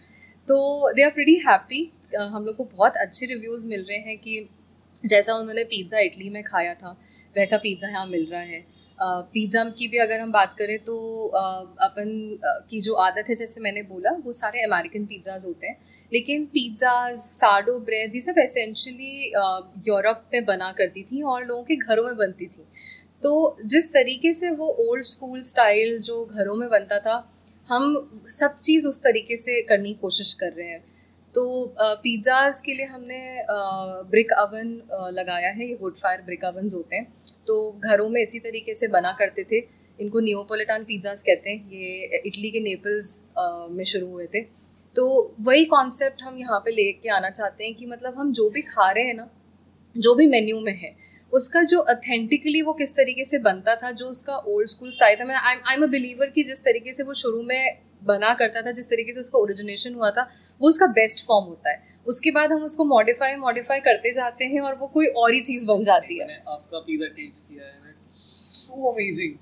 तो 0.47 0.93
दे 0.93 1.03
आर 1.03 1.09
प्रीटी 1.09 1.35
हैप्पी 1.47 1.89
हम 2.15 2.45
लोग 2.45 2.55
को 2.55 2.63
बहुत 2.65 2.97
अच्छे 2.97 3.25
रिव्यूज़ 3.25 3.67
मिल 3.67 3.85
रहे 3.89 3.97
हैं 3.99 4.17
कि 4.17 4.47
जैसा 5.03 5.35
उन्होंने 5.35 5.63
पिज़्ज़ा 5.65 5.99
इटली 6.01 6.29
में 6.29 6.43
खाया 6.43 6.73
था, 6.75 6.97
वैसा 7.35 7.57
पिज़्ज़ा 7.59 7.89
यहाँ 7.89 8.05
मिल 8.07 8.25
रहा 8.27 8.41
है। 8.43 8.65
पिज़्ज़ा 8.99 9.63
की 9.69 9.87
भी 9.87 9.97
अगर 9.97 10.19
हम 10.19 10.31
बात 10.31 10.55
करें 10.57 10.77
तो 10.79 10.95
अपन 11.81 12.11
की 12.69 12.81
जो 12.81 12.93
आदत 12.95 13.29
है, 13.29 13.35
जैसे 13.35 13.61
मैंने 13.61 13.81
बोला, 13.83 14.11
वो 14.15 14.31
सारे 14.33 14.61
अमेरिकन 14.63 15.05
पिज़्ज़ाज 15.05 15.45
होते 15.45 15.67
हैं। 15.67 15.77
लेकिन 16.13 16.45
पिज़्ज़ाज 16.47 17.15
साडो 17.15 17.77
ब्रेड 17.81 18.15
ये 18.15 18.21
सब 18.21 18.39
एसेंशली 18.39 19.31
यूरोप 19.87 20.23
में 20.33 20.45
बना 20.45 20.71
करती 20.71 21.03
थी 21.03 21.21
और 21.23 21.45
लोगों 21.45 21.63
के 21.63 21.75
घरों 21.77 22.05
में 22.05 22.15
बनती 22.17 22.45
थी। 22.47 22.65
तो 23.23 23.57
जिस 23.65 23.91
तरीके 23.93 24.33
से 24.33 24.49
वो 24.51 24.67
ओल्ड 24.81 25.03
स्कूल 25.05 25.41
स्टाइल 25.43 25.99
जो 26.01 26.23
घरों 26.25 26.55
में 26.55 26.67
बनता 26.69 26.99
था, 26.99 27.17
हम 27.65 28.23
सब 28.29 28.57
चीज़ 28.59 28.87
उस 28.87 29.01
तरीके 29.01 29.37
से 29.37 29.61
करने 29.63 29.89
की 29.89 29.99
कोशिश 30.01 30.33
कर 30.33 30.51
रहे 30.51 30.67
हैं। 30.67 30.83
तो 31.35 31.43
पिज़्ज़ाज 31.79 32.61
के 32.61 32.73
लिए 32.73 32.85
हमने 32.85 33.21
ब्रिक 34.09 34.31
अवन 34.33 34.67
लगाया 35.13 35.49
है। 35.49 35.67
ये 35.67 35.77
वुड 35.81 35.95
फायर 35.97 36.21
ब्रिक 36.21 36.45
अवन्स 36.45 36.75
होते 36.75 36.95
हैं। 36.95 37.05
तो 37.47 37.55
घरों 37.83 38.09
में 38.09 38.21
इसी 38.21 38.39
तरीके 38.39 38.73
से 38.73 38.87
बना 38.89 39.11
करते 39.19 39.43
थे। 39.43 39.63
इनको 39.99 40.19
नियोपोलिटान 40.21 40.83
पिज़्ज़ाज 40.83 41.21
कहते 41.21 41.49
हैं। 41.49 41.69
ये 41.71 42.21
इटली 42.25 42.51
के 42.51 42.59
नेपल्स 42.61 43.21
में 43.71 43.83
शुरू 43.83 44.07
हुए 44.07 44.25
थे। 44.33 44.41
तो 44.95 45.05
वही 45.41 45.65
कॉन्सेप्ट 45.67 46.21
हम 46.21 46.37
यहाँ 46.37 46.59
पे 46.59 46.71
लेके 46.71 47.09
आना 47.11 47.29
चाहते 47.29 47.63
हैं 47.63 47.75
कि 47.75 47.85
मतलब 47.85 48.17
हम 48.17 48.31
जो 48.33 48.49
भी 48.49 48.61
खा 48.63 48.89
रहे 48.91 49.03
हैं 49.03 49.13
ना, 49.13 49.29
जो 49.95 50.13
भी 50.15 50.27
मेन्यू 50.27 50.59
में 50.59 50.73
है, 50.73 50.95
उसका 51.33 51.61
जो 51.63 51.79
अथेंटिकली 51.89 52.61
वो 52.61 52.73
किस 52.73 52.93
तरीके 52.95 53.25
से 53.25 53.37
बनता 53.39 53.75
था, 53.75 53.91
जो 53.91 54.07
उसका 54.07 54.35
ओल्ड 54.37 54.67
स्कूल 54.69 54.91
स्टाइल 54.91 55.19
था। 55.19 55.25
मैं 55.25 55.35
आई 55.35 55.75
एम 55.75 55.83
अ 55.83 55.87
बिलीवर 55.89 56.29
कि 56.29 56.43
जिस 56.43 56.63
तरीके 56.63 56.93
से 56.93 57.03
वो 57.03 57.13
शुरू 57.15 57.41
में 57.43 57.77
बना 58.05 58.33
करता 58.33 58.61
था 58.61 58.71
जिस 58.73 58.89
तरीके 58.89 59.13
से 59.13 59.19
उसका 59.19 59.39
ओरिजिनेशन 59.39 59.93
हुआ 59.95 60.09
था 60.11 60.29
वो 60.61 60.69
उसका 60.69 60.87
बेस्ट 60.95 61.25
फॉर्म 61.27 61.45
होता 61.45 61.69
है। 61.69 61.97
उसके 62.07 62.31
बाद 62.31 62.51
हम 62.51 62.63
उसको 62.63 62.85
मॉडिफाई 62.87 63.35
मॉडिफाई 63.37 63.79
करते 63.81 64.11
जाते 64.13 64.45
हैं 64.45 64.61
और 64.61 64.75
वो 64.77 64.87
कोई 64.93 65.07
और 65.17 65.33
ही 65.33 65.41
चीज़ 65.43 65.65
बन 65.67 65.83
जाती 65.83 66.19
है। 66.19 66.25
आपका 66.47 66.79
पिज़्ज़ा 66.81 67.07
टेस्ट 67.15 67.47
किया 67.49 67.65
है 67.65 67.95
so 68.13 68.91
amazing 68.91 69.35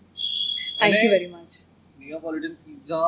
thank 0.81 1.03
you 1.03 1.09
very 1.11 1.27
much 1.33 1.67
Neapolitan 1.97 2.53
pizza 2.65 3.03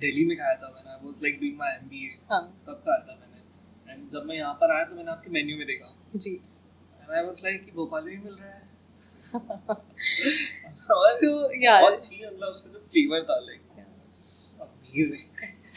Delhi 0.00 0.24
में 0.26 0.36
खाया 0.36 0.56
था 0.56 0.68
मैंने। 0.68 0.90
I 0.90 0.98
was 1.04 1.22
like 1.22 1.40
doing 1.40 1.56
my 1.58 1.70
MBA 1.72 2.16
हाँ। 2.30 2.42
तब 2.66 2.82
खाया 2.86 3.00
था 3.00 3.18
मैंने। 3.20 3.92
एंड 3.92 4.10
जब 4.10 4.22
मैं 4.26 4.36
यहाँ 4.36 4.54
पर 4.60 4.74
आया 4.76 4.84
तो 4.84 4.96
मैंने 4.96 5.10
आपके 5.10 5.30
मेन्यू 5.30 5.56
में 5.58 5.66
देखा। 5.66 5.94
जी। 6.16 6.32
एंड 6.32 7.10
आई 7.10 7.24
वाज 7.24 7.42
लाइक 7.44 7.64
कि 7.64 7.72
भोपाल 7.72 8.04
में 8.04 8.18
मिल 8.18 8.34
रहा 8.34 8.50
है। 8.50 8.70
तो 11.18 11.28
यार 11.62 11.82
बहुत 11.82 12.06
ही 12.12 12.26
मतलब 12.26 12.48
उसका 12.48 12.70
जो 12.70 12.78
फ्लेवर 12.80 13.20
था 13.22 13.38
like 13.40 13.60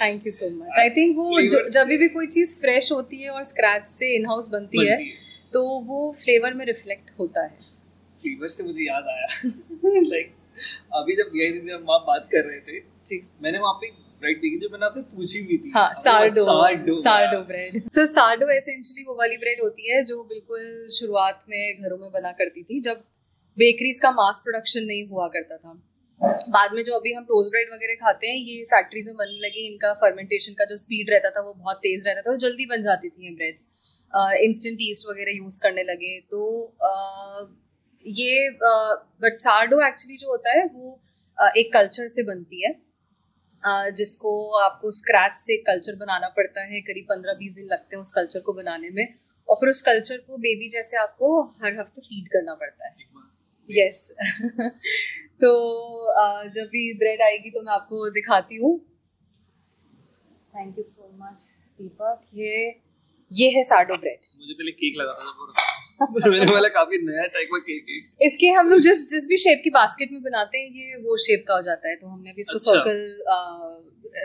thank 0.02 0.26
you 0.26 0.32
so 0.32 0.50
much 0.50 0.80
I 0.80 0.90
think 0.90 1.18
वो 1.18 1.42
जब 1.70 1.88
भी 1.88 2.08
कोई 2.08 2.28
चीज़ 2.28 2.60
फ्रेश 2.60 2.92
होती 2.92 3.22
है 3.22 3.30
और 3.30 3.44
स्क्रैच 3.44 3.88
से 3.88 4.16
इन 4.16 4.26
हाउस 4.26 4.48
बनती, 4.48 4.78
बनती 4.78 4.88
है, 4.88 4.98
है 4.98 5.12
तो 5.54 5.80
वो 5.80 6.14
फ्लेवर 6.24 6.54
में 6.54 6.66
रिफ्लेक्ट 6.66 7.12
होता 7.20 7.42
है। 7.42 7.58
फ्लेवर 8.22 8.48
से 8.48 8.64
मुझे 8.64 8.84
याद 8.84 9.04
आया। 9.04 9.26
लाइक 9.86 10.34
अभी 10.94 11.16
जब 11.16 11.32
यही 11.36 11.52
दिन 11.52 11.72
हम 11.72 11.86
बात 11.86 12.30
कर 12.32 12.46
रहे 12.46 12.60
थे 12.60 12.80
जी। 12.80 13.28
मैंने 13.44 13.60
वहाँ 13.60 13.74
पे 13.74 13.92
ब्रेड 14.22 14.38
देखी 14.38 14.58
जो 14.58 14.70
मैंने 14.70 14.86
आपसे 14.86 15.02
पूछी 15.02 15.42
भी 15.42 15.58
थी। 15.58 15.72
हाँ 15.76 15.94
सार्डो 15.94 16.46
सार्डो 17.02 17.42
ब्रेड 17.42 17.90
सो 17.90 18.06
सार्डो 18.06 18.50
एसेंशियली 18.50 19.04
वो 19.04 19.16
वाली 19.16 19.38
ब्रेड 19.38 19.62
होती 19.62 19.92
है 19.92 20.04
जो 20.04 20.24
बिल्कुल 20.24 20.88
शुरुआत 20.92 21.46
में 21.50 21.82
घरों 21.82 21.98
में 21.98 22.12
बना 22.12 22.32
करती 22.32 22.64
थी 22.64 22.80
जब 22.82 23.04
बेकरीज 23.58 24.00
का 24.00 24.12
मास 24.12 24.42
प्रोडक्शन 24.44 24.84
नहीं 24.84 25.08
हुआ 25.08 25.28
करता 25.28 25.58
था। 25.58 25.82
बाद 26.22 26.74
में 26.74 26.84
जो 26.84 26.94
अभी 26.94 27.14
हम 27.14 27.24
टोस्ट 27.24 27.52
ब्रेड 27.52 27.74
वगैरह 27.74 27.96
खाते 27.96 28.28
हैं 28.28 28.38
ये 28.38 28.64
फैक्ट्रीज 28.66 29.08
में 29.08 29.16
बनने 29.18 29.40
लगी 29.40 29.66
इनका 29.68 29.94
फर्मेंटेशन 29.94 30.54
का 30.54 30.66
जो 30.66 30.76
स्पीड 30.76 31.10
रहता 31.10 31.30
था 31.30 31.42
वो 31.42 31.54
बहुत 31.54 31.78
तेज 31.78 32.08
रहता 32.08 32.22
था 32.22 32.32
तो 32.32 32.38
जल्दी 32.40 32.66
बन 32.66 32.82
जाती 32.82 33.10
थी 33.10 33.36
ब्रेड्स 33.36 33.66
इंस्टेंट 34.44 34.78
ईस्ट 34.82 35.08
वगैरह 35.10 35.38
यूज़ 35.38 35.60
करने 35.64 35.84
लगे। 35.84 36.20
तो 36.32 36.42
uh, 36.86 37.48
ये 38.06 38.50
बट 39.22 39.38
सार्डो 39.40 39.82
एक्चुअली 39.88 40.18
जो 40.18 40.30
होता 40.32 40.58
है 40.58 40.66
वो 40.66 41.00
uh, 41.38 41.52
एक 41.58 41.74
कल्चर 41.74 42.08
से 42.08 42.24
बनती 42.24 42.66
है। 42.66 42.74
uh, 43.64 43.96
जिसको 43.98 44.34
आपको 44.60 44.92
स्क्रैच 44.92 45.38
से 45.40 45.58
कल्चर 45.64 45.96
बनाना 45.96 46.28
पड़ता 46.38 46.66
है 46.66 46.82
करीब 46.82 47.06
पंद्रह 47.10 47.34
बीस 47.34 47.56
दिन 47.56 47.68
लगते 47.72 47.96
हैं 47.96 48.02
उस 48.02 48.12
कल्चर 48.12 48.40
को 48.40 48.54
बनाने 48.54 48.90
में। 48.90 49.08
और 49.50 49.56
फिर 49.56 49.70
उस 49.70 49.82
कल्चर 49.82 50.18
को 50.18 50.38
बेबी 50.38 50.70
जैसे 50.70 50.98
आपको 50.98 51.42
हर 51.64 51.80
हफ़्ते 51.80 52.02
फ़ीड 52.02 52.28
करना 52.28 52.54
पड़ता 52.54 52.88
है। 52.88 53.15
यस 53.70 54.00
तो 55.44 55.52
जब 56.50 56.68
भी 56.72 56.94
ब्रेड 56.94 57.22
आएगी 57.22 57.50
तो 57.50 57.62
मैं 57.62 57.74
आपको 57.74 58.10
दिखाती 58.10 58.56
हूँ। 58.56 58.78
Thank 60.56 60.78
you 60.78 60.84
so 60.84 61.10
much 61.16 61.50
Deepak 61.80 62.22
ये 62.36 62.70
ये 63.32 63.50
है 63.50 63.64
साडो 63.64 63.96
ब्रेड 63.98 64.26
मुझे 64.38 64.54
पहले 64.54 64.72
केक 64.74 64.98
लगा 64.98 65.14
था 65.14 65.26
मैंने 66.02 66.52
वाला 66.52 66.68
काफ़ी 66.70 66.98
नया 67.02 67.26
टाइप 67.34 67.50
का 67.52 67.60
केक 67.60 67.86
है। 67.90 68.28
इसके 68.28 68.48
हम 68.52 68.70
लोग 68.70 68.80
जिस 68.82 69.10
जिस 69.10 69.28
भी 69.28 69.38
शेप 69.40 69.62
की 69.64 69.70
बास्केट 69.72 70.12
में 70.12 70.22
बनाते 70.24 70.58
हैं 70.58 70.68
ये 70.78 70.96
वो 71.04 71.18
शेप 71.26 71.44
का 71.48 71.54
हो 71.54 71.62
जाता 71.64 71.90
है। 71.90 71.96
तो 71.96 72.08
हमने 72.08 72.30
अभी 72.30 72.42
इसको 72.42 72.58
सर्कल। 72.60 73.00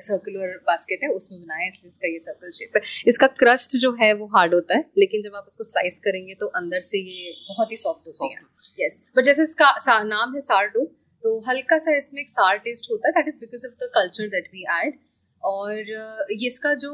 सर्कुलर 0.00 0.56
बास्केट 0.66 1.02
है 1.02 1.08
उसमें 1.10 1.40
बनाया 1.40 1.60
है 1.60 1.68
इसलिए 1.68 1.88
इसका 1.88 2.08
ये 2.08 2.18
सर्कल 2.20 2.50
शेप 2.58 2.76
है। 2.76 2.82
इसका 3.08 3.26
क्रस्ट 3.38 3.76
जो 3.78 3.92
है 4.00 4.12
वो 4.14 4.26
हार्ड 4.34 4.54
होता 4.54 4.76
है 4.76 4.84
लेकिन 4.98 5.22
जब 5.22 5.36
आप 5.36 5.44
उसको 5.48 5.64
स्लाइस 5.64 5.98
करेंगे 6.04 6.34
तो 6.40 6.46
अंदर 6.60 6.80
से 6.88 6.98
ये 7.00 7.32
बहुत 7.48 7.70
ही 7.72 7.76
सॉफ्ट 7.76 8.06
होती 8.08 8.34
है। 8.34 8.40
यस 8.78 9.00
बट 9.16 9.24
जैसे 9.24 9.42
इसका 9.42 10.02
नाम 10.04 10.34
है 10.34 10.40
सार्डो 10.42 10.84
तो 11.24 11.38
हल्का 11.48 11.78
सा 11.78 11.96
इसमें 11.96 12.20
एक 12.20 12.28
सार 12.28 12.58
टेस्ट 12.66 12.90
होता 12.90 13.08
है 13.08 13.12
that 13.12 13.28
is 13.28 13.38
because 13.40 13.66
of 13.66 13.74
the 13.76 13.90
culture 13.94 14.28
that 14.34 14.48
we 14.54 14.64
add 14.76 14.98
और 15.42 16.36
इसका 16.42 16.72
जो 16.76 16.92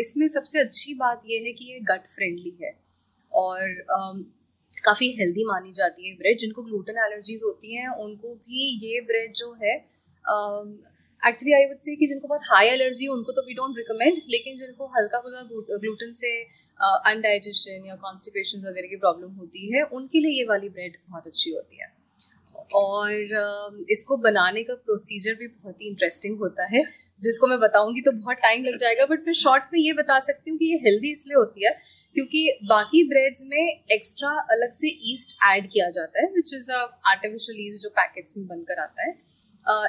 इसमें 0.00 0.26
सबसे 0.28 0.60
अच्छी 0.60 0.94
बात 0.96 1.22
यह 1.26 1.42
है 1.44 1.52
कि 1.52 1.72
ये 1.72 1.78
गट 1.84 2.06
फ्रेंडली 2.08 2.56
है। 2.62 2.72
और 3.32 3.60
काफ़ी 4.84 5.10
हेल्दी 5.18 5.44
मानी 5.44 5.72
जाती 5.72 6.08
है 6.08 6.14
ब्रेड 6.16 6.38
जिनको 6.38 6.62
ग्लूटन 6.62 6.98
एलर्जीज 7.04 7.42
होती 7.44 7.74
हैं, 7.74 7.88
उनको 7.88 8.34
भी 8.34 8.68
ये 8.86 9.00
ब्रेड 9.02 9.32
जो 9.34 9.52
है 9.62 9.76
एक्चुअली 11.22 11.52
आई 11.54 11.64
वुड 11.66 11.78
से 11.78 11.94
कि 11.96 12.06
जिनको 12.06 12.28
बहुत 12.28 12.40
हाई 12.44 12.68
एलर्जी 12.68 13.06
उनको 13.08 13.32
तो 13.32 13.42
वी 13.46 13.54
डोंट 13.54 13.76
रिकमेंड 13.78 14.16
लेकिन 14.30 14.56
जिनको 14.56 14.86
हल्का 14.96 15.20
फुल्का 15.20 15.42
ग्लूटन 15.74 16.12
से 16.14 16.32
अनडाइजेशन 17.06 17.84
या 17.86 17.94
कॉन्स्टिपेशन 17.96 18.66
वगैरह 18.68 18.88
की 18.88 18.96
प्रॉब्लम 18.96 19.30
होती 19.34 19.70
है, 19.72 19.82
उनके 19.84 20.18
लिए 20.18 20.38
ये 20.38 20.44
वाली 20.46 20.68
ब्रेड 20.70 20.96
बहुत 21.08 21.26
अच्छी 21.26 21.50
होती 21.50 21.76
है। 21.76 21.92
और 22.74 23.86
इसको 23.90 24.16
बनाने 24.18 24.62
का 24.64 24.74
प्रोसीजर 24.76 25.34
भी 25.34 25.46
बहुत 25.46 25.80
ही 25.82 25.88
इंटरेस्टिंग 25.88 26.38
होता 26.38 26.66
है। 26.66 26.82
जिसको 27.22 27.46
मैं 27.46 27.58
बताऊँगी 27.60 28.00
तो 28.00 28.12
बहुत 28.12 28.36
टाइम 28.38 28.64
लग 28.64 28.76
जाएगा 28.78 29.04
बट 29.06 29.26
मैं 29.26 29.32
शॉर्ट 29.34 29.64
में 29.72 29.78
ये 29.80 29.92
बता 29.94 30.18
सकती 30.20 30.50
हूँ 30.50 30.58
कि 30.58 30.66
ये 30.66 30.78
हेल्दी 30.84 31.12
इसलिए 31.12 31.36
होती 31.36 31.64
है 31.66 31.72
क्योंकि 32.16 32.58
बाकी 32.68 33.02
ब्रेड्स 33.08 33.44
में 33.50 33.82
एक्स्ट्रा 33.92 34.30
अलग 34.52 34.72
से 34.74 34.88
ईस्ट 35.12 35.36
ऐड 35.46 35.68
किया 35.72 35.88
जाता 35.90 36.22
है 36.22 36.30
which 36.34 36.54
is 36.54 36.70
a 36.72 36.82
artificial 37.10 37.66
yeast 37.66 37.82
जो 37.82 37.88
पैकेट्स 37.98 38.36
में 38.38 38.46
बनकर 38.46 38.82
आता 38.82 39.02
है। 39.02 39.12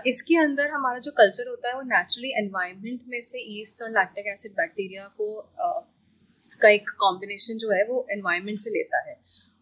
इसके 0.08 0.36
अंदर 0.40 0.70
हमारा 0.72 1.00
जो 1.00 1.12
कल्चर 1.12 1.50
होता 1.50 1.70
है 1.70 1.76
वो 1.76 1.82
नेचुरली 1.86 2.32
एनवायरनमेंट 2.40 3.02
में 3.08 3.22
से 3.22 3.40
ईस्ट 3.54 3.82
और 3.84 3.90
लैक्टिक 3.92 4.28
एसिड 4.28 4.52
बैक्टीरिया 4.54 5.08
को 5.18 5.28
का 6.62 6.70
एक 6.70 6.90
कॉम्बिनेशन 7.00 7.58
जो 7.58 7.72
है 7.72 7.84
वो 7.88 8.06
एनवायरनमेंट 8.12 8.58
से 8.58 8.70
लेता 8.70 9.02
है। 9.10 9.16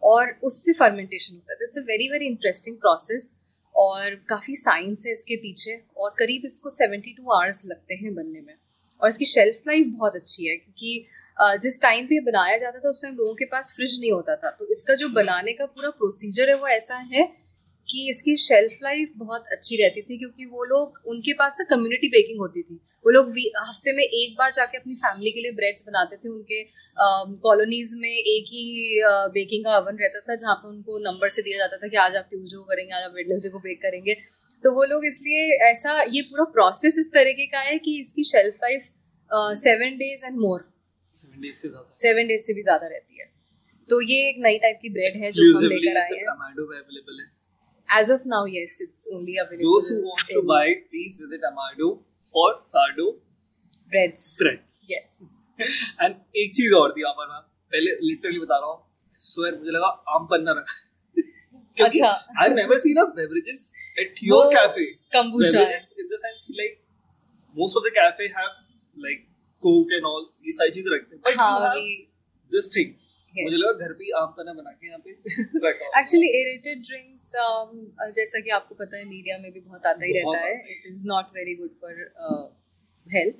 और 0.03 0.35
उससे 0.43 0.73
फर्मेंटेशन 0.73 1.35
होता 1.35 1.53
है। 1.53 1.57
It's 1.63 1.77
a 1.77 1.81
very 1.87 2.07
very 2.09 2.25
interesting 2.27 2.75
process 2.77 3.35
और 3.75 4.15
काफ़ी 4.29 4.55
साइंस 4.57 5.05
है 5.07 5.13
इसके 5.13 5.35
पीछे 5.37 5.79
और 5.97 6.09
करीब 6.19 6.41
इसको 6.45 6.69
सेवेंटी 6.71 7.13
टू 7.13 7.31
आवर्स 7.31 7.65
लगते 7.65 7.95
हैं 7.95 8.13
बनने 8.15 8.41
में। 8.41 8.55
और 9.01 9.09
इसकी 9.09 9.25
शेल्फ 9.25 9.67
लाइफ 9.67 9.87
बहुत 9.89 10.15
अच्छी 10.15 10.47
है 10.47 10.55
क्योंकि 10.57 11.05
जिस 11.61 11.81
टाइम 11.81 12.05
पे 12.05 12.19
बनाया 12.21 12.57
जाता 12.57 12.79
था, 12.79 12.89
उस 12.89 13.01
टाइम 13.03 13.15
लोगों 13.15 13.33
के 13.35 13.45
पास 13.45 13.73
फ्रिज 13.75 13.99
नहीं 13.99 14.11
होता 14.11 14.35
था। 14.35 14.49
तो 14.51 14.67
इसका 14.71 14.93
जो 14.95 15.09
बनाने 15.11 15.53
का 15.53 15.65
पूरा 15.67 15.89
प्रोसीजर 15.91 16.49
है, 16.49 16.55
वो 16.55 16.67
ऐसा 16.67 16.95
है 16.95 17.23
कि 17.89 18.09
इसकी 18.09 18.35
शेल्फ 18.39 18.77
लाइफ 18.83 19.11
बहुत 19.17 19.45
अच्छी 19.51 19.75
रहती 19.77 20.01
थी 20.01 20.17
क्योंकि 20.17 20.45
वो 20.47 20.63
लोग 20.65 20.99
उनके 21.07 21.33
पास 21.39 21.55
ना 21.59 21.65
कम्युनिटी 21.69 22.07
बेकिंग 22.09 22.39
होती 22.39 22.61
थी। 22.63 22.75
वो 23.05 23.11
लोग 23.11 23.29
हफ़्ते 23.59 23.93
में 23.93 24.03
एक 24.03 24.35
बार 24.37 24.51
जाके 24.53 24.77
अपनी 24.77 24.95
फैमिली 24.95 25.31
के 25.31 25.41
लिए 25.41 25.51
ब्रेड्स 25.53 25.83
बनाते 25.87 26.17
थे 26.17 26.29
उनके 26.29 26.61
कॉलोनीज 27.43 27.93
में 27.97 28.09
एक 28.09 28.45
ही 28.49 29.01
बेकिंग 29.33 29.65
का 29.65 29.75
अवन 29.77 29.97
रहता 29.97 30.19
था 30.21 30.35
जहाँ 30.35 30.55
पे 30.55 30.67
उनको 30.69 30.99
नंबर 31.01 31.29
से 31.29 31.41
दिया 31.41 31.57
जाता 31.57 31.77
था 31.77 31.87
कि 31.87 31.97
आज 31.97 32.15
आप 32.15 32.27
ट्यूजडे 32.29 32.57
को 32.57 32.63
करेंगे 32.65 32.93
आज 32.93 33.03
आप 33.03 33.13
वेडनेसडे 33.15 33.49
को 33.49 33.59
बेक 33.59 33.81
करेंगे। 33.81 34.15
तो 34.63 34.71
वो 34.71 34.83
लोग 34.85 35.05
इसलिए 35.07 35.57
ऐसा 35.69 36.01
ये 36.09 36.21
पूरा 36.23 36.43
प्रोसेस 36.53 36.99
इस 36.99 37.11
तरीके 37.13 37.45
का 37.47 37.59
है 37.61 37.77
कि 37.79 37.99
इसकी 37.99 38.23
shelf 38.31 38.63
life 38.63 38.81
seven 39.59 39.97
days 39.97 40.25
and 40.25 40.39
more 40.39 40.65
seven 41.97 42.27
days 42.27 42.41
से 42.41 42.53
भी 42.53 42.61
ज़्यादा 42.63 42.87
रहती 42.87 43.19
है। 43.19 43.31
तो 43.89 44.01
ये 44.03 44.27
एक 44.29 44.35
नई 44.41 44.57
टाइप 44.59 44.79
की 44.81 44.89
ब्रेड 44.91 45.15
है 45.17 45.31
जो 45.31 45.53
हम 45.53 45.63
लेकर 45.65 45.97
आए 45.97 46.09
हैं। 46.11 46.25
As 47.89 48.09
of 48.09 48.25
now, 48.25 48.45
yes, 48.45 48.77
it's 48.79 49.07
only 49.13 49.37
available. 49.37 49.73
Those 49.73 49.89
who 49.89 50.01
want 50.03 50.19
to 50.29 50.41
buy, 50.43 50.75
please 50.89 51.15
visit 51.15 51.41
Amado 51.49 51.99
for 52.33 52.55
Sardo 52.59 53.15
breads. 53.89 54.37
Breads. 54.39 54.87
Yes. 54.89 55.39
And 56.01 56.15
एक 56.41 56.53
चीज़ 56.55 56.73
और 56.73 56.91
थी 56.93 57.01
यहाँ 57.01 57.13
पर 57.13 57.27
मैं 57.31 57.39
पहले 57.73 57.91
लिटरली 58.05 58.39
बता 58.39 58.57
रहा 58.59 58.69
हूँ 58.69 58.79
स्वेर 59.19 59.57
मुझे 59.57 59.71
लगा 59.71 59.87
आम 60.15 60.25
पन्ना 60.31 60.51
रखा 60.59 61.85
अच्छा। 61.85 62.07
I 62.07 62.47
have 62.47 62.55
never 62.55 62.77
seen 62.79 62.97
a 63.01 63.03
beverages 63.19 63.61
at 63.99 64.15
your 64.23 64.47
cafe 64.53 64.85
kombucha 65.15 65.53
है। 65.55 65.65
beverages 65.65 65.91
in 66.03 66.09
the 66.13 66.19
sense 66.23 66.49
like 66.61 66.73
most 67.55 67.79
of 67.81 67.85
the 67.87 67.93
cafe 67.99 68.29
have 68.39 68.57
like 68.97 69.21
coke 69.63 69.93
and 69.99 70.09
all 70.11 70.25
ये 70.47 70.53
सारी 70.59 70.71
चीज़ें 70.79 70.91
रखते 70.95 71.15
हैं 71.15 71.21
but 71.27 71.39
हाँ 71.41 71.51
you 71.53 71.63
have 71.67 71.77
we 71.83 71.93
मुझे 73.35 73.57
लगा 73.57 73.85
घर 73.85 73.93
पे 73.93 74.09
आम 74.19 74.33
पन्ना 74.37 74.53
बना 74.53 74.71
के 74.71 74.87
यहाँ 74.87 74.99
पे 74.99 75.11
एक्चुअली 75.99 76.27
एरेटेड 76.39 76.83
ड्रिंक्स 76.89 77.31
जैसा 78.17 78.39
कि 78.39 78.49
आपको 78.57 78.75
पता 78.75 78.97
है 78.97 79.05
मीडिया 79.05 79.37
में 79.37 79.51
भी 79.51 79.59
बहुत 79.59 79.85
आता 79.85 80.05
ही 80.05 80.11
रहता 80.19 80.39
है। 80.39 80.53
It 80.71 80.87
is 80.89 81.07
not 81.07 81.25
very 81.35 81.55
good 81.55 81.73
for 81.81 81.93
health 83.07 83.35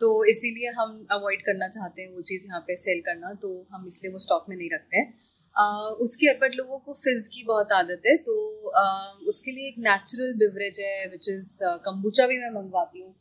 तो 0.00 0.08
इसीलिए 0.24 0.70
हम 0.78 1.06
अवॉइड 1.10 1.42
करना 1.42 1.68
चाहते 1.68 2.02
हैं 2.02 2.08
वो 2.10 2.22
चीज़ 2.22 2.46
यहाँ 2.46 2.60
पे 2.66 2.76
सेल 2.76 3.00
करना 3.00 3.32
तो 3.42 3.50
हम 3.72 3.86
इसलिए 3.86 4.12
वो 4.12 4.18
स्टॉक 4.18 4.46
में 4.48 4.56
नहीं 4.56 4.70
रखते 4.74 4.96
हैं। 4.96 5.14
Uh, 5.56 5.90
उसके 6.04 6.32
बट 6.38 6.54
लोगों 6.54 6.78
को 6.78 6.92
फिज 6.92 7.26
की 7.34 7.42
बहुत 7.44 7.72
आदत 7.72 8.06
है 8.06 8.16
तो 8.16 8.34
uh, 8.80 9.28
उसके 9.28 9.50
लिए 9.50 9.68
एक 9.68 9.74
नेचुरल 9.78 10.32
बिवरेज 10.38 10.80
है 10.80 11.06
विच 11.08 11.28
इज़ 11.28 11.58
कम्बुचा 11.84 12.26
भी 12.26 12.38
मैं 12.38 12.50
मंगवाती 12.50 13.00
हूँ। 13.00 13.14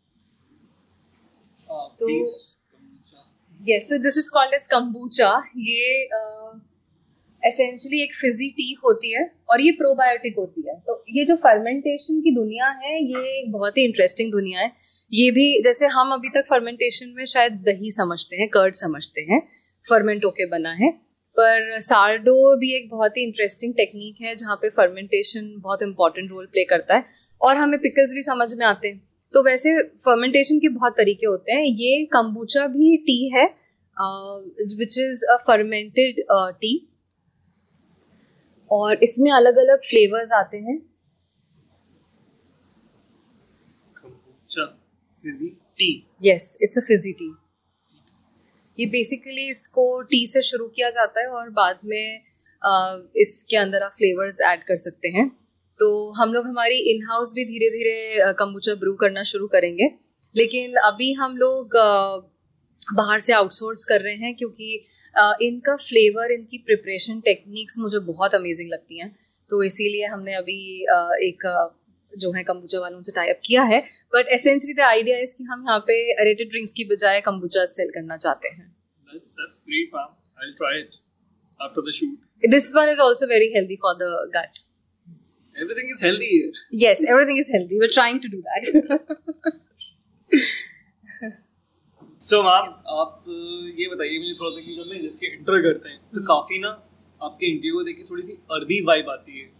हाँ, 1.70 1.86
तो- 2.00 2.10
please, 2.10 2.34
यस 3.70 3.88
तो 3.90 3.98
this 3.98 4.18
is 4.18 4.30
called 4.34 4.54
as 4.54 4.68
kombucha 4.68 5.44
ये 5.58 6.10
एसेंशियली 7.44 8.04
एक 8.04 8.14
फिजी 8.16 8.50
टी 8.50 8.78
होती 8.84 9.14
है 9.14 9.32
और 9.50 9.62
ये 9.62 9.72
प्रोबायोटिक 9.72 10.36
होती 10.38 10.64
है। 10.70 10.76
तो 10.80 11.04
ये 11.10 11.26
जो 11.26 11.36
फर्मेंटेशन 11.36 12.20
की 12.22 12.36
दुनिया 12.36 12.68
है, 12.68 13.04
ये 13.04 13.40
एक 13.40 13.52
बहुत 13.52 13.78
ही 13.78 13.84
इंटरेस्टिंग 13.84 14.32
दुनिया 14.32 14.60
है। 14.60 14.72
ये 15.14 15.32
भी 15.32 15.62
जैसे 15.62 15.86
हम 15.86 16.12
अभी 16.12 16.30
तक 16.30 16.44
फर्मेंटेशन 16.50 17.14
में 17.18 17.26
शायद 17.26 17.54
दही 17.54 17.92
समझते 17.92 18.36
हैं 18.36 18.48
कर्ड 18.48 18.74
समझते 18.74 19.22
हैं 19.22 19.40
फर्मेंट 19.90 20.26
होके 20.26 20.46
बना 20.46 20.72
है। 20.72 20.92
पर 21.40 21.80
सार्डो 21.80 22.56
भी 22.56 22.74
एक 22.76 22.90
बहुत 22.90 23.18
ही 23.18 23.24
इंटरेस्टिंग 23.24 23.74
टेक्निक 23.74 24.22
है, 24.22 24.36
जहाँ 24.36 24.56
पे 24.56 24.70
फर्मेंटेशन 24.70 25.54
बहुत 25.58 25.84
इंपॉर्टेंट 25.84 26.30
रोल 26.32 26.46
प्ले 26.46 26.64
करता 26.64 26.96
है। 26.96 27.06
और 27.42 27.56
हमें 27.56 27.80
पिकल्स 27.80 28.14
भी 28.14 28.24
समझ 28.24 28.56
में 28.56 28.66
आते 28.66 28.88
हैं। 28.88 29.13
तो 29.34 29.44
वैसे 29.44 29.72
फर्मेंटेशन 30.06 30.60
के 30.60 30.70
बहुत 30.70 30.94
तरीके 30.98 31.26
होते 31.26 31.52
हैं। 31.52 31.66
ये 31.66 32.06
कम्बूचा 32.14 32.66
भी 32.70 32.96
टी 33.08 33.18
है 33.36 33.46
which 34.78 34.98
is 35.00 35.24
a 35.26 35.36
fermented 35.48 36.24
tea 36.62 36.74
और 38.72 39.04
इसमें 39.04 39.32
अलग 39.32 39.58
अलग 39.58 39.80
फ्लेवर्स 39.82 40.32
आते 40.34 40.58
हैं। 40.58 40.78
Yes 46.22 46.58
it's 46.62 46.78
a 46.78 46.82
fizzy 46.82 47.12
tea 47.14 47.34
ये 48.78 48.86
बेसिकली 48.90 49.50
इसको 49.50 49.86
टी 50.04 50.26
से 50.28 50.42
शुरू 50.42 50.68
किया 50.68 50.90
जाता 50.90 51.22
है 51.22 51.28
और 51.30 51.50
बाद 51.52 51.80
में 51.86 52.22
इसके 53.22 53.58
अंदर 53.58 53.84
आप 53.84 53.92
फ्लेवर्स 53.92 54.40
ऐड 54.42 54.64
कर 54.64 54.76
सकते 54.80 55.08
हैं। 55.10 55.26
तो 55.80 55.90
हम 56.14 56.34
लोग 56.34 56.48
हमारी 56.48 56.78
इन 56.92 57.02
हाउस 57.04 57.34
भी 57.36 57.46
धीरे 57.46 57.70
धीरे 57.70 58.34
कम्बुचा 58.40 58.74
ब्रू 58.76 58.94
करना 58.96 59.24
शुरू 59.24 59.48
करेंगे। 59.48 59.90
लेकिन 60.36 60.76
अभी 60.86 61.14
हम 61.14 61.38
लोग 61.38 61.78
बाहर 62.96 63.20
से 63.20 63.34
आउटसोर्स 63.34 63.84
कर 63.86 64.02
रहे 64.02 64.16
हैं 64.16 64.36
क्योंकि 64.36 64.74
इनका 65.42 65.76
फ्लेवर 65.76 66.32
इनकी 66.32 66.58
प्रिपरेशन 66.58 67.20
टेक्निक्स 67.20 67.78
मुझे 67.80 68.00
बहुत 68.00 68.36
अमेजिंग 68.36 68.70
लगती 68.70 69.00
हैं। 69.00 69.16
तो 69.50 69.64
इसीलिए 69.64 70.06
हमने 70.06 70.36
अभी 70.36 70.58
एक 71.28 71.48
जो 72.14 72.32
है 72.32 72.44
कम्बुचा 72.44 72.80
वालों 72.80 73.02
से 73.02 73.12
टाइप 73.12 73.40
किया 73.46 73.64
है। 73.64 73.80
But 74.16 74.28
essentially 74.30 74.74
the 74.74 74.80
idea 74.80 75.18
is 75.18 75.36
कि 75.38 75.44
हम 75.44 75.66
यहाँ 75.68 75.80
पे 75.80 75.96
अरेटेड 76.14 76.50
ड्रिंक्स 76.50 76.74
की 76.74 76.84
बजाय 76.86 77.22
कम्बुचा 77.22 77.66
सेल 77.66 77.90
करना 77.90 78.18
चाहते 78.18 78.48
हैं। 78.48 78.76
That's 79.10 79.58
great 79.66 79.90
man 79.96 80.10
I'll 80.38 80.54
try 80.60 80.74
it 80.78 80.96
after 81.60 81.82
the 81.82 81.96
shoot. 81.98 82.16
Everything 85.62 85.90
is 85.94 86.02
healthy. 86.06 86.30
Yes 86.84 87.02
everything 87.14 87.40
is 87.44 87.50
healthy. 87.56 87.80
We're 87.82 87.94
trying 87.96 88.20
to 88.24 88.30
do 88.36 88.40
that. 88.48 88.64
So 92.20 92.44
ma'am 92.44 92.68
आप 93.00 93.24
ये 93.80 93.88
बताइए 93.88 94.20
मुझे 94.20 94.34
थोड़ा 94.34 94.52
सा 94.52 94.62
कि 94.66 94.76
जब 94.76 94.90
मैं 94.92 95.02
जैसे 95.02 95.28
इंटर 95.28 95.62
करते 95.62 95.90
हैं 95.90 95.98
तो 95.98 96.22
काफ़ी 96.22 96.60
ना 96.60 96.70
आपके 97.24 97.46
इंटरव्यू 97.46 97.74
को 97.76 97.84
देख 97.84 97.98
के 97.98 98.04
थोड़ी 98.04 98.24
सी 98.24 98.34
अर्दी 98.34 98.82
वाइब 98.82 99.10
आती 99.10 99.40
है। 99.40 99.52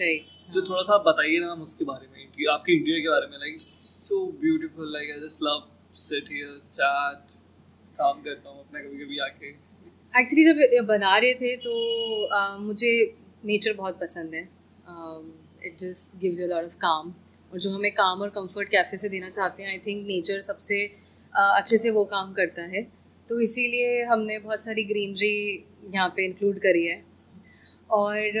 Right. 0.00 0.54
तो 0.54 0.62
थोड़ा 0.62 0.82
सा 0.82 0.94
आप 0.94 1.00
बताइए 1.00 1.38
ना 1.38 1.52
हम 1.52 1.62
उसके 1.62 1.84
बारे 1.84 2.06
में 2.06 2.18
interview- 2.24 2.50
आपके 2.50 2.72
इंटरव्यू 2.72 3.02
के 3.02 3.08
बारे 3.08 3.26
में 3.26 3.38
like 3.38 3.60
so 3.60 4.32
beautiful 4.40 4.92
like 4.92 5.10
I 5.10 5.20
just 5.20 5.40
love 5.42 5.70
sit 5.92 6.24
here 6.30 6.60
chat 6.72 7.18
काम 7.98 8.22
करता 8.22 8.50
हूँ 8.50 8.60
अपना 8.60 8.80
कभी 8.80 9.04
कभी 9.04 9.18
आके। 9.18 9.48
एक्चुअली 10.20 10.44
जब 10.44 10.86
बना 10.86 11.18
रहे 11.18 11.34
थे 11.34 11.56
तो 11.56 11.72
uh, 12.38 12.60
मुझे 12.60 13.14
नेचर 13.44 13.72
बहुत 13.72 14.00
पसंद 14.00 14.34
है। 14.34 14.57
It 15.64 15.76
just 15.78 16.18
gives 16.18 16.40
a 16.40 16.46
lot 16.46 16.64
of 16.64 16.76
काम 16.76 17.14
और 17.52 17.58
जो 17.58 17.70
हमें 17.70 17.90
काम 17.92 18.22
और 18.22 18.28
कंफर्ट 18.28 18.68
कैफ़े 18.68 18.96
से 18.96 19.08
देना 19.08 19.30
चाहते 19.30 19.62
हैं 19.62 19.70
आई 19.70 19.78
थिंक 19.78 20.06
नेचर 20.06 20.40
सबसे 20.40 20.86
uh, 20.88 21.58
अच्छे 21.58 21.78
से 21.78 21.90
वो 21.90 22.04
काम 22.04 22.32
करता 22.32 22.62
है। 22.62 22.82
तो 23.30 23.40
इसीलिए 23.40 24.04
हमने 24.04 24.38
बहुत 24.38 24.64
सारी 24.64 24.84
ग्रीनरी 24.84 25.64
यहाँ 25.94 26.08
पे 26.08 26.24
इंक्लूड 26.24 26.58
करी 26.58 26.86
है। 26.86 27.02
और 27.90 28.32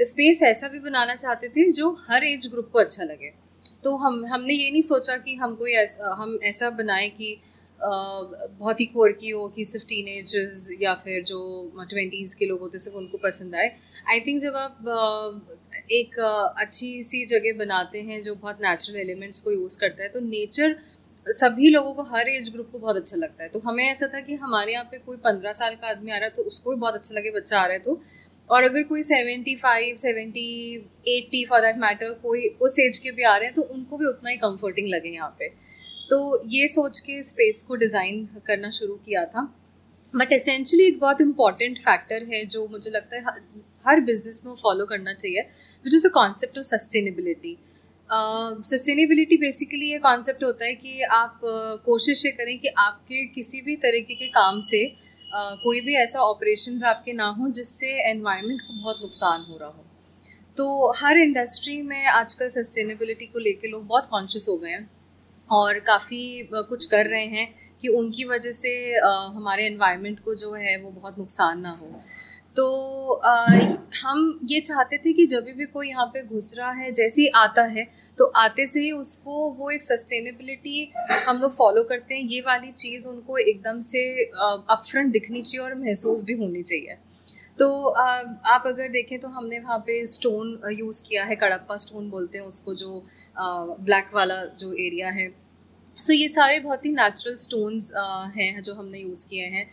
स्पेस 0.00 0.38
uh, 0.38 0.44
ऐसा 0.44 0.68
भी 0.68 0.78
बनाना 0.78 1.14
चाहते 1.14 1.48
थे 1.48 1.70
जो 1.72 1.90
हर 2.10 2.24
एज 2.24 2.48
ग्रुप 2.48 2.70
को 2.72 2.78
अच्छा 2.78 3.04
लगे। 3.04 3.32
तो 3.84 3.96
हम 3.96 4.24
हमने 4.26 4.54
ये 4.54 4.70
नहीं 4.70 4.82
सोचा 4.82 5.16
कि 5.16 5.34
हम 5.34 5.54
कोई 5.54 5.72
ऐसा 5.72 6.14
हम 6.18 6.38
ऐसा 6.44 6.70
बनाए 6.70 7.08
कि 7.08 7.32
अ, 7.80 7.88
बहुत 8.58 8.80
ही 8.80 8.84
कोरकी 8.86 9.30
हो 9.30 9.48
कि 9.48 9.64
सिर्फ़ 9.64 9.86
टीनेजर्स 9.86 10.68
या 10.82 10.94
फिर 10.94 11.22
जो 11.24 11.38
ट्वेंटीज़ 11.90 12.36
के 12.36 12.46
लोग 12.46 12.60
होते 12.60 12.78
सिर्फ़ 12.78 12.96
उनको 12.98 13.18
पसंद 13.18 13.54
आए। 13.54 13.70
आई 14.10 14.20
थिंक 14.20 14.40
जब 14.42 14.56
आप 14.56 14.78
अ, 14.88 15.56
एक 15.90 16.18
अच्छी 16.60 17.02
सी 17.02 17.24
जगह 17.26 17.58
बनाते 17.58 18.00
हैं 18.02 18.22
जो 18.22 18.34
बहुत 18.36 18.58
नेचुरल 18.62 18.98
एलिमेंट्स 19.00 19.40
को 19.40 19.52
यूज़ 19.52 19.78
करता 19.78 20.02
है 20.02 20.08
तो 20.08 20.20
नेचर 20.20 20.76
सभी 21.26 21.68
लोगों 21.70 21.92
को, 21.94 22.02
हर 22.04 22.28
एज 22.28 22.50
ग्रुप 22.52 22.68
को 22.72 22.78
बहुत 22.78 22.96
अच्छा 22.96 23.16
लगता 23.16 23.42
है। 23.42 23.48
तो 23.48 23.58
हमें 23.60 23.84
ऐसा 23.84 24.06
था 24.06 24.20
कि 24.20 24.34
हमारे 24.36 24.72
यहाँ 24.72 24.84
पे 24.84 24.98
कोई 24.98 25.16
पंद्रह 25.24 25.52
साल 25.52 25.74
का 25.74 25.88
आदमी 25.88 26.10
आ 26.10 26.16
रहा 26.16 26.24
है 26.24 26.34
तो 26.36 26.42
उसको 26.44 26.70
भी 26.70 26.76
बहुत 26.76 26.94
अच्छा 26.94 27.14
लगे 27.14 27.30
बच्चा 27.30 27.58
आ 27.58 27.64
रहा 27.64 27.72
है 27.72 27.78
तो। 27.80 28.00
और 28.50 28.64
अगर 28.64 28.82
कोई 28.82 29.02
seventy 29.02 29.54
five 29.56 29.96
seventy 29.96 30.74
eighty 31.08 31.44
for 31.44 31.60
that 31.60 31.76
matter 31.78 32.12
कोई 32.22 32.46
उस 32.60 32.78
एज 32.78 32.98
के 32.98 33.10
भी 33.10 33.22
आ 33.24 33.36
रहे 33.36 33.46
हैं 33.46 33.54
तो 33.54 33.62
उनको 33.64 33.98
भी 33.98 34.06
उतना 34.06 34.30
ही 34.30 34.36
कंफर्टिंग 34.38 34.88
लगे 34.88 35.08
यहाँ 35.10 35.34
पे। 35.38 35.48
तो 36.10 36.42
ये 36.48 36.68
सोच 36.68 37.00
के 37.00 37.22
स्पेस 37.22 37.62
को 37.68 37.74
डिज़ाइन 37.76 38.26
करना 38.46 38.70
शुरू 38.70 38.94
किया 38.96 39.24
था। 39.26 39.42
बट 40.14 40.32
एसेंशली 40.32 40.86
एक 40.86 40.98
बहुत 41.00 41.20
इंपॉर्टेंट 41.20 41.78
फैक्टर 41.80 42.26
है 42.32 42.44
जो 42.46 42.66
मुझे 42.68 42.90
लगता 42.90 43.16
है 43.16 43.22
हर- 43.86 44.04
बिज़नेस 44.04 44.42
में 44.46 44.54
फॉलो 44.54 44.86
करना 44.86 45.14
चाहिए 45.14 45.40
which 45.84 45.94
is 45.94 46.08
the 46.08 46.10
concept 46.10 46.58
of 46.58 46.66
sustainability 46.66 47.58
sustainability 48.62 49.36
basically 49.36 49.90
ये 49.92 49.98
कॉन्सेप्ट 49.98 50.44
होता 50.44 50.64
है 50.64 50.74
कि 50.74 51.02
आप 51.02 51.36
uh, 51.36 51.84
कोशिश 51.84 52.26
ये 52.26 52.32
करें 52.32 52.58
कि 52.58 52.68
आपके 52.68 53.26
किसी 53.26 53.60
भी 53.60 53.76
तरीके 53.76 54.14
के 54.14 54.26
काम 54.26 54.60
से 54.60 54.96
uh, 55.20 55.56
कोई 55.62 55.80
भी 55.80 55.94
ऐसा 55.94 56.20
ऑपरेशन 56.20 56.82
आपके 56.84 57.12
ना 57.12 57.26
हो 57.26 57.48
जिससे 57.48 58.10
एनवायरनमेंट 58.10 58.60
को 58.60 58.80
बहुत 58.80 58.98
नुकसान 59.02 59.40
हो 59.40 59.58
रहा 59.58 59.68
हो। 59.68 59.84
तो 60.56 60.92
हर 60.96 61.18
इंडस्ट्री 61.18 61.82
में 61.82 62.06
आजकल 62.06 62.48
सस्टेनेबिलिटी 62.48 63.26
को 63.26 63.38
लेके 63.38 63.68
लोग 63.68 63.86
बहुत 63.86 64.08
कॉन्शियस 64.10 64.46
हो 64.48 64.56
गए 64.56 64.70
हैं 64.70 64.90
और 65.50 65.78
काफ़ी 65.78 66.48
कुछ 66.52 66.86
कर 66.86 67.06
रहे 67.06 67.26
हैं 67.26 67.54
कि 67.80 67.88
उनकी 67.88 68.24
वजह 68.24 68.50
से 68.50 68.94
हमारे 69.36 69.66
एनवायरनमेंट 69.66 70.20
को 70.20 70.34
जो 70.34 70.52
है 70.52 70.80
वो 70.80 70.90
बहुत 70.90 71.18
नुकसान 71.18 71.60
ना 71.60 71.70
हो। 71.70 72.02
तो 72.60 72.66
अ, 73.10 73.32
हम 74.02 74.38
ये 74.50 74.60
चाहते 74.60 74.96
थे 74.98 75.12
कि 75.12 75.26
जब 75.26 75.44
भी 75.58 75.66
कोई 75.66 75.88
यहाँ 75.88 76.06
पे 76.06 76.22
घुस 76.24 76.54
रहा 76.58 76.70
है 76.72 76.90
जैसे 76.92 77.22
ही 77.22 77.28
आता 77.36 77.62
है 77.66 77.86
तो 78.18 78.24
आते 78.36 78.66
से 78.66 78.80
ही 78.80 78.90
उसको 78.92 79.50
वो 79.58 79.70
एक 79.70 79.82
सस्टेनेबिलिटी 79.82 80.90
हम 81.26 81.38
लोग 81.38 81.52
फॉलो 81.54 81.82
करते 81.84 82.14
हैं। 82.14 82.22
ये 82.22 82.40
वाली 82.46 82.70
चीज़ 82.72 83.08
उनको 83.08 83.38
एकदम 83.38 83.78
से 83.88 84.02
अपफ्रंट 84.24 85.12
दिखनी 85.12 85.42
चाहिए 85.42 85.64
और 85.64 85.74
महसूस 85.76 86.24
भी 86.24 86.34
होनी 86.36 86.62
चाहिए। 86.62 86.96
तो 87.58 87.66
आप 87.88 88.62
अगर 88.66 88.88
देखें 88.90 89.18
तो 89.20 89.28
हमने 89.30 89.58
वहाँ 89.58 89.78
पे 89.86 90.04
स्टोन 90.06 90.58
यूज़ 90.72 91.02
किया 91.08 91.24
है 91.24 91.36
कड़प्पा 91.36 91.76
स्टोन 91.78 92.10
बोलते 92.10 92.38
हैं 92.38 92.44
उसको 92.46 92.74
जो 92.74 93.04
ब्लैक 93.36 94.10
वाला 94.14 94.44
जो 94.60 94.72
एरिया 94.86 95.10
है। 95.10 95.28
सो 95.96 96.12
so, 96.12 96.18
ये 96.18 96.28
सारे 96.28 96.58
बहुत 96.60 96.84
ही 96.86 96.92
नेचुरल 96.92 97.36
स्टोन्स 97.38 97.92
हैं 98.36 98.62
जो 98.62 98.74
हमने 98.74 98.98
यूज़ 98.98 99.26
किए 99.28 99.46
हैं। 99.46 99.64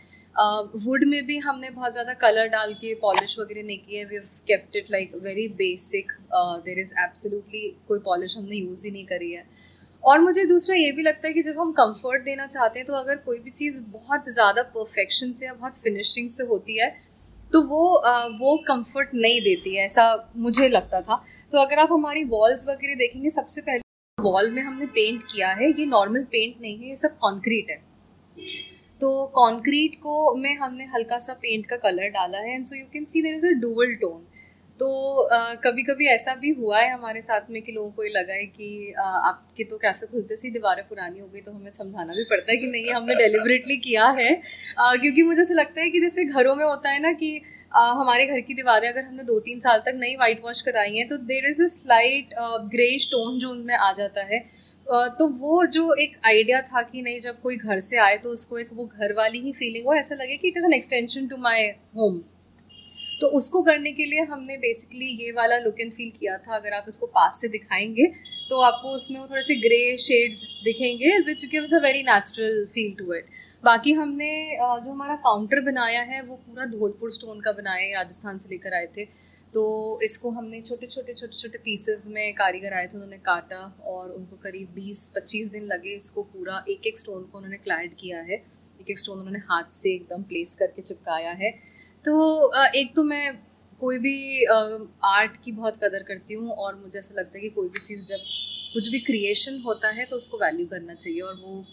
वुड 0.76 1.04
में 1.04 1.24
भी 1.26 1.36
हमने 1.38 1.70
बहुत 1.70 1.92
ज़्यादा 1.92 2.12
कलर 2.16 2.48
डाल 2.48 2.72
के 2.74 2.92
पॉलिश 3.00 3.38
वगैरह 3.38 3.62
नहीं 3.66 3.78
किए 3.78 4.04
we 4.04 4.18
kept 4.48 4.76
it 4.76 4.90
like 4.90 5.14
very 5.22 5.46
basic 5.58 6.12
there 6.66 6.78
is 6.78 6.92
absolutely 7.04 7.68
कोई 7.88 7.98
पॉलिश 8.04 8.36
हमने 8.38 8.56
यूज़ 8.56 8.84
ही 8.86 8.90
नहीं 8.92 9.04
करी 9.06 9.32
है. 9.32 9.44
और 10.02 10.18
मुझे 10.20 10.44
दूसरा 10.46 10.76
ये 10.76 10.92
भी 10.92 11.02
लगता 11.02 11.26
है 11.28 11.32
कि 11.34 11.42
जब 11.42 11.58
हम 11.60 11.72
कंफर्ट 11.72 12.22
देना 12.24 12.46
चाहते 12.46 12.78
हैं 12.78 12.86
तो 12.86 12.94
अगर 12.94 13.16
कोई 13.24 13.38
भी 13.38 13.50
चीज़ 13.52 13.80
बहुत 13.92 14.28
ज़्यादा 14.34 14.62
परफेक्शन 14.76 15.32
से 15.32 15.46
या 15.46 15.54
बहुत 15.54 15.76
फिनिशिंग 15.82 16.30
से 16.30 16.44
होती 16.46 16.78
है 16.78 16.88
तो 17.52 17.62
वो 17.68 17.84
अ, 17.88 18.26
वो 18.40 18.56
कंफर्ट 18.68 19.10
नहीं 19.14 19.40
देती 19.42 19.74
है. 19.76 19.84
ऐसा 19.84 20.32
मुझे 20.36 20.68
लगता 20.68 21.00
था. 21.00 21.22
तो 21.52 21.58
अगर 21.58 21.78
आप 21.78 21.92
हमारी 21.92 22.24
वॉल्स 22.32 22.68
वगैरह 22.68 22.94
देखेंगे 22.96 23.30
सबसे 23.30 23.60
पहले 23.60 24.22
वॉल 24.22 24.50
में 24.50 24.62
हमने 24.62 24.86
पेंट 24.86 25.22
किया 25.32 25.48
है. 25.50 25.70
ये 25.70 25.86
नॉर्मल 25.86 26.24
पेंट 26.32 26.60
नहीं 26.60 26.78
है 26.78 26.88
ये 26.88 26.96
सब 26.96 27.18
कॉन्क्रीट 27.18 27.70
है. 27.70 27.82
तो 29.00 29.10
कंक्रीट 29.34 29.94
को 30.02 30.34
में 30.36 30.54
हमने 30.56 30.84
हल्का 30.94 31.18
सा 31.18 31.32
पेंट 31.42 31.66
का 31.66 31.76
कलर 31.82 32.08
डाला 32.10 32.38
है 32.38 32.54
and 32.54 32.64
so 32.64 32.76
you 32.76 32.84
can 32.92 33.04
see 33.04 33.22
there 33.22 33.34
is 33.34 33.46
a 33.46 33.50
dual 33.60 33.94
tone 34.00 34.26
तो 34.78 34.88
कभी 35.62 35.82
कभी 35.82 36.06
ऐसा 36.06 36.34
भी 36.34 36.50
हुआ 36.58 36.78
है 36.78 36.90
हमारे 36.90 37.20
साथ 37.20 37.50
में 37.50 37.60
कि 37.62 37.72
लोगों 37.72 37.90
को 37.90 38.04
ये 38.04 38.10
लगा 38.10 38.34
है 38.34 38.44
कि 38.46 38.92
आपके 38.98 39.64
तो 39.64 39.76
कैफ़े 39.78 40.06
खुलते 40.06 40.36
सी 40.36 40.50
दीवारें 40.50 40.84
पुरानी 40.88 41.18
हो 41.20 41.26
गई 41.28 41.40
तो 41.40 41.52
हमें 41.52 41.70
समझाना 41.70 42.12
भी 42.12 42.24
पड़ता 42.30 42.52
है 42.52 42.56
कि 42.58 42.66
नहीं, 42.66 42.90
हमने 42.90 43.14
डेलिबरेटली 43.14 43.76
किया 43.78 44.06
है। 44.18 44.30
क्योंकि 44.78 45.22
मुझे 45.22 45.40
ऐसा 45.42 45.54
लगता 45.54 45.80
है 45.80 45.88
कि 45.90 46.00
जैसे 46.00 46.24
घरों 46.24 46.54
में 46.56 46.64
होता 46.64 46.90
है 46.90 47.00
ना 47.02 47.12
कि 47.14 47.30
हमारे 47.72 48.26
घर 48.26 48.40
की 48.40 48.54
दीवारें 48.54 48.88
अगर 48.88 49.04
हमने 49.04 49.22
दो 49.24 49.38
तीन 49.40 49.58
साल 49.60 49.82
तक 49.86 49.94
नई 49.96 50.14
वाइट 50.16 50.44
वॉश 50.44 50.60
कराई 50.68 50.96
हैं 50.96 51.08
तो 51.08 51.16
there 51.32 51.46
is 51.46 51.62
a 51.62 51.66
slight 51.72 52.34
grey 52.76 52.88
stone 53.00 53.38
जो 53.38 53.50
उनमें 53.50 53.74
आ 53.76 53.92
जाता 53.94 54.24
है। 54.26 54.44
तो 54.88 55.26
वो 55.30 55.64
जो 55.68 55.92
एक 55.94 56.16
आइडिया 56.26 56.60
था 56.62 56.82
कि 56.82 57.02
नहीं, 57.02 57.18
जब 57.20 57.40
कोई 57.40 57.56
घर 57.56 57.80
से 57.80 57.96
आए 58.00 58.16
तो 58.18 58.30
उसको 58.30 58.58
एक 58.58 58.68
वो 58.74 58.86
घर 58.86 59.12
वाली 59.14 59.38
ही 59.38 59.52
फीलिंग 59.52 59.86
हो, 59.86 59.94
ऐसा 59.94 60.14
लगे 60.14 60.36
कि 60.36 60.48
it 60.48 60.56
is 60.56 60.64
an 60.64 60.72
extension 60.74 61.26
to 61.28 61.36
my 61.38 61.68
home 61.96 62.18
तो 63.20 63.26
उसको 63.36 63.62
करने 63.62 63.92
के 63.92 64.04
लिए 64.04 64.22
हमने 64.24 64.56
बेसिकली 64.56 65.06
ये 65.22 65.30
वाला 65.32 65.56
लुक 65.58 65.80
एंड 65.80 65.92
फील 65.92 66.10
किया 66.10 66.36
था। 66.38 66.54
अगर 66.56 66.72
आप 66.72 66.84
इसको 66.88 67.06
पास 67.08 67.40
से 67.40 67.48
दिखाएँगे 67.48 68.06
तो 68.50 68.60
आपको 68.62 68.90
उसमें 68.90 69.18
वो 69.20 69.26
थोड़े 69.26 69.42
से 69.42 69.54
ग्रे 69.60 69.96
शेड्स 69.98 70.42
दिखेंगे 70.64 71.18
which 71.26 71.44
gives 71.52 71.74
a 71.74 71.78
very 71.82 72.02
natural 72.02 72.64
feel 72.74 72.92
to 72.98 73.12
it 73.14 73.26
बाकी 73.64 73.92
हमने 73.92 74.30
जो 74.54 74.90
हमारा 74.90 75.16
काउंटर 75.24 75.60
बनाया 75.62 76.02
है, 76.02 76.22
वो 76.22 76.36
पूरा 76.36 76.64
धौलपुर 76.66 77.10
स्टोन 77.12 77.40
का 77.40 77.52
बनाया 77.52 77.82
है, 77.82 77.94
राजस्थान 77.94 78.38
से 78.38 78.48
लेकर 78.50 78.74
आए 78.74 78.86
थे। 78.96 79.04
तो 79.54 80.00
इसको 80.04 80.30
हमने 80.30 80.60
छोटे 80.60 80.86
छोटे 80.86 81.12
छोटे 81.14 81.36
छोटे 81.38 81.58
पीसेस 81.58 82.06
में 82.10 82.34
कारीगर 82.34 82.72
आए 82.72 82.86
थे, 82.86 82.94
उन्होंने 82.94 83.16
काटा 83.26 83.60
और 83.86 84.10
उनको 84.12 84.36
करीब 84.36 84.74
20-25 84.74 85.50
दिन 85.52 85.66
लगे 85.66 85.94
इसको 85.96 86.22
पूरा 86.24 86.64
एक 86.70 86.86
एक 86.86 86.98
स्टोन 86.98 87.22
को 87.22 87.38
उन्होंने 87.38 87.56
क्लैड 87.58 87.94
किया 88.00 88.18
है। 88.20 88.34
एक 88.80 88.90
एक 88.90 88.98
स्टोन 88.98 89.18
उन्होंने 89.18 89.38
हाथ 89.50 89.72
से 89.74 89.94
एकदम 89.94 90.22
प्लेस 90.24 90.54
करके 90.54 90.82
चिपकाया 90.82 91.30
है। 91.34 91.50
तो 92.04 92.52
एक 92.76 92.94
तो 92.96 93.02
मैं 93.04 93.32
कोई 93.80 93.98
भी 93.98 94.44
आर्ट 94.44 95.36
की 95.44 95.52
बहुत 95.52 95.78
कदर 95.82 96.02
करती 96.02 96.34
हूँ 96.34 96.50
और 96.52 96.74
मुझे 96.76 96.98
ऐसा 96.98 97.14
लगता 97.18 97.36
है 97.36 97.42
कि 97.42 97.48
कोई 97.50 97.68
भी 97.68 97.80
चीज़ 97.80 98.06
जब 98.08 98.24
कुछ 98.74 98.88
भी 98.88 98.98
क्रिएशन 99.00 99.60
होता 99.66 99.88
है 99.90 100.04
तो 100.04 100.16
उसको 100.16 100.38
वैल्यू 100.38 100.66
करना 100.66 100.94
चाहिए 100.94 101.20
और 101.20 101.34
वो 101.36 101.64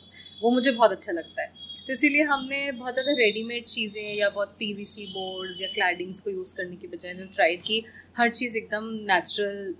वो 0.42 0.52
मुझे 0.52 0.72
बहुत 0.72 0.92
अच्छा 0.92 1.12
लगता 1.12 1.42
है। 1.42 1.54
तो 1.88 1.94
इसीलिए 1.94 2.24
हमने 2.24 2.60
बहुत 2.72 2.94
ज़्यादा 2.94 3.12
रेडीमेड 3.18 3.64
चीज़ें 3.66 4.16
या 4.16 4.30
बहुत 4.30 4.56
पीवीसी 4.60 5.06
बोर्ड्स 5.08 5.62
या 5.62 5.68
क्लैडिंग्स 5.74 6.22
को 6.22 6.32
यूज़ 6.32 6.56
करने 6.58 6.76
की 6.76 6.88
बजाय 6.88 7.12
हमने 7.12 7.26
ट्राइड 7.36 7.62
की। 7.62 7.84
हर 8.18 8.30
चीज़ 8.32 8.58
एकदम 8.58 8.90
नेचुरल 9.12 9.74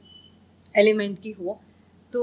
एलिमेंट 0.76 1.22
की 1.22 1.32
हो। 1.40 1.60
तो 2.14 2.22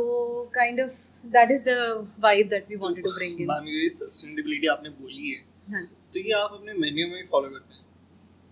kind 0.55 0.81
of 0.81 0.93
that 1.29 1.51
is 1.51 1.65
the 1.65 2.07
vibe 2.21 2.49
that 2.49 2.69
we 2.69 2.77
wanted 2.77 3.05
to 3.05 3.11
bring 3.11 3.41
in 3.41 3.47
ma'am 3.49 3.69
ये 3.69 3.89
सस्टेनेबिलिटी 3.97 4.67
आपने 4.77 4.91
बोली 4.91 5.31
है। 5.31 5.41
हाँ 5.73 5.83
जी। 5.83 5.95
तो 6.15 6.21
ये 6.21 6.33
आप 6.35 6.53
अपने 6.53 6.73
मेन्यू 6.79 7.09
में 7.09 7.25
फॉलो 7.31 7.49
करते 7.49 7.75
हैं? 7.75 7.85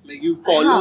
Like 0.04 0.24
you 0.24 0.34
follow 0.46 0.74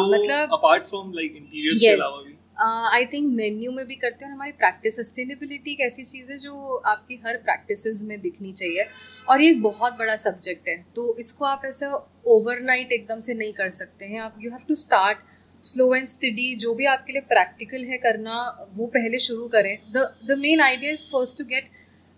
apart 0.57 0.85
from 0.85 1.13
like 1.13 1.35
interiors 1.35 1.81
के 1.81 1.87
अलावा 1.89 2.21
भी? 2.23 2.35
आई 2.59 3.05
थिंक 3.05 3.31
मेन्यू 3.33 3.71
में 3.71 3.85
भी 3.87 3.95
करते 3.95 4.25
हैं 4.25 4.31
हमारी 4.31 4.51
प्रैक्टिस 4.53 4.95
सस्टेनेबिलिटी 4.95 5.71
एक 5.73 5.79
ऐसी 5.81 6.03
चीज़ 6.03 6.31
है 6.31 6.37
जो 6.39 6.75
आपकी 6.87 7.15
हर 7.25 7.37
प्रैक्टिस 7.45 8.01
में 8.03 8.19
दिखनी 8.21 8.51
चाहिए 8.53 8.85
और 9.29 9.41
ये 9.41 9.49
एक 9.51 9.61
बहुत 9.61 9.97
बड़ा 9.97 10.15
सब्जेक्ट 10.17 10.67
है। 10.67 10.75
तो 10.95 11.15
इसको 11.19 11.45
आप 11.45 11.61
ऐसा 11.65 11.93
ओवरनाइट 12.27 12.91
एकदम 12.91 13.19
से 13.19 13.33
नहीं 13.33 13.53
कर 13.53 13.69
सकते 13.71 14.05
हैं। 14.05 14.19
आप 14.21 14.35
you 14.41 14.51
have 14.51 14.65
to 14.67 14.75
start 14.75 15.19
slow 15.63 15.93
and 15.95 16.07
study 16.07 16.55
जो 16.55 16.73
भी 16.73 16.85
आपके 16.85 17.13
लिए 17.13 17.21
प्रैक्टिकल 17.29 17.85
है 17.85 17.97
करना, 17.97 18.67
वो 18.73 18.87
पहले 18.87 19.19
शुरू 19.19 19.47
करें। 19.47 19.77
The 19.93 20.09
the 20.27 20.37
main 20.39 20.61
idea 20.61 20.91
is 20.91 21.05
first 21.07 21.37
to 21.37 21.45
get 21.45 21.69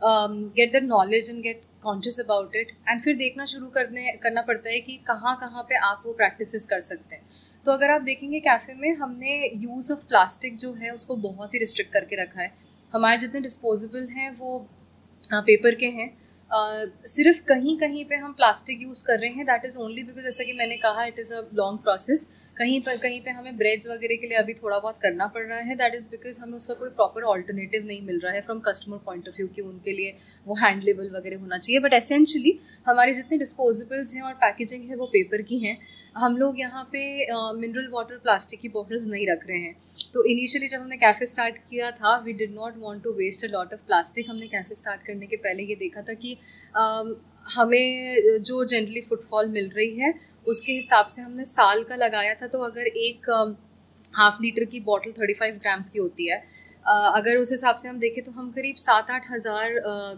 get 0.01 0.73
the 0.73 0.83
knowledge 0.85 1.29
and 1.31 1.41
get 1.43 1.61
conscious 1.83 2.19
about 2.19 2.55
it 2.55 2.71
and 2.89 3.01
फिर 3.01 3.15
देखना 3.15 3.45
शुरू 3.45 3.67
करने, 3.69 4.11
करना 4.23 4.41
पड़ता 4.41 4.69
है 4.69 4.79
कि 4.79 4.97
कहाँ 5.07 5.35
कहाँ 5.41 5.63
पे 5.69 5.75
आप 5.83 6.03
वो 6.05 6.13
प्रैक्टिस 6.13 6.65
कर 6.65 6.81
सकते 6.81 7.15
हैं। 7.15 7.49
तो 7.65 7.71
अगर 7.71 7.89
आप 7.91 8.01
देखेंगे 8.01 8.39
कैफ़े 8.39 8.73
में 8.73 8.93
हमने 8.95 9.33
यूज़ 9.55 9.91
ऑफ़ 9.93 10.05
प्लास्टिक 10.07 10.57
जो 10.57 10.73
है 10.73 10.89
उसको 10.91 11.15
बहुत 11.17 11.53
ही 11.53 11.59
रिस्ट्रिक्ट 11.59 11.91
करके 11.93 12.21
रखा 12.21 12.41
है। 12.41 12.51
हमारे 12.93 13.17
जितने 13.17 13.41
डिस्पोजेबल 13.41 14.07
हैं 14.11 14.29
वो 14.37 14.57
पेपर 15.33 15.75
के 15.75 15.85
हैं। 15.89 16.09
सिर्फ़ 17.07 17.41
कहीं 17.45 17.77
कहीं 17.79 18.03
पे 18.05 18.15
हम 18.15 18.31
प्लास्टिक 18.33 18.81
यूज़ 18.81 19.03
कर 19.07 19.19
रहे 19.19 19.29
हैं। 19.31 19.45
दैट 19.45 19.65
इज़ 19.65 19.77
ओनली 19.79 20.03
बिकॉज़ 20.03 20.23
जैसा 20.25 20.43
कि 20.43 20.53
मैंने 20.53 20.77
कहा 20.77 21.05
it 21.05 21.19
is 21.19 21.33
a 21.33 21.41
long 21.53 21.79
process 21.79 22.27
कहीं 22.61 22.79
पर 22.81 22.97
कहीं 23.03 23.21
पे 23.21 23.31
हमें 23.31 23.57
ब्रेड्स 23.57 23.87
वगैरह 23.89 24.15
के 24.15 24.27
लिए 24.27 24.37
अभी 24.37 24.53
थोड़ा 24.53 24.77
बहुत 24.77 24.97
करना 25.01 25.27
पड़ 25.35 25.43
रहा 25.43 25.59
है। 25.59 25.75
दैट 25.75 25.95
इज़ 25.95 26.09
बिकॉज़ 26.09 26.39
हमें 26.41 26.53
उसका 26.55 26.73
कोई 26.75 26.89
प्रॉपर 26.91 27.23
ऑल्टरनेटिव 27.29 27.85
नहीं 27.85 28.01
मिल 28.07 28.19
रहा 28.19 28.33
है 28.33 28.41
from 28.41 28.59
customer 28.67 28.97
point 29.05 29.27
of 29.27 29.35
view 29.37 29.47
कि 29.55 29.61
उनके 29.61 29.91
लिए 29.91 30.13
वो 30.47 30.55
हैंडलेबल 30.55 31.09
वगैरह 31.15 31.39
होना 31.39 31.57
चाहिए। 31.57 31.79
बट 31.79 31.93
एसेंशली 31.93 32.57
हमारे 32.87 33.13
जितने 33.13 33.37
डिस्पोजेबल्स 33.37 34.13
हैं 34.15 34.21
और 34.23 34.33
पैकेजिंग 34.43 34.89
है 34.89 34.95
वो 34.95 35.05
पेपर 35.13 35.41
की 35.43 35.59
हैं। 35.59 35.77
हम 36.15 36.37
लोग 36.37 36.59
यहाँ 36.59 36.83
पे 36.91 37.01
मिनरल 37.57 37.89
वाटर 37.91 38.17
प्लास्टिक 38.19 38.61
की 38.61 38.69
बॉटल्स 38.69 39.07
नहीं 39.07 39.27
रख 39.27 39.47
रहे 39.47 39.59
हैं। 39.59 39.75
तो 40.13 40.23
इनिशियली 40.25 40.67
जब 40.67 40.81
हमने 40.81 40.97
कैफ़े 40.97 41.25
स्टार्ट 41.25 41.57
किया 41.59 41.91
था 41.93 42.17
we 42.25 42.33
did 42.35 42.55
not 42.55 42.77
want 42.77 43.03
to 43.03 43.13
waste 43.15 43.45
a 43.45 43.49
lot 43.49 43.73
of 43.73 43.81
plastic 43.87 44.29
हमने 44.29 44.47
कैफ़े 44.47 44.75
स्टार्ट 44.75 45.05
करने 45.07 45.27
के 45.27 45.35
पहले 45.39 45.63
ये 45.63 45.75
देखा 45.77 46.01
था 46.01 46.13
कि 46.15 46.37
uh, 46.75 47.15
हमें 47.47 48.41
जो 48.41 48.63
जनरली 48.65 49.01
फुटफॉल 49.01 49.47
मिल 49.51 49.69
रही 49.75 49.95
है 49.99 50.13
उसके 50.45 50.73
हिसाब 50.73 51.07
से 51.07 51.21
हमने 51.21 51.45
साल 51.45 51.83
का 51.83 51.95
लगाया 51.95 52.33
था 52.35 52.47
तो 52.47 52.59
अगर 52.63 52.87
एक 52.87 53.29
हाफ़ 54.15 54.41
लीटर 54.41 54.65
की 54.65 54.79
बॉटल 54.81 55.11
थर्टी 55.11 55.33
फाइव 55.33 55.55
ग्राम्स 55.57 55.89
की 55.89 55.99
होती 55.99 56.29
है 56.29 56.43
अगर 56.85 57.37
उस 57.37 57.51
हिसाब 57.51 57.75
से 57.75 57.89
हम 57.89 57.99
देखें 57.99 58.23
तो 58.23 58.31
हम 58.31 58.51
करीब 58.51 58.75
सात 58.77 59.09
आठ 59.11 59.25
हज़ार 59.31 59.73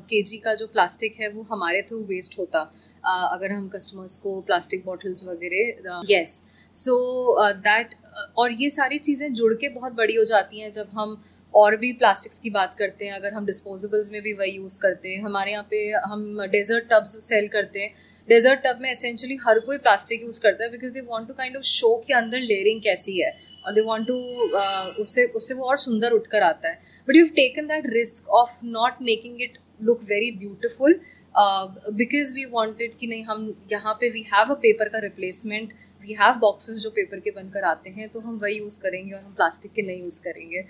के 0.10 0.22
जी 0.24 0.38
का 0.38 0.54
जो 0.56 0.68
प्लास्टिक 0.68 1.20
है 1.20 1.30
वो 1.30 1.42
हमारे 1.50 1.82
थ्रू 1.82 2.00
वेस्ट 2.06 2.40
होता। 2.40 2.60
अगर 3.04 3.52
हम 3.52 3.68
कस्टमर्स 3.70 4.16
को 4.18 4.40
प्लास्टिक 4.42 4.86
बॉटल्स 4.86 5.26
वगैरह 5.28 6.02
यस 6.10 6.42
सो 6.76 6.96
दैट 7.60 7.96
और 8.38 8.52
ये 8.54 8.70
सारी 8.70 9.00
चीज़ें 9.00 9.34
जुड़ 9.34 9.54
के 9.54 9.70
बहुत 9.70 9.94
बड़ी 9.94 10.16
हो 10.16 10.24
जाती 10.26 10.60
हैं 10.60 10.72
जब 10.72 10.90
हम 10.94 11.22
और 11.56 11.76
भी 11.78 11.92
प्लास्टिक्स 11.94 12.40
की 12.40 12.50
बात 12.50 12.76
करते 12.80 13.06
हैं, 13.06 13.14
अगर 13.14 13.34
हम 13.34 13.46
डिस्पोजेबल्स 13.46 14.12
में 14.12 14.22
भी 14.22 14.34
वही 14.34 14.52
यूज़ 14.52 14.80
करते 14.82 15.10
हैं। 15.10 15.22
हमारे 15.24 15.52
यहाँ 15.52 15.68
पे 15.70 15.78
हम 16.06 16.46
डेजर्ट 16.52 16.86
टब्स 16.92 17.18
सेल 17.26 17.48
करते 17.48 17.80
हैं। 17.80 17.94
डेजर्ट 18.30 18.60
टब 18.66 18.80
में 18.82 18.90
एसेंशली 18.90 19.38
हर 19.46 19.60
कोई 19.62 19.78
प्लास्टिक 19.80 20.22
यूज़ 20.24 20.42
करता 20.42 20.64
है 20.64 20.72
because 20.72 20.94
they 20.94 21.02
want 21.02 21.28
to 21.28 21.34
kind 21.34 21.58
of 21.58 21.64
show 21.66 21.96
के 22.08 22.14
अंदर 22.14 22.40
लेयरिंग 22.42 22.82
कैसी 22.82 23.20
है। 23.20 23.32
और 23.66 23.74
दे 23.74 23.82
वांट 23.82 24.08
टू 24.08 24.16
उससे 25.02 25.26
उससे 25.36 25.54
वो 25.54 25.64
और 25.64 25.78
सुंदर 25.80 26.12
उठकर 26.12 26.42
आता 26.44 26.70
है। 26.70 26.80
But 27.08 27.16
you 27.16 27.26
taken 27.36 27.68
that 27.68 27.84
risk 27.94 28.30
of 28.40 28.60
not 28.66 29.02
making 29.02 29.42
it 29.42 29.58
look 29.82 30.04
very 30.06 30.32
beautiful 30.38 31.00
because 31.36 32.34
we 32.36 32.46
wanted 32.48 32.98
कि 32.98 33.08
नहीं, 33.08 33.24
हम 33.24 33.68
यहाँ 33.72 33.94
पे 34.02 34.10
वी 34.10 34.26
हैव 34.34 34.52
अ 34.52 34.58
पेपर 34.58 34.90
का 34.90 35.00
रिप्लेसमेंट 35.00 35.74
वी 36.04 36.14
हैव 36.14 36.34
बॉक्सेस 36.40 36.78
जो 36.78 36.90
पेपर 36.92 37.20
के 37.20 37.32
बनकर 37.32 37.64
आते 37.66 37.90
हैं 37.90 38.08
तो 38.10 38.20
हम 38.20 38.38
वही 38.40 38.56
यूज़ 38.56 38.80
करेंगे 38.82 39.14
और 39.14 39.22
हम 39.22 39.34
प्लास्टिक 39.34 39.72
के 39.74 39.82
नहीं 39.82 40.02
यूज़ 40.02 40.20
करेंगे। 40.22 40.64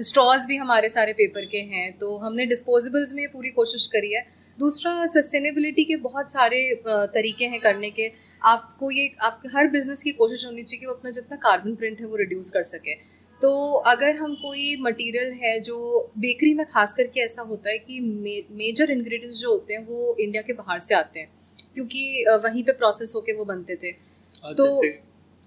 स्ट्रॉज 0.00 0.46
भी 0.46 0.56
हमारे 0.56 0.88
सारे 0.88 1.12
पेपर 1.14 1.44
के 1.46 1.58
हैं 1.68 1.92
तो 1.98 2.16
हमने 2.18 2.46
डिस्पोजेबल्स 2.46 3.12
में 3.14 3.26
पूरी 3.28 3.50
कोशिश 3.52 3.86
करी 3.86 4.12
है। 4.14 4.24
दूसरा 4.58 5.06
सस्टेनेबिलिटी 5.08 5.84
के 5.84 5.96
बहुत 5.98 6.32
सारे 6.32 6.60
तरीके 6.86 7.44
हैं 7.44 7.60
करने 7.60 7.90
के। 7.90 8.10
आपको 8.44 8.90
ये 8.90 9.10
आप 9.22 9.42
हर 9.54 9.68
बिज़नेस 9.68 10.02
की 10.02 10.12
कोशिश 10.14 10.46
होनी 10.46 10.62
चाहिए 10.62 10.80
कि 10.80 10.86
वो 10.86 10.92
अपना 10.92 11.10
जितना 11.10 11.36
कार्बन 11.38 11.74
प्रिंट 11.74 12.00
है 12.00 12.06
वो 12.06 12.16
रिड्यूस 12.16 12.50
कर 12.50 12.62
सके। 12.64 12.94
तो 13.40 13.50
अगर 13.88 14.16
हम 14.16 14.34
कोई 14.36 14.76
मटेरियल 14.80 15.32
है 15.34 15.58
जो 15.62 15.76
बेकरी 16.18 16.54
में 16.54 16.64
खास 16.66 16.92
करके 16.94 17.20
ऐसा 17.20 17.42
होता 17.42 17.70
है 17.70 17.78
कि 17.78 18.00
मे, 18.00 18.42
मेजर 18.52 18.90
इंग्रेडिएंट्स 18.90 19.40
जो 19.40 19.50
होते 19.50 19.74
हैं 19.74 19.86
वो 19.86 20.16
इंडिया 20.20 20.42
के 20.42 20.52
बाहर 20.54 20.80
से 20.80 20.94
आते 20.94 21.20
हैं 21.20 21.28
क्योंकि 21.74 22.24
वहीं 22.44 22.64
पे 22.64 22.72
प्रोसेस 22.74 23.12
होके 23.16 23.32
वो 23.32 23.44
बनते 23.46 23.76
थे। 23.76 23.92
तो 24.34 24.68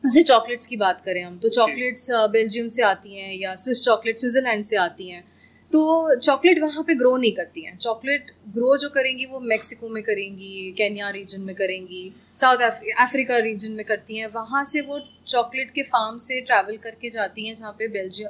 जैसे 0.03 0.21
चॉकलेट्स 0.23 0.65
की 0.67 0.77
बात 0.77 1.01
करें 1.05 1.23
हम 1.23 1.37
तो 1.37 1.49
चॉकलेट्स 1.51 2.07
बेल्जियम 2.31 2.67
से 2.67 2.81
आती 2.83 3.15
हैं 3.15 3.33
या 3.33 3.53
स्विस 3.55 3.83
चॉकलेट 3.85 4.17
स्विट्ज़रलैंड 4.19 4.63
से 4.65 4.75
आती 4.77 5.09
हैं 5.09 5.23
तो 5.71 6.15
चॉकलेट 6.15 6.59
वहाँ 6.61 6.83
पे 6.83 6.93
ग्रो 6.95 7.15
नहीं 7.17 7.31
करती 7.33 7.61
हैं। 7.61 7.77
चॉकलेट 7.77 8.25
ग्रो 8.55 8.75
जो 8.77 8.89
करेंगी 8.89 9.25
वो 9.25 9.39
मेक्सिको 9.41 9.89
में 9.89 10.01
करेंगी 10.03 10.71
केन्या 10.77 11.09
रीजन 11.09 11.41
में 11.41 11.55
करेंगी 11.55 12.03
साउथ 12.37 12.57
अफ्रीका 12.57 13.37
रीजन 13.37 13.71
में 13.71 13.85
करती 13.85 14.17
हैं। 14.17 14.27
वहाँ 14.27 14.63
से 14.63 14.81
वो 14.81 14.99
चॉकलेट 15.27 15.71
के 15.71 15.83
फार्म 15.83 16.17
से 16.17 16.39
ट्रैवल 16.41 16.77
करके 16.83 17.09
जाती 17.09 17.45
हैं 17.47 17.55
जहाँ 17.55 17.71
पे 17.79 17.87
बेल्जियम 17.87 18.29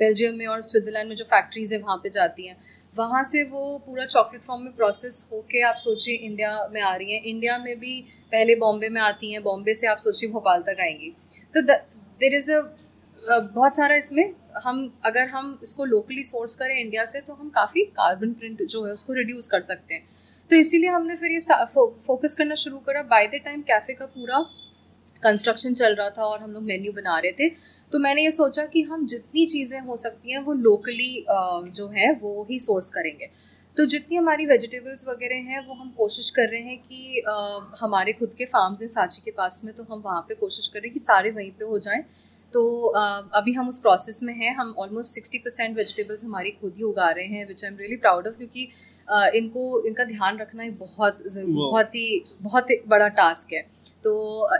बेल्जियम 0.00 0.34
में 0.34 0.46
और 0.46 0.60
स्विट्ज़रलैंड 0.62 1.08
में 1.08 1.16
जो 1.16 1.24
फैक्ट्रीज 1.26 1.72
है 1.72 1.78
वहाँ 1.80 1.96
पे 1.96 2.10
जाती 2.10 2.46
हैं। 2.46 2.56
वहाँ 2.94 3.22
से 3.24 3.42
वो 3.44 3.78
पूरा 3.86 4.04
चॉकलेट 4.06 4.42
फॉर्म 4.42 4.62
में 4.62 4.72
प्रोसेस 4.76 5.26
होके 5.32 5.60
आप 5.62 5.74
सोचिए 5.76 6.14
इंडिया 6.16 6.68
में 6.72 6.80
आ 6.80 6.94
रही 6.94 7.12
हैं। 7.12 7.22
इंडिया 7.22 7.58
में 7.58 7.78
भी 7.80 8.00
पहले 8.32 8.54
बॉम्बे 8.56 8.88
में 8.88 9.00
आती 9.00 9.32
हैं। 9.32 9.42
बॉम्बे 9.42 9.74
से 9.74 9.86
आप 9.86 9.98
सोचिए 9.98 10.30
भोपाल 10.30 10.62
तक 10.62 10.80
आएँगी। 10.80 11.10
तो 11.54 11.62
देर 11.62 12.34
इज़ 12.34 12.50
अ 12.52 12.60
बहुत 13.22 13.76
सारा 13.76 13.94
इसमें 13.94 14.32
हम 14.64 14.78
अगर 15.04 15.28
हम 15.28 15.58
इसको 15.62 15.84
लोकली 15.84 16.22
सोर्स 16.24 16.54
करें 16.54 16.74
इंडिया 16.76 17.04
से 17.04 17.20
तो 17.20 17.32
हम 17.32 17.48
काफ़ी 17.48 17.84
कार्बन 17.96 18.32
प्रिंट 18.32 18.62
जो 18.62 18.84
है 18.84 18.92
उसको 18.92 19.12
रिड्यूस 19.12 19.48
कर 19.48 19.60
सकते 19.62 19.94
हैं। 19.94 20.06
तो 20.50 20.56
इसीलिए 20.56 20.88
हमने 20.90 21.16
फिर 21.16 21.32
ये 21.32 21.38
फो, 21.64 21.86
फोकस 22.06 22.34
करना 22.34 22.54
शुरू 22.54 22.78
करा। 22.78 23.02
बाय 23.04 23.26
द 23.26 23.40
टाइम 23.44 23.60
कैफ़े 23.62 23.94
का 23.94 24.06
पूरा 24.06 24.38
कंस्ट्रक्शन 25.22 25.74
चल 25.74 25.94
रहा 25.94 26.10
था 26.10 26.24
और 26.24 26.40
हम 26.40 26.52
लोग 26.52 26.62
मेन्यू 26.64 26.92
बना 26.92 27.18
रहे 27.18 27.32
थे 27.32 27.48
तो 27.92 27.98
मैंने 27.98 28.22
ये 28.24 28.30
सोचा 28.30 28.64
कि 28.66 28.82
हम 28.82 29.06
जितनी 29.06 29.46
चीज़ें 29.46 29.78
हो 29.80 29.96
सकती 29.96 30.32
हैं 30.32 30.40
वो 30.42 30.52
लोकली 30.54 31.24
जो 31.76 31.88
है 31.88 32.12
वो 32.22 32.46
ही 32.50 32.58
सोर्स 32.60 32.90
करेंगे। 32.90 33.28
तो 33.76 33.84
जितनी 33.86 34.16
हमारी 34.16 34.46
वेजिटेबल्स 34.46 35.06
वगैरह 35.08 35.50
हैं 35.50 35.66
वो 35.66 35.74
हम 35.74 35.90
कोशिश 35.96 36.30
कर 36.30 36.48
रहे 36.48 36.60
हैं 36.60 36.78
कि 36.78 37.20
आ, 37.20 37.34
हमारे 37.80 38.12
खुद 38.12 38.34
के 38.38 38.44
फार्म्स 38.46 38.80
हैं 38.82 38.88
सांची 38.88 39.22
के 39.24 39.30
पास 39.30 39.60
में 39.64 39.72
तो 39.74 39.82
हम 39.90 40.02
वहाँ 40.04 40.20
पे 40.28 40.34
कोशिश 40.36 40.68
कर 40.68 40.78
रहे 40.78 40.88
हैं 40.88 40.92
कि 40.94 41.00
सारे 41.00 41.30
वहीं 41.30 41.50
पे 41.50 41.64
हो 41.64 41.78
जाएँ। 41.78 42.02
तो 42.52 42.62
आ, 42.88 43.02
अभी 43.34 43.52
हम 43.52 43.68
उस 43.68 43.78
प्रोसेस 43.78 44.20
में 44.22 44.34
हैं 44.34 44.54
हम 44.56 44.74
ऑलमोस्ट 44.78 45.14
सिक्सटी 45.14 45.38
परसेंट 45.38 45.76
वेजिटेबल्स 45.76 46.24
हमारी 46.24 46.50
खुद 46.50 46.74
ही 46.76 46.82
उगा 46.84 47.10
रहे 47.10 47.26
हैं 47.26 47.46
which 47.48 47.64
I 47.64 47.70
am 47.70 47.76
really 47.78 47.96
proud 47.96 48.26
of 48.28 48.34
क्योंकि 48.36 48.68
आ, 49.08 49.26
इनको 49.34 49.82
इनका 49.86 50.04
ध्यान 50.04 50.38
रखना 50.38 50.70
बहुत 50.78 51.22
बहुत 51.38 51.94
ही 51.94 52.22
बहुत 52.42 52.66
बड़ा 52.88 53.08
टास्क 53.20 53.52
है। 53.52 53.66
तो 54.04 54.12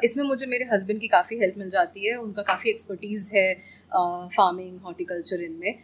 इसमें 0.04 0.24
मुझे 0.24 0.46
मेरे 0.46 0.64
हस्बैंड 0.72 1.00
की 1.00 1.08
काफ़ी 1.08 1.38
हेल्प 1.38 1.58
मिल 1.58 1.68
जाती 1.70 2.06
है। 2.06 2.16
उनका 2.18 2.42
काफ़ी 2.44 2.70
एक्सपर्टीज़ 2.70 3.30
है 3.34 3.52
फ़ार्मिंग 3.92 4.78
हॉर्टिकल्चर 4.84 5.42
इनमें। 5.42 5.74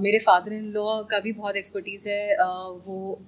मेरे 0.00 0.18
फादर 0.20 0.52
इन 0.52 0.70
लॉ 0.72 1.02
का 1.10 1.20
भी 1.20 1.32
बहुत 1.34 1.56
एक्सपर्टीज़ 1.56 2.08
है। 2.08 2.36
वो 2.86 3.18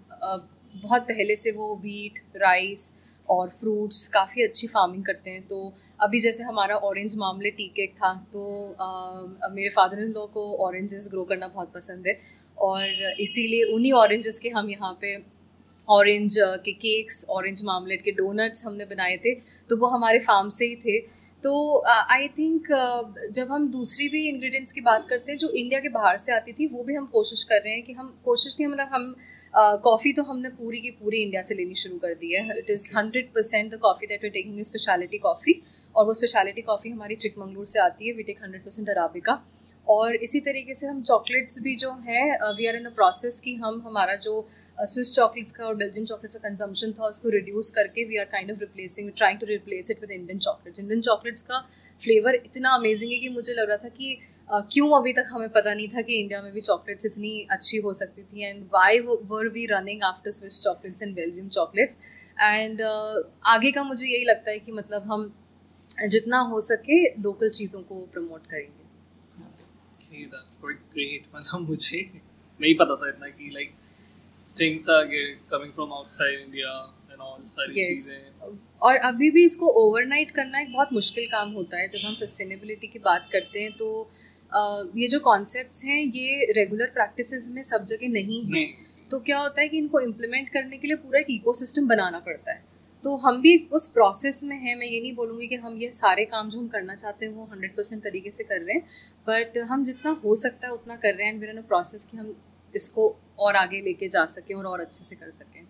बहुत 0.74 1.02
पहले 1.04 1.36
से 1.36 1.50
वो 1.52 1.74
वीट 1.82 2.18
राइस 2.36 2.94
और 3.28 3.48
फ्रूट्स 3.60 4.06
काफ़ी 4.08 4.42
अच्छी 4.42 4.66
फ़ार्मिंग 4.68 5.04
करते 5.04 5.30
हैं। 5.30 5.46
तो 5.46 5.72
अभी 6.00 6.20
जैसे 6.20 6.44
हमारा 6.44 6.76
ऑरेंज 6.88 7.16
मामले 7.18 7.50
टी 7.50 7.66
केक 7.76 7.94
था 7.94 8.12
तो 8.32 8.42
आ, 8.80 9.48
मेरे 9.50 9.68
फादर 9.70 10.02
इन 10.02 10.12
लॉ 10.12 10.26
को 10.34 10.44
ऑरेंजेस 10.66 11.08
ग्रो 11.12 11.24
करना 11.24 11.48
बहुत 11.48 11.72
पसंद 11.74 12.06
है। 12.06 12.18
और 12.58 13.14
इसीलिए 13.20 13.64
उन्हीं 13.74 13.92
ऑरेंजेस 13.94 14.38
के 14.40 14.48
हम 14.50 14.70
यहाँ 14.70 14.92
पे 15.00 15.16
ऑरेंज 15.88 16.34
के 16.64 16.72
केक्स 16.74 17.24
ऑरेंज 17.30 17.62
मामलेट 17.64 18.02
के 18.02 18.12
डोनट्स 18.12 18.66
हमने 18.66 18.84
बनाए 18.86 19.16
थे 19.16 19.34
तो 19.70 19.76
वो 19.76 19.86
हमारे 19.88 20.18
फार्म 20.20 20.48
से 20.48 20.66
ही 20.66 20.76
थे। 20.76 20.98
तो 21.44 21.50
आई 21.86 22.26
uh, 22.26 22.38
थिंक 22.38 22.66
uh, 22.66 23.32
जब 23.34 23.50
हम 23.52 23.68
दूसरी 23.70 24.08
भी 24.08 24.26
इंग्रेडिएंट्स 24.28 24.72
की 24.72 24.80
बात 24.80 25.06
करते 25.10 25.32
हैं 25.32 25.38
जो 25.38 25.48
इंडिया 25.50 25.80
के 25.80 25.88
बाहर 25.88 26.16
से 26.16 26.32
आती 26.32 26.52
थी 26.52 26.66
वो 26.66 26.82
भी 26.84 26.94
हम 26.94 27.04
कोशिश 27.12 27.42
कर 27.44 27.60
रहे 27.64 27.74
हैं 27.74 27.82
कि 27.82 27.92
हम 27.92 28.08
कोशिश 28.24 28.56
नहीं 28.60 28.68
मतलब 28.68 28.88
हम 28.92 29.14
कॉफ़ी 29.84 30.10
uh, 30.10 30.16
तो 30.16 30.22
हमने 30.22 30.48
पूरी 30.56 30.80
की 30.80 30.90
पूरी 31.02 31.22
इंडिया 31.22 31.42
से 31.42 31.54
लेनी 31.54 31.74
शुरू 31.74 31.98
कर 31.98 32.14
दी 32.14 32.32
है। 32.32 32.58
It 32.58 32.70
is 32.70 32.90
hundred 32.96 33.28
percent 33.34 33.70
the 33.74 33.78
coffee 33.82 34.06
that 34.06 34.24
we 34.24 34.30
taking 34.30 34.60
speciality 34.64 35.18
coffee 35.18 35.60
और 35.94 36.06
वो 36.06 36.12
स्पेशलिटी 36.14 36.62
कॉफ़ी 36.62 36.90
हमारी 36.90 37.14
चिकमंगलूर 37.16 37.66
से 37.66 37.80
आती 37.80 38.08
है 38.08 38.12
we 38.14 38.22
take 38.22 38.42
hundred 38.42 38.64
percent 38.64 38.88
arabica 38.88 39.40
और 39.86 40.16
इसी 40.16 40.40
तरीके 40.40 40.74
से 40.74 40.86
हम 40.86 41.02
चॉकलेट्स 41.02 41.62
भी 41.62 41.74
जो 41.76 41.90
हैं 42.06 42.54
we 42.56 42.66
are 42.66 42.76
in 42.76 42.84
a 42.84 42.94
process 42.94 43.40
कि 43.40 43.54
हम 43.54 43.82
हमारा 43.86 44.14
जो 44.24 44.46
स्विस 44.80 45.14
चॉकलेट्स 45.14 45.50
का 45.52 45.66
और 45.66 45.74
बेल्जियम 45.74 46.06
चॉकलेट्स 46.06 46.36
का 46.36 46.48
कंजम्पशन 46.48 46.92
था 46.92 47.06
उसको 47.06 47.28
रिड्यूस 47.28 47.70
करके 47.70 48.04
we 48.04 48.16
are 48.16 48.24
kind 48.24 48.52
of 48.52 48.58
replacing 48.58 49.12
trying 49.16 49.40
to 49.40 49.46
replace 49.46 49.90
it 49.90 50.00
with 50.00 50.10
Indian 50.10 50.38
chocolates 50.38 50.80
Indian 50.80 51.00
chocolates 51.00 51.42
का 51.42 51.60
फ्लेवर 52.04 52.34
इतना 52.34 52.70
अमेजिंग 52.70 53.12
है 53.12 53.18
कि 53.18 53.28
मुझे 53.28 53.52
लग 53.52 53.68
रहा 53.68 53.76
था 53.76 53.88
कि 53.88 54.18
uh, 54.54 54.64
क्यों 54.72 54.90
अभी 54.90 55.12
तक 55.12 55.24
हमें 55.28 55.48
पता 55.48 55.74
नहीं 55.74 55.88
था 55.88 56.02
कि 56.02 56.14
इंडिया 56.14 56.42
में 56.42 56.52
भी 56.52 56.60
चॉकलेट्स 56.60 57.06
इतनी 57.06 57.46
अच्छी 57.50 57.76
हो 57.76 57.92
सकती 57.92 58.22
थी 58.22 58.44
and 58.44 58.64
why 58.64 58.98
were 59.00 59.48
we 59.48 59.66
running 59.66 60.02
after 60.02 60.30
Swiss 60.30 60.62
chocolates 60.62 61.02
and 61.02 61.14
Belgium 61.14 61.48
chocolates 61.48 61.98
and 62.40 62.80
आगे 63.46 63.72
का 63.72 63.82
मुझे 63.82 64.08
यही 64.08 64.24
लगता 64.24 64.50
है 64.50 64.58
कि 64.58 64.72
मतलब 64.72 65.02
हम 65.02 65.34
जितना 66.08 66.38
हो 66.38 66.60
सके 66.60 67.22
लोकल 67.22 67.50
चीज़ों 67.50 67.80
को 67.80 68.06
प्रमोट 68.06 68.46
करेंगे। 68.46 68.88
Okay 70.04 70.34
that's 70.34 70.60
quite 70.60 70.94
great. 70.94 71.34
मतलब 71.34 71.68
मुझे 71.68 72.10
नहीं 72.60 72.74
पता 72.74 72.96
था 72.96 73.08
इतना 73.08 73.28
कि 73.28 73.50
like 73.50 73.77
things 74.58 74.88
are 74.88 75.04
coming 75.50 75.72
from 75.74 75.92
outside 75.92 76.38
India 76.38 76.72
and 77.10 77.20
all 77.20 77.38
सारी 77.48 77.74
yes. 77.74 77.88
चीज़ें। 77.88 78.56
और 78.82 78.96
अभी 79.06 79.30
भी 79.30 79.44
इसको 79.44 79.66
ओवरनाइट 79.80 80.30
करना 80.30 80.60
एक 80.60 80.72
बहुत 80.72 80.92
मुश्किल 80.92 81.26
काम 81.32 81.52
होता 81.52 81.78
है। 81.78 81.88
जब 81.88 82.06
हम 82.06 82.14
सस्टेनेबिलिटी 82.14 82.86
की 82.86 82.98
बात 82.98 83.28
करते 83.32 83.60
हैं 83.60 83.72
तो 83.72 83.88
uh, 84.52 84.98
ये 84.98 85.08
जो 85.08 85.20
कॉन्सेप्ट्स 85.20 85.84
हैं 85.84 86.02
ये 86.02 86.52
रेगुलर 86.56 86.90
प्रैक्टिसेस 86.94 87.50
में 87.54 87.62
सब 87.62 87.84
जगह 87.84 88.08
नहीं 88.12 88.44
है। 88.46 88.66
तो 89.10 89.20
क्या 89.20 89.38
होता 89.38 89.60
है 89.60 89.68
कि 89.68 89.78
इनको 89.78 90.00
इम्प्लीमेंट 90.00 90.48
करने 90.48 90.76
के 90.76 90.86
लिए 90.86 90.96
पूरा 90.96 91.20
एक 91.20 91.30
इकोसिस्टम 91.30 91.86
बनाना 91.88 92.18
पड़ता 92.20 92.52
है। 92.52 92.62
तो 93.04 93.16
हम 93.16 93.40
भी 93.42 93.56
उस 93.72 93.86
प्रोसेस 93.92 94.42
में 94.44 94.56
हैं। 94.56 94.74
मैं 94.76 94.86
ये 94.86 95.00
नहीं 95.00 95.14
बोलूँगी 95.14 95.46
कि 95.46 95.56
हम 95.56 95.76
ये 95.76 95.90
सारे 95.92 96.24
काम 96.24 96.50
जो 96.50 96.58
हम 96.58 96.68
करना 96.68 96.94
चाहते 96.94 97.26
हैं 97.26 97.32
वो 97.32 97.44
हंड्रेड 97.52 97.76
परसेंट 97.76 98.02
तरीके 98.02 98.30
से 98.30 98.44
कर 98.44 98.60
रहे 98.60 98.74
हैं। 98.74 98.82
बट 99.28 99.58
हम 99.70 99.82
जितना 99.84 100.10
हो 100.24 100.34
सकता 100.34 100.66
है 100.66 100.72
उतना 100.72 100.96
कर 100.96 101.14
रहे 101.14 101.26
हैं। 101.26 101.48
एंड 101.48 101.62
प्रोसेस 101.64 102.04
कि 102.10 102.16
हम 102.16 102.34
इसको 102.74 103.08
और 103.38 103.56
आगे 103.56 103.80
लेके 103.80 104.08
जा 104.08 104.24
सकें 104.26 104.54
और 104.54 104.66
और 104.66 104.80
अच्छे 104.80 105.04
से 105.04 105.16
कर 105.16 105.30
सकें। 105.30 105.62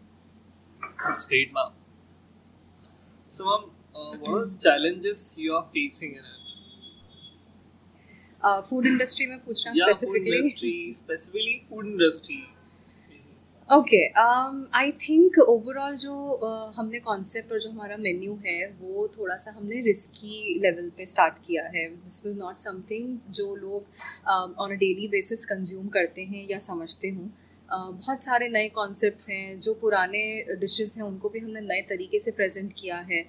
Great, 1.31 1.53
ma'am. 1.53 1.73
So, 3.27 3.45
ma'am, 3.45 3.65
uh, 3.95 4.17
what 4.17 4.35
are 4.35 4.47
the 4.47 4.59
challenges 4.59 5.21
you 5.39 5.55
are 5.55 5.67
facing 5.75 6.13
in 6.19 6.25
it? 6.25 6.35
Food 8.69 8.85
uh, 8.85 8.91
industry 8.91 9.27
में 9.27 9.39
पूछना 9.45 9.73
specifically 9.75 10.93
specifically 10.95 11.59
food 11.71 11.87
industry 11.87 12.37
okay 13.71 14.03
I 14.79 14.93
think 15.07 15.39
overall 15.39 15.97
जो 15.97 16.15
uh, 16.45 16.77
हमने 16.77 17.01
कॉन्सेप्ट 17.01 17.53
और 17.53 17.61
जो 17.61 17.71
हमारा 17.71 17.97
मेन्यू 17.97 18.35
है 18.45 18.61
वो 18.81 19.09
थोड़ा 19.19 19.37
सा 19.37 19.51
हमने 19.57 19.81
रिस्की 19.87 20.59
लेवल 20.63 20.89
पे 20.97 21.07
स्टार्ट 21.07 21.35
किया 21.47 21.65
है। 21.75 21.89
दिस 21.89 22.25
वाज 22.27 22.37
नॉट 22.39 22.57
समथिंग 22.57 23.19
जो 23.31 23.55
लोग 23.57 23.81
on 24.59 24.73
a 24.73 24.79
daily 24.85 25.09
basis 25.09 25.45
consume 25.47 25.89
करते 25.99 26.25
हैं 26.25 26.47
या 26.51 26.59
समझते 26.69 27.09
हों। 27.09 27.29
बहुत 27.71 28.23
सारे 28.23 28.49
नए 28.49 28.69
कॉन्सेप्ट 28.69 29.29
हैं, 29.31 29.61
जो 29.61 29.75
पुराने 29.75 30.23
डिशेस 30.61 30.97
हैं, 30.99 31.05
उनको 31.05 31.29
भी 31.29 31.39
हमने 31.39 31.61
नए 31.61 31.83
तरीके 31.89 32.19
से 32.19 32.31
प्रेजेंट 32.31 32.73
किया 32.79 32.99
है। 33.11 33.23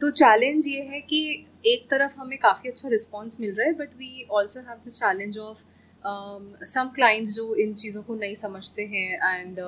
तो 0.00 0.10
चैलेंज 0.12 0.68
ये 0.68 0.80
है 0.82 1.00
कि 1.00 1.20
एक 1.66 1.86
तरफ़ 1.90 2.18
हमें 2.18 2.38
काफ़ी 2.38 2.70
अच्छा 2.70 2.88
रिस्पॉन्स 2.88 3.40
मिल 3.40 3.54
रहा 3.54 3.66
है 3.66 3.72
but 3.74 3.94
we 3.98 4.26
also 4.30 4.60
have 4.60 4.76
this 4.84 4.98
challenge 5.00 5.38
of 5.38 5.62
some 6.64 6.90
clients 6.94 7.34
जो 7.34 7.54
इन 7.54 7.74
चीज़ों 7.74 8.02
को 8.02 8.14
नहीं 8.14 8.34
समझते 8.34 8.82
हैं 8.84 9.36
एंड 9.36 9.58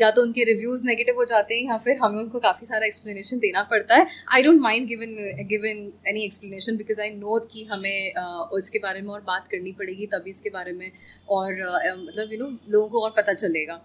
या 0.00 0.10
तो 0.10 0.22
उनके 0.22 0.44
रिव्यूज़ 0.44 0.86
नेगेटिव 0.86 1.16
हो 1.16 1.24
जाते 1.24 1.54
हैं 1.54 1.66
या 1.68 1.78
फिर 1.78 1.96
हमें 2.02 2.18
उनको 2.18 2.38
काफ़ी 2.38 2.66
सारा 2.66 2.86
एक्सप्लेनेशन 2.86 3.38
देना 3.38 3.62
पड़ता 3.70 3.96
है। 3.96 4.06
I 4.34 4.42
don't 4.42 4.60
mind 4.60 4.86
given 4.88 5.14
given 5.48 5.86
any 6.08 6.24
explanation 6.24 6.76
because 6.76 7.00
I 7.00 7.10
know 7.10 7.38
कि 7.52 7.64
हमें 7.64 8.12
uh, 8.14 8.58
इसके 8.58 8.78
बारे 8.78 9.00
में 9.00 9.08
और 9.08 9.20
बात 9.26 9.48
करनी 9.50 9.72
पड़ेगी 9.72 10.06
तभी 10.06 10.30
इसके 10.30 10.50
बारे 10.50 10.72
में 10.72 10.90
और 11.28 11.52
uh, 11.52 11.98
मतलब 11.98 12.32
यू 12.32 12.38
you 12.38 12.40
नो 12.40 12.46
know, 12.46 12.72
लोगों 12.72 12.88
को 12.88 13.00
और 13.00 13.14
पता 13.16 13.32
चलेगा। 13.34 13.80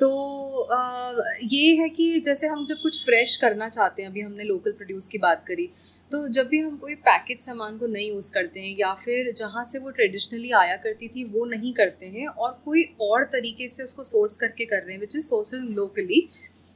तो 0.00 0.62
आ, 0.62 1.12
ये 1.42 1.74
है 1.76 1.88
कि 1.88 2.20
जैसे 2.20 2.46
हम 2.46 2.64
जब 2.64 2.76
कुछ 2.82 3.04
फ्रेश 3.04 3.36
करना 3.36 3.68
चाहते 3.68 4.02
हैं 4.02 4.08
अभी 4.10 4.20
हमने 4.20 4.44
लोकल 4.44 4.72
प्रोड्यूस 4.72 5.08
की 5.08 5.18
बात 5.18 5.44
करी 5.48 5.68
तो 6.12 6.28
जब 6.28 6.48
भी 6.48 6.58
हम 6.58 6.76
कोई 6.76 6.94
पैकेज 6.94 7.40
सामान 7.40 7.78
को 7.78 7.86
नहीं 7.86 8.08
यूज़ 8.08 8.32
करते 8.32 8.60
हैं 8.60 8.76
या 8.78 8.92
फिर 8.94 9.32
जहाँ 9.32 9.64
से 9.64 9.78
वो 9.78 9.90
ट्रेडिशनली 9.90 10.50
आया 10.50 10.76
करती 10.76 11.08
थी 11.08 11.24
वो 11.24 11.44
नहीं 11.44 11.72
करते 11.72 12.06
हैं 12.06 12.26
और 12.26 12.62
कोई 12.64 12.84
और 13.00 13.24
तरीके 13.24 13.68
से 13.68 13.82
उसको 13.82 14.04
सोर्स 14.04 14.36
करके 14.36 14.64
कर 14.64 14.82
रहे 14.82 14.92
हैं 14.92 15.00
विच 15.00 15.16
इज़ 15.16 15.28
सोर्स 15.28 15.54
लोकली 15.54 16.28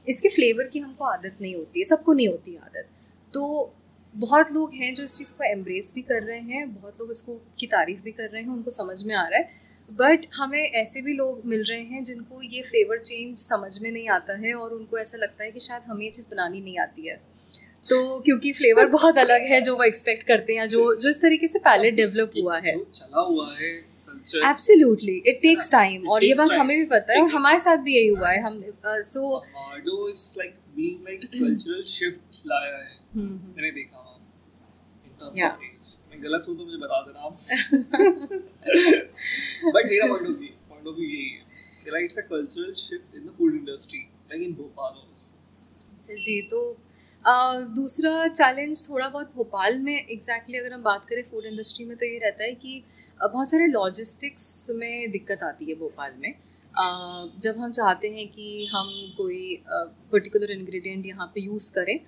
इसके 0.09 0.29
फ्लेवर 0.29 0.65
की 0.65 0.79
हमको 0.79 1.05
आदत 1.05 1.37
नहीं 1.41 1.55
होती 1.55 1.81
है 1.81 1.85
सबको 1.85 2.13
नहीं 2.13 2.29
होती 2.29 2.57
आदत। 2.57 2.89
तो 3.33 3.75
बहुत 4.19 4.53
लोग 4.53 4.75
हैं 4.75 4.95
जो 4.95 5.05
इस 5.05 5.17
चीज़ 5.17 5.33
को 5.33 5.45
एम्ब्रेस 5.45 5.93
भी 5.95 6.03
कर 6.03 6.23
रहे 6.23 6.39
हैं 6.39 6.75
बहुत 6.75 6.97
लोग 7.01 7.11
इसको 7.11 7.35
की 7.59 7.67
तारीफ़ 7.67 8.01
भी 8.01 8.13
कर 8.13 8.29
रहे 8.29 8.43
हैं 8.43 8.49
उनको 8.49 8.71
समझ 8.71 9.03
में 9.03 9.15
आ 9.15 9.27
रहा 9.29 9.39
है। 9.39 9.49
बट 9.91 10.27
हमें 10.35 10.63
ऐसे 10.63 11.03
भी 11.03 11.13
लोग 11.13 11.43
मिल 11.45 11.63
रहे 11.63 11.83
हैं 11.83 12.03
जिनको 12.05 12.43
ये 12.43 12.63
फ्लेवर 12.63 12.99
चेंज 12.99 13.37
समझ 13.37 13.79
में 13.79 13.91
नहीं 13.91 14.09
आता 14.09 14.37
है 14.39 14.55
और 14.55 14.71
उनको 14.71 14.99
ऐसा 14.99 15.19
लगता 15.19 15.45
है 15.45 15.51
कि 15.51 15.61
शायद 15.61 15.83
हमें 15.83 16.05
ये 16.05 16.11
चीज़ 16.11 16.29
बनानी 16.31 16.61
नहीं 16.61 16.79
आती 16.79 17.07
है। 17.09 17.17
तो 17.89 18.21
क्योंकि 18.21 18.53
फ्लेवर 18.53 18.87
बहुत 18.87 19.19
अलग 19.19 19.43
है 19.43 19.61
जो 19.61 19.77
वो 19.77 19.85
एक्सपेक्ट 19.85 20.27
करते 20.27 20.57
हैं 20.57 20.67
जो 20.67 20.95
जिस 20.97 21.21
तरीके 21.23 21.49
से 21.49 21.59
पैलेट 21.59 21.95
डेवलप 21.95 22.33
हुआ 22.43 22.59
है। 22.59 22.77
चला 22.85 23.21
हुआ 23.21 23.53
है 23.61 23.73
एब्सोल्युटली 24.51 25.17
इट 25.27 25.39
टेक्स 25.43 25.71
टाइम 25.71 26.09
और 26.09 26.25
ये 26.25 26.35
बात 26.35 26.51
हमें 26.53 26.77
भी 26.79 26.85
पता 26.87 27.13
है 27.13 27.23
और 27.23 27.31
हमारे 27.31 27.61
साथ 27.61 27.77
भी 27.77 27.97
यही 27.97 28.09
हुआ 28.09 28.31
है। 28.31 28.43
हम 28.43 28.63
so 28.87 29.37
like 30.39 30.55
like 30.79 31.21
cultural 31.25 31.83
shift 31.83 32.43
लाया 32.47 32.77
है। 32.77 32.97
हम्म, 33.15 33.27
हम्म। 33.27 33.55
मैंने 33.57 33.71
देखा। 33.71 33.98
मैं 35.23 36.23
गलत 36.23 36.45
हूँ 36.49 36.59
तो 36.59 36.65
मुझे 36.65 36.77
बता 36.77 37.03
देना 37.03 37.21
आप। 37.21 37.33
बट 39.75 39.87
मेरा 39.87 40.07
point 40.07 40.27
of 40.27 40.33
view 40.39 40.49
point 40.69 40.87
of 40.87 40.95
view 40.95 41.09
यही 41.09 41.29
है 41.29 41.45
कि 41.85 41.91
like 41.91 42.05
it's 42.05 42.19
a 42.19 42.21
cultural 42.21 42.73
shift 42.73 43.15
in 43.15 43.27
the 43.27 43.35
food 43.39 43.55
industry 43.55 43.99
like 43.99 44.43
in 44.43 44.55
Bhopal 44.55 46.21
जी 46.21 46.43
तो 46.43 46.79
Uh, 47.25 47.75
दूसरा 47.75 48.29
चैलेंज 48.29 48.91
थोड़ा 48.91 49.09
बहुत 49.09 49.35
भोपाल 49.35 49.79
में 49.79 49.93
एग्जैक्टली 49.93 50.17
exactly 50.17 50.57
अगर 50.57 50.73
हम 50.73 50.83
बात 50.83 51.05
करें 51.05 51.23
फ़ूड 51.23 51.45
इंडस्ट्री 51.45 51.85
में 51.85 51.97
तो 51.97 52.07
ये 52.07 52.19
रहता 52.19 52.45
है 52.45 52.55
कि 52.55 52.85
बहुत 53.23 53.49
सारे 53.49 53.67
लॉजिस्टिक्स 53.67 54.71
में 54.71 55.11
दिक्कत 55.11 55.39
आती 55.43 55.65
है 55.65 55.75
भोपाल 55.75 56.13
में। 56.19 56.35
uh, 56.35 57.43
जब 57.43 57.59
हम 57.59 57.73
चाहते 57.73 58.09
हैं 58.09 58.29
कि 58.29 58.67
हम 58.67 59.15
कोई 59.17 59.63
पर्टिकुलर 60.13 60.51
इंग्रेडिएंट 60.51 61.07
यहाँ 61.07 61.33
पे 61.35 61.41
यूज़ 61.41 61.73
करें 61.73 62.01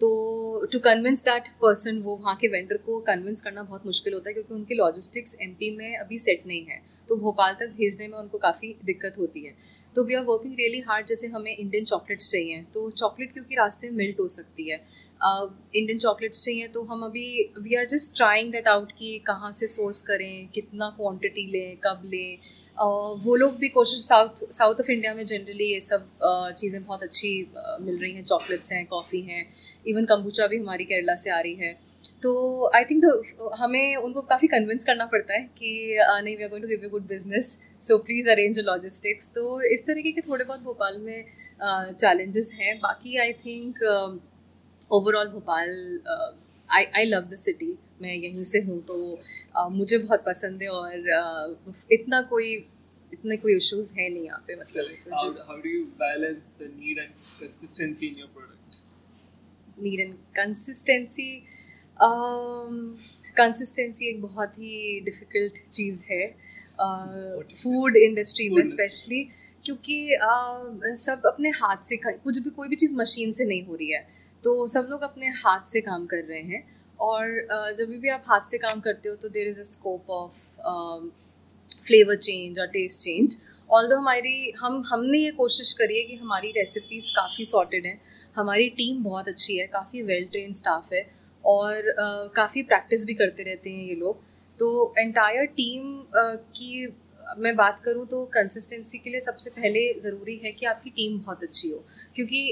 तो 0.00 0.66
टू 0.72 0.78
कन्विंस 0.78 1.22
दैट 1.24 1.48
पर्सन 1.62 1.98
वो 2.02 2.16
वहाँ 2.16 2.36
के 2.36 2.48
वेंडर 2.48 2.76
को 2.76 2.98
कन्विंस 3.00 3.42
करना 3.42 3.62
बहुत 3.62 3.86
मुश्किल 3.86 4.14
होता 4.14 4.28
है 4.28 4.34
क्योंकि 4.34 4.54
उनकी 4.54 4.74
लॉजिस्टिक्स 4.74 5.36
एमपी 5.42 5.70
में 5.76 5.96
अभी 5.96 6.18
सेट 6.18 6.46
नहीं 6.46 6.64
है। 6.64 6.80
तो 7.08 7.16
भोपाल 7.16 7.54
तक 7.60 7.74
भेजने 7.76 8.08
में 8.08 8.18
उनको 8.18 8.38
काफ़ी 8.38 8.74
दिक्कत 8.84 9.18
होती 9.18 9.44
है। 9.44 9.54
तो 9.94 10.04
we 10.04 10.14
are 10.14 10.24
working 10.24 10.54
really 10.54 10.80
hard 10.80 11.06
जैसे 11.06 11.26
हमें 11.28 11.56
इंडियन 11.56 11.84
चॉकलेट्स 11.84 12.30
चाहिए। 12.32 12.64
तो 12.74 12.90
चॉकलेट 12.90 13.32
क्योंकि 13.32 13.54
रास्ते 13.54 13.88
में 13.90 13.96
मिल्ट 13.96 14.20
हो 14.20 14.26
सकती 14.28 14.68
है। 14.70 14.80
इंडियन 15.20 15.96
uh, 15.96 16.02
चॉकलेट्स 16.02 16.44
चाहिए 16.44 16.68
तो 16.68 16.82
हम 16.82 17.02
अभी 17.04 17.52
we 17.58 17.74
are 17.76 17.86
just 17.86 18.16
trying 18.16 18.52
that 18.52 18.68
out 18.68 18.92
कि 18.98 19.18
कहाँ 19.26 19.50
से 19.52 19.66
सोर्स 19.66 20.00
करें 20.02 20.48
कितना 20.54 20.88
क्वांटिटी 20.90 21.46
लें 21.52 21.76
कब 21.84 22.02
लें। 22.04 22.38
वो 22.80 23.34
लोग 23.36 23.56
भी 23.58 23.68
कोशिश 23.68 24.04
साउथ 24.04 24.42
साउथ 24.52 24.80
ऑफ़ 24.80 24.90
इंडिया 24.90 25.12
में 25.14 25.24
जनरली 25.24 25.64
ये 25.64 25.80
सब 25.80 26.08
चीज़ें 26.58 26.84
बहुत 26.84 27.02
अच्छी 27.02 27.30
मिल 27.80 27.98
रही 27.98 28.12
हैं। 28.12 28.22
चॉकलेट्स 28.24 28.72
हैं, 28.72 28.84
कॉफ़ी 28.86 29.20
हैं 29.22 29.46
इवन 29.88 30.04
कम्बूचा 30.06 30.46
भी 30.46 30.58
हमारी 30.58 30.84
केरला 30.84 31.14
से 31.16 31.30
आ 31.30 31.40
रही 31.40 31.54
है। 31.56 31.72
तो 32.22 32.70
आई 32.76 32.84
थिंक 32.84 33.04
हमें 33.58 33.96
उनको 33.96 34.20
काफ़ी 34.22 34.48
कन्विंस 34.48 34.84
करना 34.84 35.06
पड़ता 35.06 35.34
है 35.34 35.42
कि 35.58 35.96
नहीं 35.98 36.36
we 36.36 36.42
are 36.42 36.48
going 36.48 36.64
to 36.64 36.68
give 36.68 36.84
you 36.84 36.90
good 36.90 37.06
business 37.08 37.58
so 37.80 37.98
please 38.00 38.30
arrange 38.30 38.58
a 38.58 38.62
logistics 38.62 39.30
तो 39.34 39.60
इस 39.72 39.86
तरीके 39.86 40.12
के 40.12 40.20
थोड़े 40.20 40.44
बहुत 40.44 40.60
भोपाल 40.62 40.98
में 40.98 41.24
चैलेंजेस 41.62 42.54
हैं। 42.60 42.78
बाकी 42.80 43.16
I 43.18 43.32
think 43.44 43.84
overall 44.90 45.28
Bhopal 45.28 45.70
I 46.70 46.84
I 46.96 47.04
love 47.06 47.28
the 47.30 47.34
city 47.36 47.72
मैं 48.02 48.14
यहीं 48.14 48.44
से 48.44 48.60
हूँ 48.60 48.80
तो 48.82 48.96
uh, 49.56 49.70
मुझे 49.70 49.98
बहुत 49.98 50.24
पसंद 50.26 50.62
है 50.62 50.68
और 50.68 51.56
uh, 51.68 51.74
इतना 51.92 52.20
कोई 52.30 52.54
इतने 53.12 53.36
कोई 53.36 53.56
इश्यूज़ 53.56 53.92
है 53.94 54.08
नहीं 54.08 54.24
यहाँ 54.24 54.44
पे 54.46 54.56
मतलब 54.56 54.84
how, 55.12 55.28
how 55.48 55.56
do 55.56 55.68
you 55.68 55.86
balance 55.98 56.52
the 56.58 56.68
need 56.68 56.98
and 56.98 57.12
consistency 57.38 58.08
in 58.08 58.18
your 58.18 58.28
product? 58.28 58.78
Need 59.78 60.00
and 60.00 60.14
consistency 60.36 61.30
um, 63.38 64.08
एक 64.08 64.22
बहुत 64.22 64.58
ही 64.58 65.00
डिफ़िकल्ट 65.00 65.62
चीज़ 65.68 66.02
है 66.10 66.26
फ़ूड 67.62 67.92
uh, 67.92 68.02
इंडस्ट्री 68.02 68.48
में 68.50 68.64
स्पेशली 68.64 69.22
क्योंकि 69.64 69.96
uh, 70.16 70.94
सब 70.96 71.26
अपने 71.26 71.48
हाथ 71.50 71.84
से 71.84 71.96
कुछ 72.04 72.38
भी 72.38 72.50
कोई 72.50 72.68
भी 72.68 72.76
चीज़ 72.76 72.96
मशीन 72.96 73.32
से 73.32 73.44
नहीं 73.44 73.64
हो 73.64 73.74
रही 73.74 73.90
है 73.92 74.06
तो 74.44 74.66
सब 74.66 74.86
लोग 74.90 75.02
अपने 75.02 75.26
हाथ 75.44 75.66
से 75.66 75.80
काम 75.80 76.06
कर 76.06 76.22
रहे 76.24 76.42
हैं 76.42 76.62
और 77.00 77.74
जब 77.78 77.98
भी 78.00 78.08
आप 78.08 78.22
हाथ 78.26 78.50
से 78.50 78.58
काम 78.58 78.80
करते 78.80 79.08
हो 79.08 79.14
तो 79.16 79.28
there 79.28 79.48
is 79.48 79.60
a 79.60 79.64
scope 79.64 80.10
of 80.10 80.36
flavour 81.86 82.16
change 82.18 82.58
और 82.60 82.66
टेस्ट 82.68 83.00
चेंज 83.00 83.36
ऑल 83.70 83.88
दो 83.88 83.96
हमारी 83.96 84.50
हम 84.60 84.82
हमने 84.86 85.18
ये 85.18 85.30
कोशिश 85.32 85.72
करी 85.72 85.96
है 85.96 86.02
कि 86.04 86.14
हमारी 86.16 86.50
रेसिपीज़ 86.50 87.10
काफ़ी 87.16 87.44
सॉर्टेड 87.44 87.86
हैं। 87.86 88.00
हमारी 88.36 88.68
टीम 88.70 89.02
बहुत 89.04 89.28
अच्छी 89.28 89.56
है 89.56 89.66
काफ़ी 89.66 90.02
वेल 90.02 90.24
ट्रेन 90.24 90.52
स्टाफ 90.52 90.92
है 90.92 91.02
और 91.44 91.76
uh, 91.76 92.34
काफ़ी 92.36 92.62
प्रैक्टिस 92.62 93.04
भी 93.06 93.14
करते 93.14 93.42
रहते 93.42 93.70
हैं 93.70 93.84
ये 93.84 93.94
लोग। 93.94 94.22
तो 94.58 94.94
एंटायर 94.98 95.46
टीम 95.46 96.00
uh, 96.00 96.36
की 96.56 96.86
मैं 97.38 97.54
बात 97.56 97.80
करूँ 97.84 98.06
तो 98.06 98.24
कंसिस्टेंसी 98.34 98.98
के 98.98 99.10
लिए 99.10 99.20
सबसे 99.20 99.50
पहले 99.50 99.82
ज़रूरी 100.00 100.36
है 100.44 100.52
कि 100.52 100.66
आपकी 100.66 100.90
टीम 100.90 101.18
बहुत 101.18 101.42
अच्छी 101.42 101.70
हो। 101.70 101.84
क्योंकि 102.14 102.42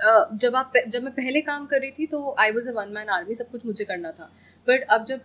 जब 0.00 0.56
आप 0.56 0.72
जब 0.88 1.02
मैं 1.02 1.12
पहले 1.14 1.40
काम 1.42 1.66
कर 1.66 1.80
रही 1.80 1.90
थी 1.92 2.06
तो 2.06 2.34
I 2.40 2.50
was 2.52 2.68
a 2.70 2.72
one 2.74 2.92
man 2.92 3.08
army 3.10 3.34
सब 3.34 3.50
कुछ 3.50 3.66
मुझे 3.66 3.84
करना 3.84 4.12
था। 4.12 4.30
बट 4.66 4.86
अब 4.88 5.04
जब 5.04 5.20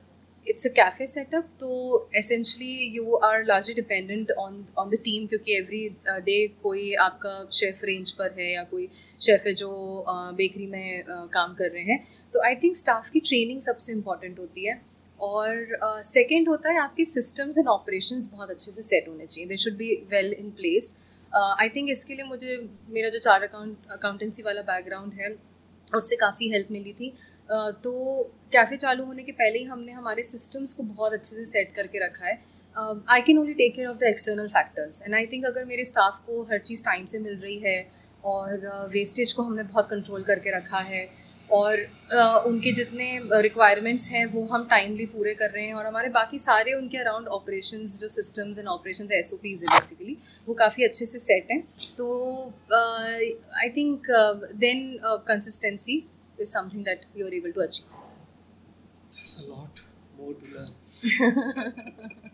इट्स 0.46 0.68
अ 0.68 0.70
कैफ़े 0.72 1.06
सेटअप 1.08 1.50
तो 1.60 2.10
essentially 2.16 2.88
you 2.96 3.16
are 3.16 3.44
largely 3.46 3.74
dependent 3.76 4.32
on 4.32 4.66
on 4.78 4.90
the 4.90 4.96
team 5.04 5.28
क्योंकि 5.28 5.56
एवरी 5.58 5.88
डे 6.22 6.48
कोई 6.64 6.94
आपका 7.02 7.48
शेफ़ 7.54 7.86
रेंज 7.86 8.12
पर 8.12 8.34
है, 8.40 8.52
या 8.54 8.64
कोई 8.64 8.90
शेफ़ 9.22 9.48
है 9.48 9.54
जो 9.54 9.70
बेकरी 10.10 10.68
में 10.68 11.04
काम 11.08 11.54
कर 11.56 11.70
रहे 11.70 11.84
हैं। 11.84 12.04
तो 12.34 12.44
आई 12.46 12.56
थिंक 12.64 12.76
स्टाफ 12.78 13.10
की 13.10 13.20
ट्रेनिंग 13.22 13.62
सबसे 13.62 13.94
इंपॉर्टेंट 13.94 14.40
होती 14.40 14.66
है। 14.66 14.82
और 15.20 16.02
सेकेंड 16.06 16.50
होता 16.50 16.72
है 16.72 16.80
आपकी 16.80 17.06
सिस्टम्स 17.06 17.58
एंड 17.58 17.68
ऑपरेशंस 17.70 18.30
बहुत 18.32 18.50
अच्छे 18.50 18.72
से 18.72 18.82
सेट 18.82 19.08
होने 19.08 19.26
चाहिए। 19.26 19.48
They 19.50 19.58
should 19.58 19.76
be 19.78 19.94
well 20.12 20.34
in 20.34 20.50
place 20.52 20.96
I 21.36 21.70
think 21.76 21.90
इसके 21.90 22.14
लिए 22.14 22.26
मुझे 22.26 22.58
मेरा 22.90 23.10
जो 23.10 23.20
चार 23.20 23.44
अकाउंट 23.44 23.92
अकाउंटेंसी 23.92 24.44
वाला 24.44 24.62
बैकग्राउंड 24.64 25.14
है 25.14 25.36
उससे 25.88 26.16
काफ़ी 26.16 26.50
हेल्प 26.52 26.68
मिली 26.72 26.94
थी। 26.94 27.10
तो 27.84 27.92
कैफ़े 28.54 28.78
चालू 28.78 29.06
होने 29.06 29.24
के 29.24 29.32
पहले 29.34 29.60
ही 29.60 29.66
हमने 29.66 29.92
हमारे 29.92 30.24
सिस्टम्स 30.24 30.74
को 30.74 30.84
बहुत 30.84 31.14
अच्छे 31.14 31.36
से 31.36 31.46
सेट 31.46 31.74
करके 31.76 32.06
रखा 32.06 32.28
है। 32.28 32.40
I 32.76 33.22
can 33.22 33.38
only 33.40 33.54
take 33.54 33.74
care 33.76 33.88
of 33.88 33.98
the 33.98 34.04
external 34.04 34.48
factors 34.50 35.02
and 35.04 35.16
I 35.16 35.26
think 35.32 35.46
अगर 35.46 35.66
मेरे 35.66 35.86
स्टाफ 35.86 36.24
को 36.28 36.42
हर 36.52 36.60
चीज़ 36.62 36.84
टाइम 36.86 37.06
से 37.06 37.20
मिल 37.20 37.36
रही 37.38 37.58
है 37.60 37.78
और 38.24 38.88
वेस्टेज 38.92 39.30
uh, 39.30 39.36
को 39.36 39.44
हमने 39.44 39.64
बहुत 39.64 39.90
कंट्रोल 39.90 40.24
करके 40.24 40.56
रखा 40.56 40.80
है 40.82 41.04
और 41.52 41.78
uh, 41.78 42.48
उनके 42.48 42.72
जितने 42.72 43.08
रिक्वायरमेंट्स 43.42 44.10
हैं 44.12 44.26
वो 44.26 44.46
हम 44.46 44.68
टाइमली 44.70 45.06
पूरे 45.06 45.34
कर 45.34 45.50
रहे 45.50 45.66
हैं 45.66 45.74
और 45.74 45.86
हमारे 45.86 46.10
बाकी 46.10 46.40
सारे 46.40 46.74
उनके 46.74 46.98
अराउंड 46.98 47.28
ऑपरेशंस 47.38 48.00
जो 48.00 48.08
systems 48.08 48.60
and 48.60 48.68
operations 48.68 49.12
S 49.12 49.34
O 49.34 49.38
Ps 49.38 49.64
है 49.64 49.68
बेसिकली 49.70 50.18
वो 50.48 50.54
काफ़ी 50.54 50.84
अच्छे 50.84 51.06
से 51.06 51.20
सेट 51.20 51.52
हैं 51.52 51.62
तो 51.98 52.08
I 52.74 53.70
think 53.78 54.08
then 54.66 55.00
consistency 55.04 56.04
is 56.40 56.58
achieve. 56.58 57.86
There's 59.14 59.40
a 59.40 59.46
lot 59.46 59.82
more 60.18 60.34
to 60.34 60.46
learn. 60.54 60.72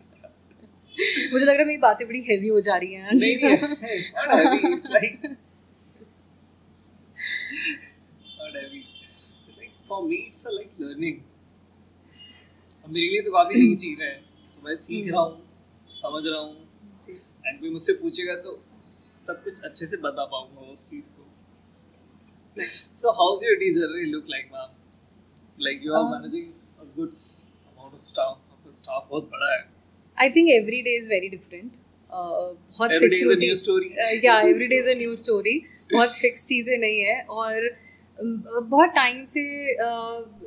मुझे 1.32 1.44
लग 1.44 1.52
रहा 1.52 1.58
है 1.58 1.66
मेरी 1.66 1.78
बातें 1.78 2.06
बड़ी 2.06 2.20
हेवी 2.20 2.48
हो 2.48 2.60
जा 2.60 2.76
रही 2.76 2.94
हैं 2.94 3.08
आज 3.10 3.22
नहीं 3.24 3.36
नहीं 3.38 3.56
it's 3.90 4.08
not 4.16 4.34
heavy 4.34 4.68
it's 4.68 4.88
like 4.90 5.24
it's 8.20 8.34
not 8.38 8.54
heavy 8.54 8.82
it's 9.98 10.46
a 10.46 10.52
like 10.52 10.72
learning 10.78 11.20
अब 12.84 12.90
मेरे 12.90 13.06
लिए 13.06 13.22
तो 13.22 13.30
काफ़ी 13.32 13.60
नई 13.60 13.76
चीज़ 13.76 14.02
है 14.02 14.12
तो 14.54 14.62
मैं 14.66 14.74
सीख 14.82 15.10
रहा 15.10 15.22
हूँ 15.22 15.40
समझ 15.94 16.26
रहा 16.26 16.40
हूँ 16.40 16.68
एंड 17.46 17.60
कोई 17.60 17.70
मुझसे 17.70 17.92
पूछेगा 18.02 18.34
तो 18.44 18.58
सब 18.88 19.42
कुछ 19.44 19.60
अच्छे 19.70 19.86
से 19.86 19.96
बता 20.06 20.24
पाऊँगा 20.34 20.70
उस 20.72 20.88
चीज़ 20.90 21.10
को 21.12 21.28
so 23.00 23.12
how's 23.18 23.42
your 23.42 23.56
day 23.58 23.72
generally 23.72 24.06
look 24.12 24.32
like 24.34 24.48
ma'am 24.54 24.70
like 25.58 25.82
you 25.82 25.92
are 25.94 26.04
um, 26.04 26.10
managing 26.14 26.48
a 26.80 26.88
good 26.96 27.12
amount 27.72 27.94
of 27.94 28.06
staff 28.06 28.38
आपका 28.54 28.72
staff 28.80 29.06
बहुत 29.10 29.28
बड़ा 29.34 29.52
है 29.52 29.60
I 30.16 30.30
think 30.36 30.50
every 30.56 30.82
day 30.88 30.96
is 31.02 31.12
very 31.12 31.30
different 31.36 31.78
uh, 32.10 32.54
बहुत 32.72 32.96
every 32.98 33.10
day 33.10 33.22
is 33.26 33.36
a 33.36 33.38
new 33.44 33.60
story 33.62 33.92
uh, 34.06 34.10
yeah 34.24 34.50
every 34.54 34.68
day 34.74 34.80
is 34.86 34.90
a 34.94 34.98
new 35.04 35.14
story 35.22 35.56
बहुत 35.92 36.18
fix 36.24 36.46
चीज़ें 36.46 36.76
नहीं 36.78 37.00
है 37.00 37.20
और 37.38 37.70
बहुत 38.22 38.88
टाइम 38.94 39.24
से 39.24 39.42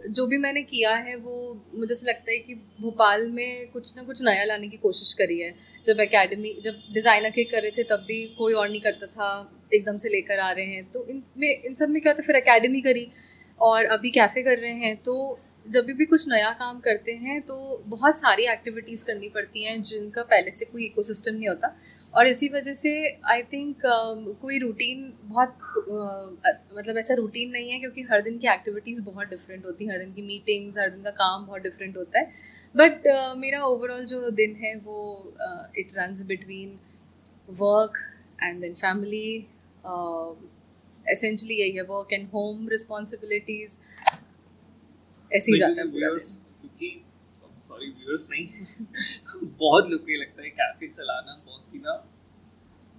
जो 0.09 0.25
भी 0.27 0.37
मैंने 0.37 0.61
किया 0.63 0.93
है, 0.95 1.15
वो 1.17 1.35
मुझे 1.75 1.95
से 1.95 2.07
लगता 2.07 2.31
है 2.31 2.37
कि 2.39 2.55
भोपाल 2.81 3.25
में 3.29 3.71
कुछ 3.71 3.95
ना 3.97 4.03
कुछ 4.03 4.21
नया 4.23 4.43
लाने 4.45 4.67
की 4.67 4.77
कोशिश 4.79 5.13
करी 5.13 5.39
है। 5.39 5.53
जब 5.85 5.99
एकेडमी 6.01 6.55
जब 6.63 6.81
डिज़ाइनर 6.93 7.29
के 7.29 7.43
कर 7.45 7.61
रहे 7.61 7.71
थे, 7.71 7.83
तब 7.85 8.05
भी 8.07 8.23
कोई 8.37 8.53
और 8.53 8.69
नहीं 8.69 8.81
करता 8.81 9.07
था, 9.07 9.29
एकदम 9.73 9.97
से 9.97 10.09
लेकर 10.09 10.39
आ 10.39 10.51
रहे 10.51 10.65
हैं। 10.65 10.83
तो 10.91 11.05
इन 11.09 11.23
में, 11.37 11.61
इन 11.61 11.73
सब 11.73 11.89
में 11.89 12.01
क्या 12.01 12.11
होता 12.11 12.21
है 12.21 12.27
फिर 12.27 12.35
एकेडमी 12.35 12.81
करी 12.81 13.07
और 13.61 13.85
अभी 13.87 14.09
कैफ़े 14.11 14.43
कर 14.43 14.57
रहे 14.57 14.73
हैं। 14.75 14.95
तो 14.97 15.39
जब 15.65 15.85
भी 15.87 16.05
कुछ 16.05 16.27
नया 16.29 16.49
काम 16.59 16.79
करते 16.81 17.11
हैं 17.17 17.39
तो 17.41 17.83
बहुत 17.87 18.17
सारी 18.19 18.45
एक्टिविटीज़ 18.51 19.05
करनी 19.05 19.29
पड़ती 19.29 19.63
हैं 19.63 19.81
जिनका 19.81 20.23
पहले 20.23 20.51
से 20.51 20.65
कोई 20.65 20.85
इकोसिस्टम 20.85 21.35
नहीं 21.35 21.47
होता। 21.47 21.75
और 22.15 22.27
इसी 22.27 22.49
वजह 22.49 22.73
से 22.73 23.19
आई 23.25 23.41
थिंक 23.43 23.77
uh, 23.77 24.35
कोई 24.41 24.59
रूटीन 24.59 25.13
बहुत 25.23 25.57
uh, 25.77 26.77
मतलब 26.77 26.97
ऐसा 26.97 27.13
रूटीन 27.13 27.49
नहीं 27.49 27.69
है 27.69 27.79
क्योंकि 27.79 28.01
हर 28.01 28.21
दिन 28.21 28.37
की 28.37 28.47
एक्टिविटीज़ 28.47 29.03
बहुत 29.03 29.27
डिफरेंट 29.27 29.65
होती 29.65 29.85
हैं। 29.85 29.91
हर 29.91 29.99
दिन 29.99 30.13
की 30.13 30.21
मीटिंग्स 30.21 30.77
हर 30.77 30.89
दिन 30.89 31.03
का 31.03 31.09
काम 31.09 31.45
बहुत 31.45 31.61
डिफरेंट 31.61 31.97
होता 31.97 32.19
है। 32.19 32.31
बट 32.75 33.07
uh, 33.07 33.37
मेरा 33.37 33.63
ओवरऑल 33.63 34.05
जो 34.05 34.29
दिन 34.29 34.55
है 34.55 34.75
वो 34.75 35.33
it 35.77 35.87
runs 35.97 36.25
between 36.25 36.79
work 37.49 37.97
and 38.43 38.61
then 38.61 38.73
family 38.73 39.47
essentially 41.11 41.55
यही 41.55 41.71
है। 41.71 41.83
वर्क 41.83 42.13
एंड 42.13 42.27
होम 42.27 42.69
रिस्पॉन्सिबिलिटीज़ 42.69 43.77
ऐसे 45.35 45.51
ही 45.51 45.59
जाता 45.59 45.81
है 45.81 45.87
पूरा 45.87 46.17
सॉरी 47.59 47.89
व्यूअर्स 47.89 48.27
नहीं 48.29 48.45
बहुत 49.59 49.89
लोग 49.89 50.01
को 50.01 50.21
लगता 50.21 50.43
है 50.43 50.49
कैफ़े 50.49 50.87
चलाना 50.87 51.43
ही 51.73 51.79
ना 51.79 51.95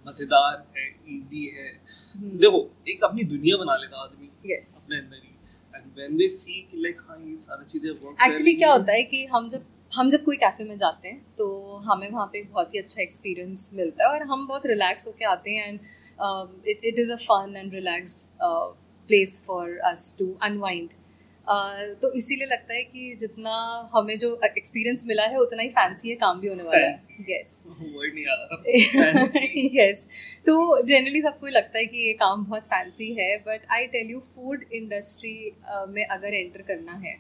मज़ेदार 0.07 0.65
है 0.77 0.89
इजी 1.11 1.45
है 1.55 1.69
hmm. 1.73 2.41
देखो 2.41 2.59
एक 2.89 3.05
अपनी 3.05 3.25
दुनिया 3.27 3.57
बना 3.59 3.77
लेता 3.77 4.03
आदमी 4.03 4.31
yes. 4.51 4.75
अपने 4.83 4.99
अंदर 4.99 5.17
ही 5.17 5.33
एंड 5.75 5.93
व्हेन 5.97 6.17
दे 6.17 6.29
सी 6.31 6.61
कि 6.71 6.83
लाइक 6.83 7.01
हाँ 7.09 7.19
ये 7.21 7.37
सारी 7.41 7.65
चीज़ें 7.65 7.91
वर्क 7.93 8.27
एक्चुअली 8.27 8.55
क्या 8.55 8.73
होता 8.73 8.93
है 8.93 9.03
कि 9.13 9.25
हम 9.27 9.49
जब 9.49 9.65
हम 9.93 10.09
जब 10.11 10.25
कोई 10.25 10.37
कैफ़े 10.37 10.65
में 10.65 10.77
जाते 10.77 11.09
हैं 11.09 11.21
तो 11.39 11.47
हमें 11.85 12.09
वहाँ 12.11 12.27
पे 12.27 12.43
बहुत 12.45 12.75
ही 12.75 12.79
अच्छा 12.79 13.03
एक्सपीरियंस 13.03 13.71
मिलता 13.75 14.05
है 14.05 14.11
और 14.11 14.23
हम 14.27 14.47
बहुत 14.47 14.67
रिलैक्स 14.67 15.07
होके 15.07 15.25
आते 15.25 15.51
हैं 15.51 15.69
and 15.69 16.69
it 16.69 16.85
it 16.85 16.99
is 16.99 17.13
a 17.13 17.17
fun 17.19 17.57
and 17.57 17.75
relaxed 17.75 18.29
place 18.43 19.43
for 19.47 19.77
us 19.91 20.15
to 20.19 20.33
unwind 20.43 20.89
तो 21.47 22.11
इसीलिए 22.13 22.47
लगता 22.47 22.75
है 22.75 22.83
कि 22.83 23.15
जितना 23.19 23.55
हमें 23.93 24.17
जो 24.19 24.29
एक्सपीरियंस 24.47 25.05
मिला 25.09 25.23
है 25.25 25.39
उतना 25.39 25.63
ही 25.63 25.69
फैंसी 25.71 26.09
है 26.09 26.15
काम 26.17 26.41
भी 26.41 26.49
होने 26.49 26.63
वाला 26.63 26.79
है। 26.79 26.93
यस 27.31 27.65
यस 29.77 30.07
तो 30.47 30.83
जनरली 30.83 31.21
सबको 31.23 31.47
लगता 31.49 31.79
है 31.79 31.85
कि 31.87 32.07
ये 32.07 32.13
काम 32.15 32.45
बहुत 32.45 32.67
फैंसी 32.67 33.13
है 33.15 33.37
but 33.47 33.67
I 33.73 33.87
tell 33.87 34.11
you 34.11 34.21
food 34.21 34.65
industry 34.73 35.35
में 35.89 36.05
अगर 36.07 36.35
एंटर 36.35 36.63
करना 36.63 36.93
है 37.05 37.15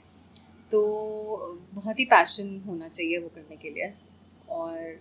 तो 0.71 0.81
बहुत 1.75 1.99
ही 2.01 2.05
पैशन 2.07 2.61
होना 2.67 2.89
चाहिए 2.89 3.19
वो 3.19 3.29
करने 3.29 3.57
के 3.57 3.71
लिए। 3.71 3.93
और 4.51 4.97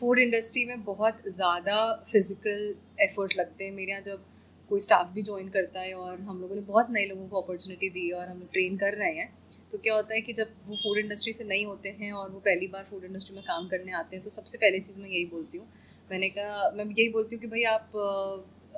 फ़ूड 0.00 0.18
इंडस्ट्री 0.18 0.64
में 0.64 0.82
बहुत 0.84 1.22
ज़्यादा 1.28 1.76
फ़िज़िकल 2.02 2.74
एफर्ट 3.02 3.36
लगते 3.36 3.64
हैं। 3.64 3.72
मेरे 3.72 3.90
यहाँ 3.90 4.02
जब 4.02 4.24
कोई 4.68 4.80
स्टाफ 4.80 5.12
भी 5.12 5.22
ज्वाइन 5.22 5.48
करता 5.48 5.80
है 5.80 5.92
और 5.96 6.20
हम 6.22 6.40
लोगों 6.40 6.56
ने 6.56 6.62
बहुत 6.62 6.90
नए 6.90 7.04
लोगों 7.06 7.26
को 7.28 7.40
अपॉर्चुनिटी 7.40 7.88
दी 7.90 8.10
और 8.10 8.28
हम 8.28 8.40
ट्रेन 8.52 8.76
कर 8.76 8.94
रहे 8.94 9.14
हैं। 9.14 9.28
तो 9.72 9.78
क्या 9.78 9.94
होता 9.94 10.14
है 10.14 10.20
कि 10.20 10.32
जब 10.32 10.52
वो 10.66 10.76
फ़ूड 10.76 10.98
इंडस्ट्री 10.98 11.32
से 11.32 11.44
नहीं 11.44 11.64
होते 11.66 11.88
हैं 12.00 12.12
और 12.12 12.30
वो 12.30 12.38
पहली 12.40 12.66
बार 12.68 12.84
फ़ूड 12.90 13.04
इंडस्ट्री 13.04 13.36
में 13.36 13.44
काम 13.44 13.68
करने 13.68 13.92
आते 13.92 14.16
हैं 14.16 14.22
तो 14.24 14.30
सबसे 14.30 14.58
पहले 14.58 14.78
चीज़ 14.80 15.00
मैं 15.00 15.08
यही 15.08 15.24
बोलती 15.26 15.58
हूँ। 15.58 15.66
मैंने 16.10 16.28
कहा, 16.30 16.70
मैं 16.76 16.84
यही 16.84 17.08
बोलती 17.10 17.36
हूँ 17.36 17.40
कि 17.42 17.48
भाई 17.48 17.62
आप 17.72 17.90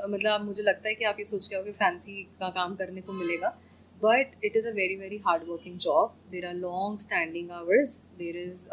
मतलब 0.08 0.44
मुझे 0.44 0.62
लगता 0.62 0.88
है 0.88 0.94
कि 0.94 1.04
आप 1.04 1.16
ये 1.18 1.24
सोच 1.24 1.46
के 1.46 1.56
आओगे 1.56 1.72
फैंसी 1.72 2.22
का 2.40 2.48
काम 2.50 2.74
करने 2.76 3.00
को 3.00 3.12
मिलेगा। 3.12 3.48
But 4.02 4.44
it 4.44 4.56
is 4.56 4.68
a 4.68 4.72
very 4.74 4.96
very 4.96 5.16
hard 5.26 5.42
working 5.48 5.78
job 5.78 6.14
there 6.30 6.46
are 6.46 6.54
long 6.56 6.98
standing 7.00 7.50
hours 7.52 7.96
there 8.18 8.36
is 8.38 8.66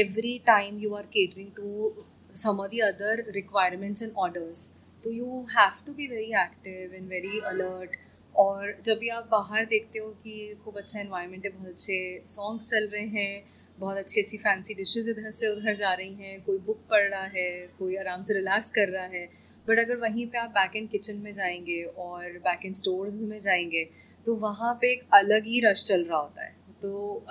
every 0.00 0.38
time 0.46 0.78
you 0.78 0.94
are 0.94 1.06
catering 1.16 1.50
to 1.56 1.92
some 2.34 2.58
of 2.62 2.66
the 2.72 2.80
other 2.86 3.12
requirements 3.34 4.02
and 4.04 4.18
orders. 4.24 4.58
तो 5.04 5.10
you 5.12 5.44
have 5.50 5.84
to 5.86 5.92
be 5.94 6.06
very 6.06 6.30
active 6.42 6.94
and 6.94 7.08
very 7.08 7.38
alert 7.46 7.96
और 8.34 8.74
जब 8.84 8.98
भी 8.98 9.08
आप 9.08 9.28
बाहर 9.30 9.64
देखते 9.66 9.98
हो 9.98 10.08
कि 10.24 10.54
खूब 10.64 10.76
अच्छा 10.78 11.00
इन्वायरमेंट 11.00 11.44
है, 11.44 11.50
बहुत 11.50 11.68
अच्छे 11.68 12.22
सॉन्ग्स 12.26 12.68
चल 12.70 12.88
रहे 12.92 13.06
हैं, 13.06 13.42
बहुत 13.78 13.96
अच्छी 13.96 14.20
अच्छी 14.20 14.36
फैंसी 14.36 14.74
डिशेज 14.74 15.08
इधर 15.08 15.30
से 15.30 15.48
उधर 15.48 15.74
जा 15.74 15.92
रही 15.92 16.14
हैं, 16.14 16.40
कोई 16.44 16.58
बुक 16.58 16.78
पढ़ 16.90 17.08
रहा 17.10 17.24
है, 17.24 17.50
कोई 17.78 17.96
आराम 17.96 18.22
से 18.22 18.34
रिलैक्स 18.34 18.70
कर 18.70 18.88
रहा 18.88 19.04
है 19.06 19.28
बट 19.68 19.78
अगर 19.78 19.96
वहीं 19.96 20.26
पे 20.26 20.38
आप 20.38 20.50
बैक 20.50 20.76
एंड 20.76 20.88
किचन 20.90 21.16
में 21.16 21.32
जाएँगे 21.34 21.82
और 21.98 22.38
बैक 22.44 22.64
एंड 22.64 22.74
स्टोर्स 22.74 23.14
में 23.22 23.38
जाएँगे 23.40 23.84
तो 24.26 24.34
वहाँ 24.36 24.72
पे 24.80 24.92
एक 24.92 25.02
अलग 25.14 25.46
ही 25.46 25.60
रश 25.60 25.84
चल 25.84 26.04
रहा 26.04 26.18
होता 26.18 26.44
है। 26.44 26.56
तो 26.82 27.24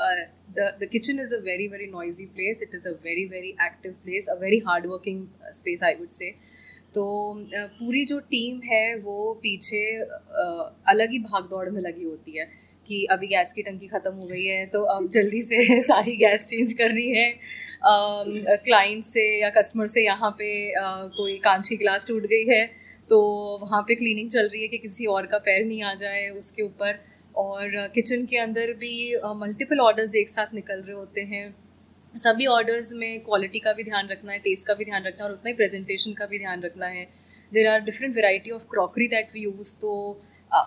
the 0.58 0.88
kitchen 0.92 1.20
is 1.20 1.34
a 1.36 1.40
very 1.44 1.68
very 1.68 1.86
noisy 1.88 2.26
place 2.36 2.62
it 2.64 2.76
is 2.76 2.88
a 2.88 2.92
very 3.04 3.26
very 3.28 3.50
active 3.66 3.92
place 4.04 4.28
a 4.28 4.34
very 4.42 4.58
hard 4.68 4.86
working 4.86 5.28
space 5.54 5.84
I 5.84 5.94
would 5.94 6.10
say 6.10 6.34
तो 6.98 7.04
पूरी 7.50 8.04
जो 8.06 8.20
टीम 8.30 8.60
है 8.66 8.86
वो 9.00 9.34
पीछे 9.42 9.80
अलग 10.90 11.12
ही 11.12 11.20
भाग 11.22 11.44
दौड़ 11.50 11.70
में 11.70 11.82
लगी 11.82 12.04
होती 12.04 12.38
है 12.38 12.46
कि 12.88 13.04
अभी 13.12 13.28
गैस 13.28 13.52
की 13.54 13.62
टंकी 13.62 13.88
ख़त्म 13.88 14.12
हो 14.14 14.28
गई 14.28 14.46
है 14.46 14.66
तो 14.66 14.82
अब 14.94 15.10
जल्दी 15.10 15.42
से 15.44 15.80
सारी 15.88 16.16
गैस 16.18 16.46
चेंज 16.46 16.74
करनी 16.74 17.08
है। 17.10 17.28
क्लाइंट 18.64 19.04
से 19.04 19.26
या 19.42 19.50
कस्टमर 19.50 19.88
से 19.88 20.04
यहाँ 20.06 20.32
पे 20.40 20.50
कोई 21.18 21.38
कांच 21.44 21.68
की 21.68 21.76
गिलास 21.76 22.08
टूट 22.08 22.26
गई 22.26 22.46
है 22.46 22.66
तो 23.10 23.20
वहाँ 23.62 23.82
पे 23.82 23.96
क्लीनिंग 23.96 24.30
चल 24.30 24.48
रही 24.48 24.62
है 24.62 24.68
कि 24.68 24.78
किसी 24.78 25.06
और 25.08 25.26
का 25.26 25.38
पैर 25.40 25.66
नहीं 25.66 25.84
आ 25.84 25.94
जाए 25.94 26.28
उसके 26.30 26.64
ऊपर 26.64 27.00
और 27.36 27.88
किचन 27.96 28.26
के 28.26 28.38
अंदर 28.38 28.74
भी 28.74 28.96
मल्टीपल 29.36 29.80
ऑर्डर्स 29.82 30.16
एक 30.16 30.30
साथ 30.30 30.54
निकल 30.54 30.82
रहे 30.82 30.96
होते 30.96 31.22
हैं। 31.34 31.46
सभी 32.16 32.46
ऑर्डर्स 32.48 32.94
में 32.96 33.20
क्वालिटी 33.24 33.60
का 33.60 33.74
भी 33.74 33.84
ध्यान 33.84 34.08
रखना 34.08 34.32
है 34.32 34.40
टेस्ट 34.40 34.68
का 34.68 34.74
भी 34.74 34.86
ध्यान 34.86 35.04
रखना 35.04 35.24
है 35.24 35.30
और 35.30 35.36
उतना 35.36 35.50
ही 35.50 35.56
प्रेजेंटेशन 35.56 36.14
का 36.14 36.26
भी 36.26 36.40
ध्यान 36.40 36.62
रखना 36.62 36.86
है। 36.88 37.06
There 37.52 37.68
are 37.68 37.82
different 37.82 38.16
variety 38.16 38.52
of 38.52 38.64
crockery 38.72 39.08
that 39.08 39.30
we 39.34 39.42
use 39.42 39.76
तो 39.82 39.92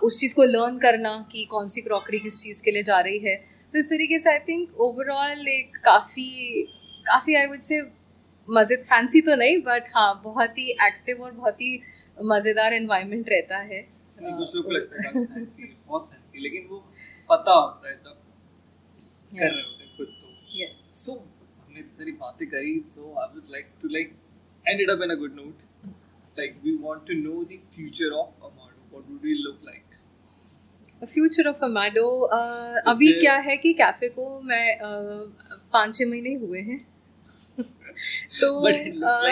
उस 0.05 0.19
चीज़ 0.21 0.35
को 0.35 0.45
लर्न 0.45 0.79
करना 0.79 1.15
कि 1.33 1.45
कौन 1.51 1.69
सी 1.69 1.81
क्रॉकरी 1.83 2.19
किस 2.19 2.43
चीज़ 2.43 2.63
के 2.63 2.71
लिए 2.71 2.83
जा 2.83 2.99
रही 3.01 3.19
है। 3.19 3.35
तो 3.75 3.79
इस 3.79 3.89
तरीके 3.91 4.19
से 4.19 4.31
आई 4.31 4.39
थिंक 4.49 4.81
ओवरऑल 4.81 5.49
एक 5.49 5.77
काफ़ी 5.85 6.63
काफ़ी 7.07 7.35
आई 7.35 7.47
वुड 7.47 7.61
से 7.63 7.81
मज़े 8.49 8.77
फैंसी 8.79 9.21
तो 9.21 9.35
नहीं 9.37 9.59
बट 9.63 9.89
हाँ 9.97 10.21
बहुत 10.25 10.59
ही 10.59 10.71
एक्टिव 10.87 11.23
और 11.23 11.33
बहुत 11.33 11.61
ही 11.61 11.81
मज़ेदार 12.19 12.75
इन्वायरमेंट 12.75 13.29
रहता 13.31 13.59
है। 13.59 13.81
कुछ 14.19 14.55
लोग 14.55 14.65
को 14.65 14.71
लगता 14.71 15.03
है 15.03 15.25
फैंसी 15.25 15.75
बहुत 15.87 16.09
फैंसी 16.13 16.43
लेकिन 16.43 16.67
वो 16.71 16.79
पता 17.31 17.53
होता 17.53 17.89
है 17.89 17.95
जब 17.97 18.17
कर 19.33 19.51
रहे 19.51 19.63
होते 19.63 19.97
खुद 19.97 20.07
तो। 20.21 20.29
यस 20.55 20.91
सो 21.05 21.15
हमने 21.81 21.99
सारी 21.99 22.13
बातें 22.21 22.47
करी 22.49 22.79
so 22.81 23.15
I 23.21 23.35
would 23.35 23.51
like 23.51 23.67
to 23.83 23.89
like 23.89 24.13
end 24.67 24.81
it 24.81 24.91
up 24.91 25.03
in 25.03 25.11
a 25.11 25.15
good 25.15 25.35
note 25.35 25.89
like 26.39 26.57
we 26.65 26.77
want 26.83 27.07
to 27.07 27.15
know 27.15 27.43
the 27.45 27.59
future 27.75 28.11
of 28.15 28.45
Amado 28.45 28.89
what 28.93 29.11
would 29.11 29.21
we 29.23 29.35
look 29.35 29.61
like 29.65 29.99
future 31.03 31.49
of 31.49 31.65
Amado 31.65 32.07
अभी 32.87 33.13
क्या 33.21 33.35
है 33.35 33.57
कि 33.57 33.73
cafe 33.73 34.09
को 34.09 34.41
मैं 34.41 34.65
uh, 34.79 35.59
पाँच 35.73 35.95
छः 35.95 36.07
महीने 36.07 36.35
हुए 36.35 36.61
हैं। 36.61 36.79
तो 38.41 38.49
uh, 39.05 39.23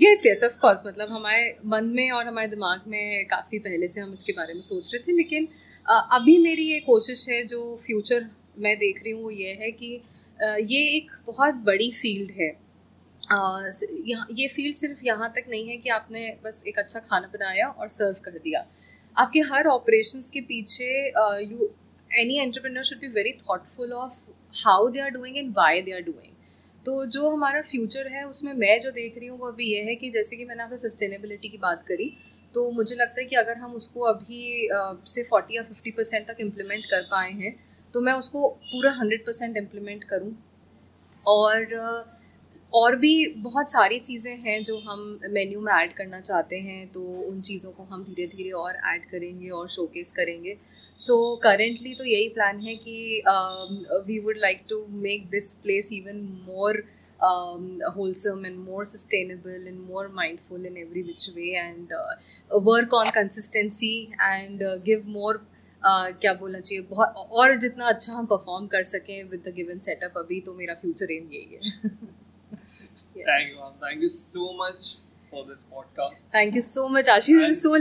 yes 0.00 0.22
yes 0.26 0.42
of 0.44 0.56
course 0.58 0.82
मतलब 0.86 1.08
हमारे 1.08 1.56
मन 1.66 1.84
में 1.86 2.10
और 2.10 2.26
हमारे 2.26 2.48
दिमाग 2.48 2.82
में 2.88 3.26
काफ़ी 3.26 3.58
पहले 3.58 3.88
से 3.88 4.00
हम 4.00 4.12
इसके 4.12 4.32
बारे 4.32 4.54
में 4.54 4.60
सोच 4.62 4.94
रहे 4.94 5.02
थे 5.02 5.16
लेकिन 5.16 5.48
अ, 5.88 6.08
अभी 6.12 6.38
मेरी 6.38 6.62
ये 6.62 6.80
कोशिश 6.80 7.28
है 7.28 7.42
जो 7.44 7.60
फ्यूचर 7.86 8.26
मैं 8.58 8.76
देख 8.78 9.02
रही 9.02 9.12
हूँ 9.12 9.22
वो 9.22 9.30
ये 9.30 9.52
है 9.54 9.70
कि 9.70 9.94
अ, 9.96 10.00
ये 10.42 10.80
एक 10.96 11.10
बहुत 11.26 11.54
बड़ी 11.64 11.90
फ़ील्ड 11.92 12.30
है। 12.32 12.48
यहाँ, 13.22 14.26
ये 14.32 14.46
फ़ील्ड 14.48 14.74
सिर्फ़ 14.74 15.04
यहाँ 15.04 15.28
तक 15.30 15.44
नहीं 15.50 15.68
है 15.68 15.76
कि 15.76 15.88
आपने 15.90 16.28
बस 16.44 16.62
एक 16.68 16.78
अच्छा 16.78 17.00
खाना 17.00 17.30
बनाया 17.32 17.68
और 17.68 17.88
सर्व 17.90 18.20
कर 18.24 18.38
दिया। 18.38 18.64
आपके 19.16 19.40
हर 19.52 19.66
ऑपरेशंस 19.68 20.30
के 20.30 20.40
पीछे 20.42 20.88
you 21.42 21.70
any 22.10 22.38
entrepreneur 22.38 22.84
should 22.84 23.00
be 23.00 23.08
very 23.10 23.32
thoughtful 23.40 23.92
of 23.94 24.14
how 24.54 24.88
they 24.90 25.00
are 25.00 25.10
doing 25.10 25.36
and 25.36 25.52
why 25.56 25.82
they 25.82 25.92
are 25.92 26.00
doing 26.02 26.34
तो 26.84 27.04
जो 27.06 27.28
हमारा 27.30 27.60
फ्यूचर 27.62 28.06
है, 28.08 28.24
उसमें 28.24 28.52
मैं 28.54 28.78
जो 28.80 28.90
देख 28.90 29.18
रही 29.18 29.26
हूँ, 29.26 29.38
वो 29.38 29.46
अभी 29.48 29.64
ये 29.66 29.82
है 29.84 29.94
कि 29.96 30.10
जैसे 30.10 30.36
कि 30.36 30.44
मैंने 30.44 30.62
आपसे 30.62 30.88
सस्टेनेबिलिटी 30.88 31.48
की 31.48 31.58
बात 31.58 31.84
करी 31.88 32.12
तो 32.54 32.70
मुझे 32.72 32.96
लगता 32.96 33.20
है 33.20 33.26
कि 33.26 33.36
अगर 33.36 33.56
हम 33.58 33.72
उसको 33.74 34.00
अभी 34.04 34.68
से 35.06 35.22
फोर्टी 35.24 35.56
या 35.56 35.62
फिफ्टी 35.62 35.90
परसेंट 35.90 36.26
तक 36.28 36.36
इम्प्लीमेंट 36.40 36.84
कर 36.86 37.02
पाए 37.10 37.30
हैं 37.32 37.52
तो 37.94 38.00
मैं 38.00 38.12
उसको 38.12 38.48
पूरा 38.48 38.92
हंड्रेड 38.92 39.24
परसेंट 39.26 39.56
इम्प्लीमेंट 39.56 40.04
करूँ। 40.04 40.32
और 41.26 41.74
और 42.72 42.96
भी 42.96 43.26
बहुत 43.36 43.70
सारी 43.72 43.98
चीज़ें 43.98 44.36
हैं 44.38 44.62
जो 44.62 44.78
हम 44.78 45.00
मेन्यू 45.30 45.60
में 45.60 45.72
ऐड 45.72 45.92
करना 45.94 46.20
चाहते 46.20 46.56
हैं 46.60 46.86
तो 46.92 47.00
उन 47.00 47.40
चीज़ों 47.40 47.70
को 47.72 47.82
हम 47.82 48.04
धीरे 48.04 48.26
धीरे 48.36 48.50
और 48.50 48.76
ऐड 48.92 49.08
करेंगे 49.10 49.48
और 49.48 49.68
शोकेस 49.68 50.12
करेंगे। 50.12 50.56
सो 50.98 51.16
so, 51.34 51.42
करेंटली 51.42 51.94
तो 51.94 52.04
यही 52.04 52.28
प्लान 52.28 52.60
है 52.60 52.74
कि 52.76 53.22
we 54.06 54.18
would 54.18 54.38
like 54.38 54.64
to 54.68 54.86
make 55.02 55.28
this 55.30 55.54
place 55.62 55.92
even 55.92 56.24
more 56.48 56.82
more 58.66 58.84
sustainable 58.84 59.64
and 59.70 59.80
more 59.86 60.08
mindful 60.08 60.68
in 60.68 60.76
every 60.82 61.02
which 61.02 61.24
way 61.36 61.48
and 61.62 61.90
uh, 61.92 62.60
work 62.68 62.94
on 62.98 63.10
consistency 63.16 64.10
and 64.18 64.62
uh, 64.62 64.78
give 64.78 65.04
more 65.06 65.40
क्या 65.84 66.32
बोलना 66.34 66.60
चाहिए? 66.60 66.84
बहुत 66.84 67.08
और 67.08 67.56
जितना 67.56 67.88
अच्छा 67.88 68.12
हम 68.12 68.26
परफॉर्म 68.26 68.66
कर 68.66 68.82
सकें 68.82 69.22
विद 69.24 69.42
द 69.48 69.52
गिवन 69.54 69.78
सेटअप 69.78 70.18
अभी 70.18 70.40
तो 70.40 70.54
मेरा 70.54 70.74
फ्यूचर 70.74 71.12
एम 71.12 71.28
यही 71.32 71.54
है। 71.54 71.60
Thank 73.16 74.02
you 74.02 74.08
so 74.08 74.52
much 74.64 74.98
for 75.30 75.42
this 75.42 75.64
podcast 75.64 76.28
thank 76.34 76.54
you 76.56 76.62
so 76.62 76.88
much 76.88 77.08
Ashish 77.08 77.56
so 77.56 77.76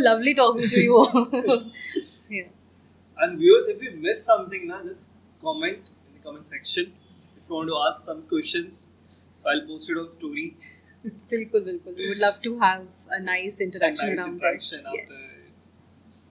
बिल्कुल 11.06 11.62
बिल्कुल. 11.62 11.94
We 11.94 12.08
would 12.08 12.18
love 12.18 12.40
to 12.44 12.54
have 12.60 12.88
a 13.12 13.18
nice 13.18 13.62
interaction 13.62 14.08
around 14.08 14.42
this 14.42 14.74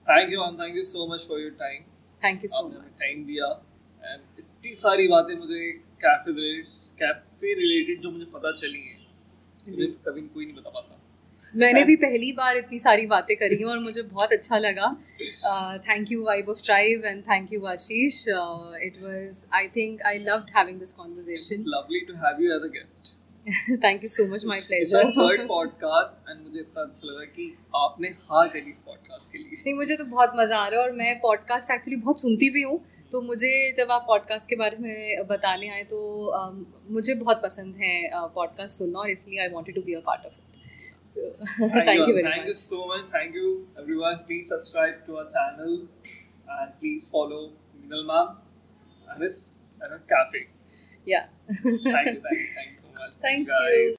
ma'am. 0.09 0.55
Thank 0.57 0.75
you 0.75 0.83
so 0.83 1.07
much 1.07 1.25
for 1.27 1.39
your 1.39 1.55
time. 1.57 1.81
Thank 2.21 2.43
you 2.43 2.49
so 2.51 2.63
आपने 2.63 2.75
हमें 2.75 2.85
much. 2.85 3.01
Time 3.01 3.25
दिया. 3.25 3.47
And 4.03 4.21
इतनी 4.39 4.73
सारी 4.75 5.07
बातें 5.07 5.35
मुझे 5.39 5.59
cafe 6.03 6.31
related 6.31 6.65
cafe 7.01 7.53
related 7.59 8.01
जो 8.03 8.11
मुझे 8.11 8.25
पता 8.33 8.51
चली 8.61 8.79
हैं 8.79 8.97
मुझे 9.67 9.87
कभी 10.07 10.21
कोई 10.21 10.45
नहीं 10.45 10.55
बता 10.55 10.69
पाता. 10.69 10.95
मैंने 11.57 11.83
भी 11.85 11.95
पहली 11.95 12.31
बार 12.39 12.57
इतनी 12.57 12.79
सारी 12.79 13.05
बातें 13.11 13.35
करी 13.37 13.57
हैं 13.57 13.65
और 13.73 13.79
मुझे 13.79 14.01
बहुत 14.01 14.33
अच्छा 14.33 14.57
लगा. 14.59 14.87
Thank 15.87 16.11
you 16.11 16.23
Vibe 16.25 16.49
of 16.49 16.63
Tribe 16.65 17.05
and 17.05 17.21
thank 17.29 17.53
you 17.53 17.65
Ashish 17.75 18.17
it 18.27 18.97
was 19.03 19.45
I 19.59 19.67
think 19.75 20.01
I 20.11 20.17
loved 20.25 20.57
having 20.57 20.79
this 20.79 20.93
conversation 20.93 21.63
lovely 21.75 22.05
to 22.07 22.13
have 22.25 22.43
you 22.43 22.55
as 22.55 22.63
a 22.63 22.73
guest 22.79 23.15
thank 23.83 24.03
you 24.03 24.09
so 24.09 24.35
much 24.35 24.45
my 24.45 24.59
our 24.59 25.11
third 25.11 25.47
podcast 25.47 26.29
and 26.29 26.47
मुझे 26.47 26.59
इतना 26.59 26.81
अच्छा 26.81 27.07
लगा 27.07 27.25
कि 27.25 27.57
आपने 27.75 28.07
हाँ 28.07 28.49
करी 28.49 28.69
इस 28.69 28.81
podcast 28.81 29.31
के 29.31 29.37
लिए। 29.37 29.51
नहीं 29.51 29.73
मुझे 29.73 29.95
तो 29.95 30.05
बहुत 30.05 30.31
मज़ा 30.35 30.57
आ 30.57 30.67
रहा 30.67 30.81
है 30.81 30.87
और 30.87 30.93
मैं 30.93 31.19
पॉडकास्ट 31.19 31.71
एक्चुअली 31.71 31.97
बहुत 31.97 32.21
सुनती 32.21 32.49
भी 32.49 32.61
हूँ। 32.61 32.85
तो 33.11 33.21
मुझे 33.21 33.73
जब 33.77 33.91
आप 33.91 34.05
पॉडकास्ट 34.07 34.49
के 34.49 34.55
बारे 34.55 34.77
में 34.77 35.27
बताने 35.27 35.69
आए 35.69 35.83
तो 35.83 35.99
um, 36.39 36.65
मुझे 36.91 37.13
बहुत 37.13 37.41
पसंद 37.43 37.75
है 37.75 38.09
पॉडकास्ट 38.13 38.77
सुनना 38.77 38.99
और 38.99 39.09
इसलिए 39.09 39.39
I 39.39 39.49
wanted 39.49 39.75
to 39.75 39.81
be 39.81 39.93
a 39.93 39.99
part 39.99 40.25
of 40.25 40.33
it 40.33 41.87
thank 41.87 42.09
you 42.09 42.15
very 42.15 42.27
thank 42.27 42.41
you 42.41 42.49
मच 42.49 42.55
so 42.55 42.81
much. 42.85 43.05
Thank 43.15 43.35
you 43.35 43.67
everyone. 43.83 44.19
Please 44.27 44.47
subscribe 44.47 45.05
to 45.07 45.17
our 45.17 45.27
channel 45.27 45.73
and 46.59 46.79
please 46.81 47.09
follow 47.09 47.51
Minal 47.81 48.03
ma'am 48.03 48.27
and 49.07 49.23
his 49.23 49.59
and 49.81 49.91
her 49.91 50.01
cafe. 50.13 50.43
या 51.07 51.29
Thank 53.21 53.47
guys. 53.47 53.57
you. 53.61 53.87